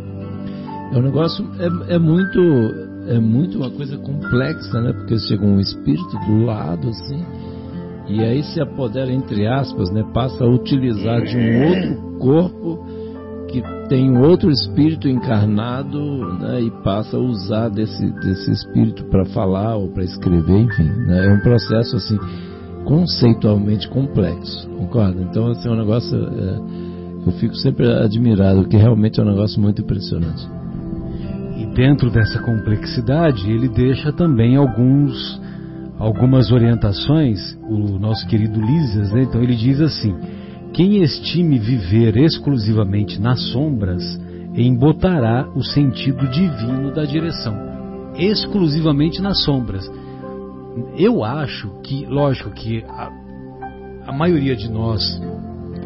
é 0.93 0.99
um 0.99 1.03
negócio 1.03 1.45
é, 1.59 1.95
é 1.95 1.99
muito 1.99 2.40
é 3.09 3.18
muito 3.18 3.59
uma 3.59 3.70
coisa 3.70 3.97
complexa, 3.99 4.80
né? 4.80 4.93
Porque 4.93 5.18
chega 5.18 5.45
um 5.45 5.59
espírito 5.59 6.16
do 6.26 6.45
lado 6.45 6.88
assim 6.88 7.24
e 8.09 8.20
aí 8.20 8.43
se 8.43 8.61
apodera 8.61 9.11
entre 9.11 9.47
aspas, 9.47 9.90
né? 9.90 10.05
Passa 10.12 10.45
a 10.45 10.49
utilizar 10.49 11.22
de 11.22 11.36
um 11.36 11.68
outro 11.68 12.18
corpo 12.18 12.86
que 13.49 13.62
tem 13.88 14.16
outro 14.18 14.51
espírito 14.51 15.09
encarnado, 15.09 15.99
né? 16.38 16.61
E 16.61 16.70
passa 16.82 17.16
a 17.16 17.20
usar 17.20 17.68
desse 17.70 18.11
desse 18.20 18.51
espírito 18.51 19.05
para 19.07 19.24
falar 19.26 19.76
ou 19.76 19.88
para 19.88 20.05
escrever, 20.05 20.59
enfim, 20.59 20.88
né? 21.07 21.26
É 21.26 21.32
um 21.32 21.40
processo 21.40 21.97
assim 21.97 22.18
conceitualmente 22.84 23.88
complexo, 23.88 24.68
concorda? 24.70 25.22
Então 25.22 25.47
assim, 25.51 25.68
é 25.68 25.72
um 25.72 25.76
negócio 25.76 26.16
é, 26.16 26.61
eu 27.26 27.32
fico 27.32 27.55
sempre 27.55 27.90
admirado, 27.90 28.62
porque 28.62 28.76
realmente 28.76 29.18
é 29.18 29.22
um 29.22 29.26
negócio 29.26 29.61
muito 29.61 29.80
impressionante. 29.80 30.61
Dentro 31.75 32.11
dessa 32.11 32.39
complexidade, 32.43 33.51
ele 33.51 33.68
deixa 33.68 34.12
também 34.12 34.57
alguns 34.57 35.41
algumas 35.99 36.51
orientações, 36.51 37.57
o 37.62 37.99
nosso 37.99 38.27
querido 38.27 38.61
Lísias, 38.61 39.12
né? 39.12 39.23
Então 39.23 39.41
ele 39.43 39.55
diz 39.55 39.81
assim: 39.81 40.14
quem 40.73 41.03
estime 41.03 41.59
viver 41.59 42.16
exclusivamente 42.16 43.20
nas 43.20 43.41
sombras, 43.53 44.03
embotará 44.55 45.49
o 45.55 45.62
sentido 45.62 46.29
divino 46.29 46.93
da 46.93 47.05
direção. 47.05 47.55
Exclusivamente 48.16 49.23
nas 49.23 49.43
sombras. 49.43 49.91
Eu 50.97 51.23
acho 51.23 51.70
que, 51.83 52.07
lógico 52.07 52.51
que 52.51 52.85
a, 52.89 53.11
a 54.07 54.12
maioria 54.12 54.57
de 54.57 54.70
nós 54.70 55.20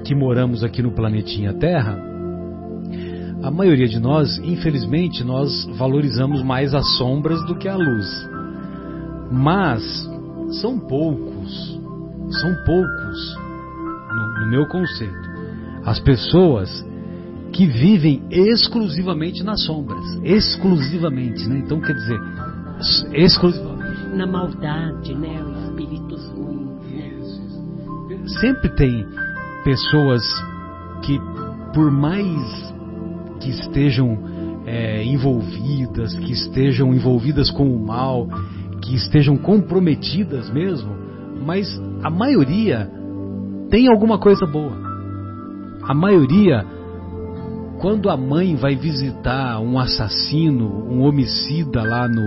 que 0.05 0.15
moramos 0.15 0.63
aqui 0.63 0.83
no 0.83 0.93
planetinha 0.93 1.53
Terra, 1.55 1.99
a 3.43 3.51
maioria 3.51 3.87
de 3.87 4.01
nós, 4.01 4.39
infelizmente, 4.39 5.23
nós 5.23 5.67
valorizamos 5.77 6.43
mais 6.43 6.75
as 6.75 6.97
sombras 6.97 7.45
do 7.47 7.55
que 7.57 7.69
a 7.69 7.77
luz. 7.77 8.29
Mas 9.31 9.83
são 10.61 10.79
poucos, 10.79 11.81
são 12.31 12.55
poucos, 12.65 13.37
no, 14.11 14.41
no 14.41 14.51
meu 14.51 14.67
conceito, 14.69 15.29
as 15.85 16.01
pessoas 16.01 16.85
que 17.53 17.67
vivem 17.67 18.23
exclusivamente 18.31 19.43
nas 19.43 19.65
sombras, 19.65 20.05
exclusivamente, 20.25 21.49
né? 21.49 21.59
Então 21.59 21.81
quer 21.81 21.95
dizer, 21.95 22.21
exclusivamente. 23.13 24.17
Na 24.17 24.27
maldade, 24.27 25.15
né? 25.15 25.43
Os 25.43 25.65
espíritos 25.69 26.25
ruins, 26.31 27.39
né? 28.09 28.27
Sempre 28.41 28.69
tem 28.71 29.07
pessoas 29.65 30.23
que, 31.03 31.19
por 31.75 31.91
mais 31.91 32.76
que 33.41 33.51
estejam 33.51 34.19
é, 34.67 35.05
envolvidas, 35.05 36.15
que 36.15 36.33
estejam 36.33 36.95
envolvidas 36.95 37.51
com 37.51 37.69
o 37.69 37.87
mal, 37.87 38.29
que 38.83 38.95
estejam 38.95 39.37
comprometidas 39.37 40.51
mesmo, 40.51 40.91
mas 41.45 41.67
a 42.03 42.11
maioria 42.11 42.91
tem 43.71 43.89
alguma 43.89 44.19
coisa 44.19 44.47
boa. 44.47 44.73
A 45.83 45.95
maioria, 45.95 46.65
quando 47.81 48.11
a 48.11 48.17
mãe 48.17 48.57
vai 48.57 48.75
visitar 48.75 49.61
um 49.61 49.79
assassino, 49.79 50.67
um 50.89 51.03
homicida 51.03 51.83
lá 51.83 52.09
no 52.09 52.27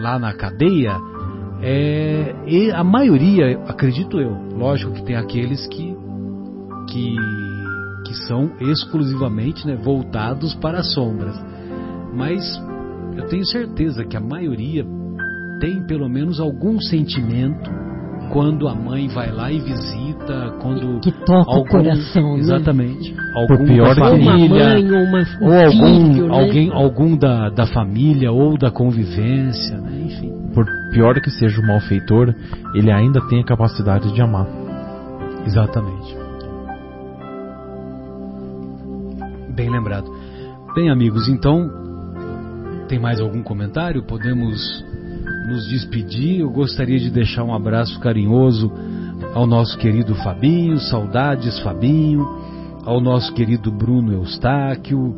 lá 0.00 0.18
na 0.18 0.32
cadeia, 0.32 0.96
é, 1.62 2.34
a 2.74 2.82
maioria, 2.82 3.60
acredito 3.66 4.18
eu, 4.18 4.34
lógico 4.56 4.92
que 4.92 5.02
tem 5.02 5.16
aqueles 5.16 5.66
que 5.66 5.94
que, 6.90 7.16
que 8.10 8.16
são 8.26 8.50
exclusivamente 8.60 9.64
né, 9.64 9.76
voltados 9.76 10.52
para 10.56 10.80
as 10.80 10.92
sombras, 10.92 11.40
mas 12.12 12.42
eu 13.16 13.24
tenho 13.28 13.44
certeza 13.46 14.04
que 14.04 14.16
a 14.16 14.20
maioria 14.20 14.84
tem 15.60 15.86
pelo 15.86 16.08
menos 16.08 16.40
algum 16.40 16.80
sentimento 16.80 17.70
quando 18.32 18.66
a 18.66 18.74
mãe 18.74 19.06
vai 19.06 19.30
lá 19.30 19.52
e 19.52 19.60
visita, 19.60 20.56
quando 20.60 20.98
Que 21.00 21.12
toca 21.24 21.52
o 21.52 21.64
coração, 21.64 22.32
né? 22.34 22.40
exatamente, 22.40 23.14
algum 23.32 23.64
pior 23.64 23.94
da 23.94 23.94
que- 23.94 24.00
Ou 24.00 24.14
uma 24.16 24.32
família, 24.32 24.68
mãe, 24.70 24.90
ou 24.90 25.04
uma, 25.04 25.18
um 25.20 25.46
ou 25.46 25.66
algum, 25.66 26.10
filho, 26.12 26.26
né? 26.28 26.40
alguém, 26.40 26.70
algum 26.72 27.16
da, 27.16 27.48
da 27.50 27.66
família 27.66 28.32
ou 28.32 28.58
da 28.58 28.72
convivência, 28.72 29.78
né? 29.78 30.02
enfim. 30.04 30.32
Por 30.52 30.66
pior 30.92 31.14
que 31.20 31.30
seja 31.30 31.60
o 31.60 31.64
malfeitor, 31.64 32.34
ele 32.74 32.90
ainda 32.90 33.20
tem 33.28 33.40
a 33.40 33.44
capacidade 33.44 34.12
de 34.12 34.20
amar. 34.20 34.48
Exatamente. 35.46 36.19
Bem 39.54 39.70
lembrado. 39.70 40.10
Bem, 40.74 40.90
amigos, 40.90 41.28
então, 41.28 41.68
tem 42.88 42.98
mais 42.98 43.20
algum 43.20 43.42
comentário? 43.42 44.02
Podemos 44.04 44.84
nos 45.48 45.68
despedir. 45.68 46.40
Eu 46.40 46.50
gostaria 46.50 46.98
de 46.98 47.10
deixar 47.10 47.42
um 47.44 47.54
abraço 47.54 47.98
carinhoso 48.00 48.72
ao 49.34 49.46
nosso 49.46 49.76
querido 49.78 50.14
Fabinho, 50.16 50.78
saudades 50.78 51.58
Fabinho, 51.60 52.26
ao 52.84 53.00
nosso 53.00 53.32
querido 53.34 53.70
Bruno 53.70 54.12
Eustáquio, 54.12 55.16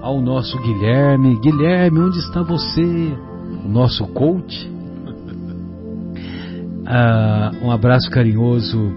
ao 0.00 0.20
nosso 0.20 0.56
Guilherme. 0.62 1.38
Guilherme, 1.40 1.98
onde 1.98 2.18
está 2.18 2.42
você? 2.42 3.16
O 3.64 3.68
nosso 3.68 4.06
coach. 4.08 4.70
Ah, 6.84 7.52
um 7.62 7.70
abraço 7.70 8.10
carinhoso 8.10 8.92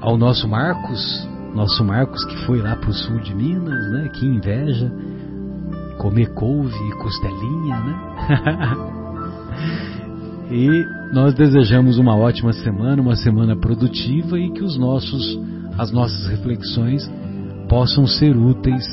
ao 0.00 0.16
nosso 0.16 0.48
Marcos, 0.48 1.28
nosso 1.54 1.84
Marcos 1.84 2.24
que 2.24 2.36
foi 2.46 2.60
lá 2.60 2.76
para 2.76 2.90
o 2.90 2.94
sul 2.94 3.18
de 3.20 3.34
Minas, 3.34 3.90
né? 3.92 4.08
Que 4.08 4.26
inveja 4.26 4.90
comer 5.98 6.32
couve 6.34 6.74
e 6.88 6.92
costelinha, 6.96 7.78
né? 7.80 7.94
e 10.50 10.84
nós 11.14 11.34
desejamos 11.34 11.98
uma 11.98 12.16
ótima 12.16 12.52
semana, 12.52 13.00
uma 13.00 13.16
semana 13.16 13.56
produtiva 13.56 14.38
e 14.38 14.50
que 14.50 14.64
os 14.64 14.76
nossos, 14.76 15.38
as 15.78 15.92
nossas 15.92 16.26
reflexões 16.26 17.08
possam 17.68 18.06
ser 18.06 18.36
úteis 18.36 18.84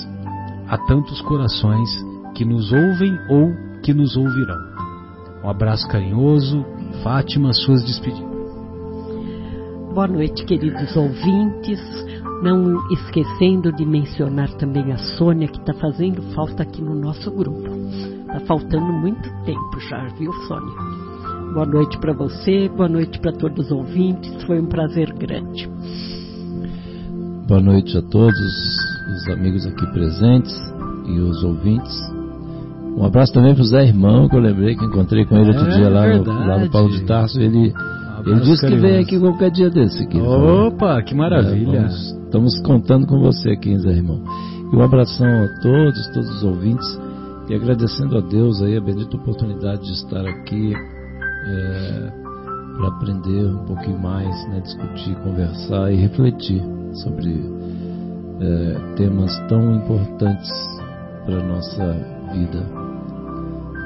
a 0.67 0.77
tantos 0.77 1.19
corações 1.21 1.89
que 2.35 2.45
nos 2.45 2.71
ouvem 2.71 3.17
ou 3.29 3.53
que 3.81 3.93
nos 3.93 4.15
ouvirão. 4.15 4.69
Um 5.43 5.49
abraço 5.49 5.87
carinhoso, 5.87 6.63
Fátima, 7.01 7.53
suas 7.53 7.83
despedidas. 7.83 8.29
Boa 9.93 10.07
noite, 10.07 10.45
queridos 10.45 10.95
ouvintes. 10.95 11.79
Não 12.41 12.89
esquecendo 12.89 13.71
de 13.73 13.85
mencionar 13.85 14.49
também 14.53 14.91
a 14.93 14.97
Sônia, 14.97 15.47
que 15.47 15.59
está 15.59 15.73
fazendo 15.73 16.21
falta 16.33 16.63
aqui 16.63 16.81
no 16.81 16.95
nosso 16.95 17.29
grupo. 17.31 17.67
Está 18.21 18.39
faltando 18.41 18.93
muito 18.93 19.29
tempo 19.43 19.79
já, 19.89 20.07
viu, 20.17 20.31
Sônia? 20.47 20.75
Boa 21.53 21.65
noite 21.65 21.97
para 21.97 22.13
você, 22.13 22.69
boa 22.69 22.87
noite 22.87 23.19
para 23.19 23.33
todos 23.33 23.65
os 23.65 23.71
ouvintes. 23.71 24.43
Foi 24.43 24.59
um 24.59 24.67
prazer 24.67 25.11
grande. 25.13 25.69
Boa 27.47 27.59
noite 27.59 27.97
a 27.97 28.01
todos 28.03 28.37
os 28.37 29.27
amigos 29.33 29.65
aqui 29.65 29.85
presentes 29.87 30.53
e 31.07 31.19
os 31.19 31.43
ouvintes. 31.43 31.93
Um 32.95 33.03
abraço 33.03 33.33
também 33.33 33.53
para 33.53 33.63
o 33.63 33.65
Zé 33.65 33.85
Irmão, 33.85 34.29
que 34.29 34.35
eu 34.35 34.39
lembrei 34.39 34.75
que 34.75 34.85
encontrei 34.85 35.25
com 35.25 35.35
ele 35.37 35.49
outro 35.49 35.65
É 35.65 35.77
dia 35.77 35.89
lá 35.89 36.07
no, 36.15 36.23
lá 36.23 36.59
no 36.59 36.69
Paulo 36.69 36.89
de 36.89 37.03
Tarso. 37.05 37.39
Ele, 37.39 37.73
ele 38.25 38.39
disse 38.41 38.65
que 38.67 38.75
vem 38.75 38.99
aqui 38.99 39.19
qualquer 39.19 39.51
dia 39.51 39.69
desse. 39.69 40.05
Falou. 40.09 40.67
Opa, 40.67 41.01
que 41.01 41.15
maravilha! 41.15 41.77
É, 41.77 41.81
vamos- 41.81 42.11
estamos 42.25 42.59
contando 42.61 43.07
com 43.07 43.19
você 43.19 43.51
aqui, 43.51 43.77
Zé 43.79 43.89
Irmão. 43.91 44.21
E 44.71 44.75
um 44.75 44.81
abração 44.81 45.25
a 45.27 45.47
todos, 45.61 46.07
todos 46.13 46.29
os 46.37 46.43
ouvintes. 46.43 46.99
E 47.49 47.55
agradecendo 47.55 48.17
a 48.17 48.21
Deus 48.21 48.61
aí 48.61 48.77
a 48.77 48.81
bendita 48.81 49.17
oportunidade 49.17 49.81
de 49.81 49.93
estar 49.93 50.23
aqui 50.25 50.73
para 52.77 52.87
aprender 52.89 53.45
um 53.45 53.65
pouquinho 53.65 53.99
mais, 53.99 54.47
né, 54.49 54.59
discutir, 54.61 55.15
conversar 55.23 55.91
e 55.91 55.95
refletir 55.95 56.61
sobre 56.93 57.31
é, 58.39 58.95
temas 58.95 59.35
tão 59.47 59.75
importantes 59.75 60.49
para 61.25 61.39
a 61.39 61.43
nossa 61.43 61.93
vida, 62.33 62.59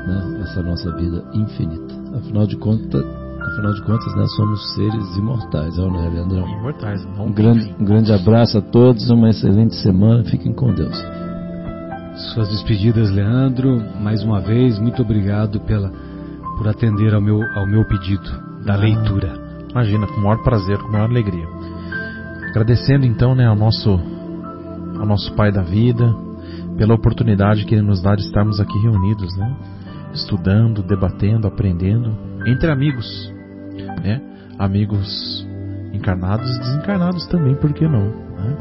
né? 0.08 0.42
essa 0.44 0.62
nossa 0.62 0.92
vida 0.96 1.24
infinita. 1.34 1.94
Afinal 2.18 2.46
de 2.46 2.58
contas, 2.58 3.04
afinal 3.54 3.74
de 3.74 3.82
contas, 3.84 4.16
né, 4.16 4.26
somos 4.36 4.74
seres 4.74 5.16
imortais, 5.16 5.78
não 5.78 5.96
é, 5.96 6.10
Leandrão? 6.10 6.48
Imortais, 6.48 7.06
não 7.06 7.28
um 7.28 7.32
grande, 7.32 7.76
um 7.80 7.86
grande 7.86 8.12
abraço 8.12 8.58
a 8.58 8.62
todos, 8.62 9.10
uma 9.10 9.30
excelente 9.30 9.76
semana, 9.76 10.24
fiquem 10.24 10.54
com 10.54 10.74
Deus. 10.74 10.98
Suas 12.34 12.50
despedidas, 12.50 13.10
Leandro. 13.12 13.82
Mais 14.00 14.24
uma 14.24 14.40
vez, 14.40 14.78
muito 14.78 15.02
obrigado 15.02 15.60
pela, 15.62 15.92
por 16.58 16.68
atender 16.68 17.14
ao 17.14 17.22
meu, 17.22 17.42
ao 17.56 17.66
meu 17.66 17.86
pedido 17.88 18.30
da 18.66 18.74
ah, 18.74 18.78
leitura. 18.78 19.34
Imagina, 19.72 20.08
com 20.08 20.20
o 20.20 20.24
maior 20.24 20.44
prazer, 20.44 20.78
com 20.78 20.88
a 20.88 20.92
maior 20.92 21.10
alegria. 21.10 21.48
Agradecendo 22.50 23.06
então 23.06 23.34
né, 23.34 23.48
ao, 23.48 23.56
nosso, 23.56 23.90
ao 25.00 25.06
nosso 25.06 25.34
Pai 25.34 25.52
da 25.52 25.64
vida, 25.64 26.16
pela 26.78 26.94
oportunidade 26.94 27.66
que 27.66 27.74
Ele 27.74 27.82
nos 27.82 28.02
dá 28.02 28.16
de 28.16 28.22
estarmos 28.22 28.60
aqui 28.60 28.78
reunidos, 28.80 29.36
né? 29.36 29.56
estudando, 30.14 30.84
debatendo, 30.84 31.48
aprendendo, 31.48 32.16
entre 32.46 32.70
amigos, 32.70 33.34
né? 34.04 34.22
amigos 34.58 35.48
encarnados 35.94 36.50
e 36.50 36.60
desencarnados 36.60 37.26
também, 37.28 37.56
por 37.56 37.74
que 37.74 37.88
não? 37.88 38.06
Né? 38.06 38.58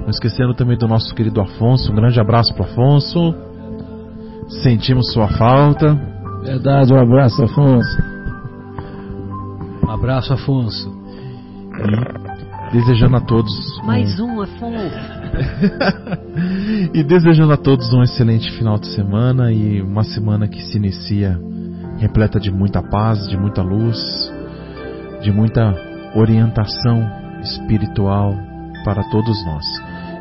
Não 0.00 0.10
esquecendo 0.10 0.54
também 0.54 0.76
do 0.76 0.88
nosso 0.88 1.14
querido 1.14 1.40
Afonso, 1.40 1.92
um 1.92 1.94
grande 1.94 2.20
abraço 2.20 2.54
para 2.54 2.64
Afonso. 2.64 3.34
Sentimos 4.62 5.12
sua 5.12 5.28
falta. 5.28 5.94
Verdade, 6.42 6.92
um 6.92 6.98
abraço, 6.98 7.42
Afonso. 7.44 8.02
Um 9.86 9.90
abraço, 9.90 10.32
Afonso. 10.34 10.92
E 12.68 12.72
desejando 12.72 13.16
a 13.16 13.20
todos. 13.20 13.80
Mais 13.84 14.18
um, 14.18 14.26
um 14.26 14.42
Afonso. 14.42 15.22
e 16.92 17.02
desejando 17.02 17.52
a 17.52 17.56
todos 17.56 17.92
um 17.92 18.02
excelente 18.02 18.50
final 18.52 18.78
de 18.78 18.88
semana 18.88 19.52
e 19.52 19.80
uma 19.80 20.02
semana 20.02 20.48
que 20.48 20.60
se 20.60 20.76
inicia 20.76 21.40
repleta 21.98 22.40
de 22.40 22.50
muita 22.50 22.82
paz, 22.82 23.28
de 23.28 23.36
muita 23.36 23.62
luz, 23.62 23.98
de 25.22 25.32
muita 25.32 25.74
orientação 26.14 27.08
espiritual 27.42 28.36
para 28.84 29.02
todos 29.10 29.44
nós. 29.44 29.64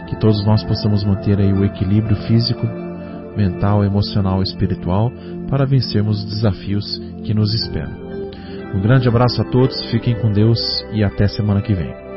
Que 0.07 0.15
todos 0.15 0.45
nós 0.45 0.63
possamos 0.63 1.03
manter 1.03 1.39
aí 1.39 1.51
o 1.51 1.65
equilíbrio 1.65 2.15
físico, 2.27 2.65
mental, 3.35 3.83
emocional 3.83 4.39
e 4.41 4.43
espiritual 4.43 5.11
para 5.49 5.65
vencermos 5.65 6.23
os 6.23 6.25
desafios 6.25 7.01
que 7.23 7.33
nos 7.33 7.53
esperam. 7.53 7.95
Um 8.73 8.81
grande 8.81 9.07
abraço 9.07 9.41
a 9.41 9.45
todos, 9.45 9.89
fiquem 9.89 10.15
com 10.15 10.31
Deus 10.31 10.59
e 10.93 11.03
até 11.03 11.27
semana 11.27 11.61
que 11.61 11.73
vem. 11.73 12.11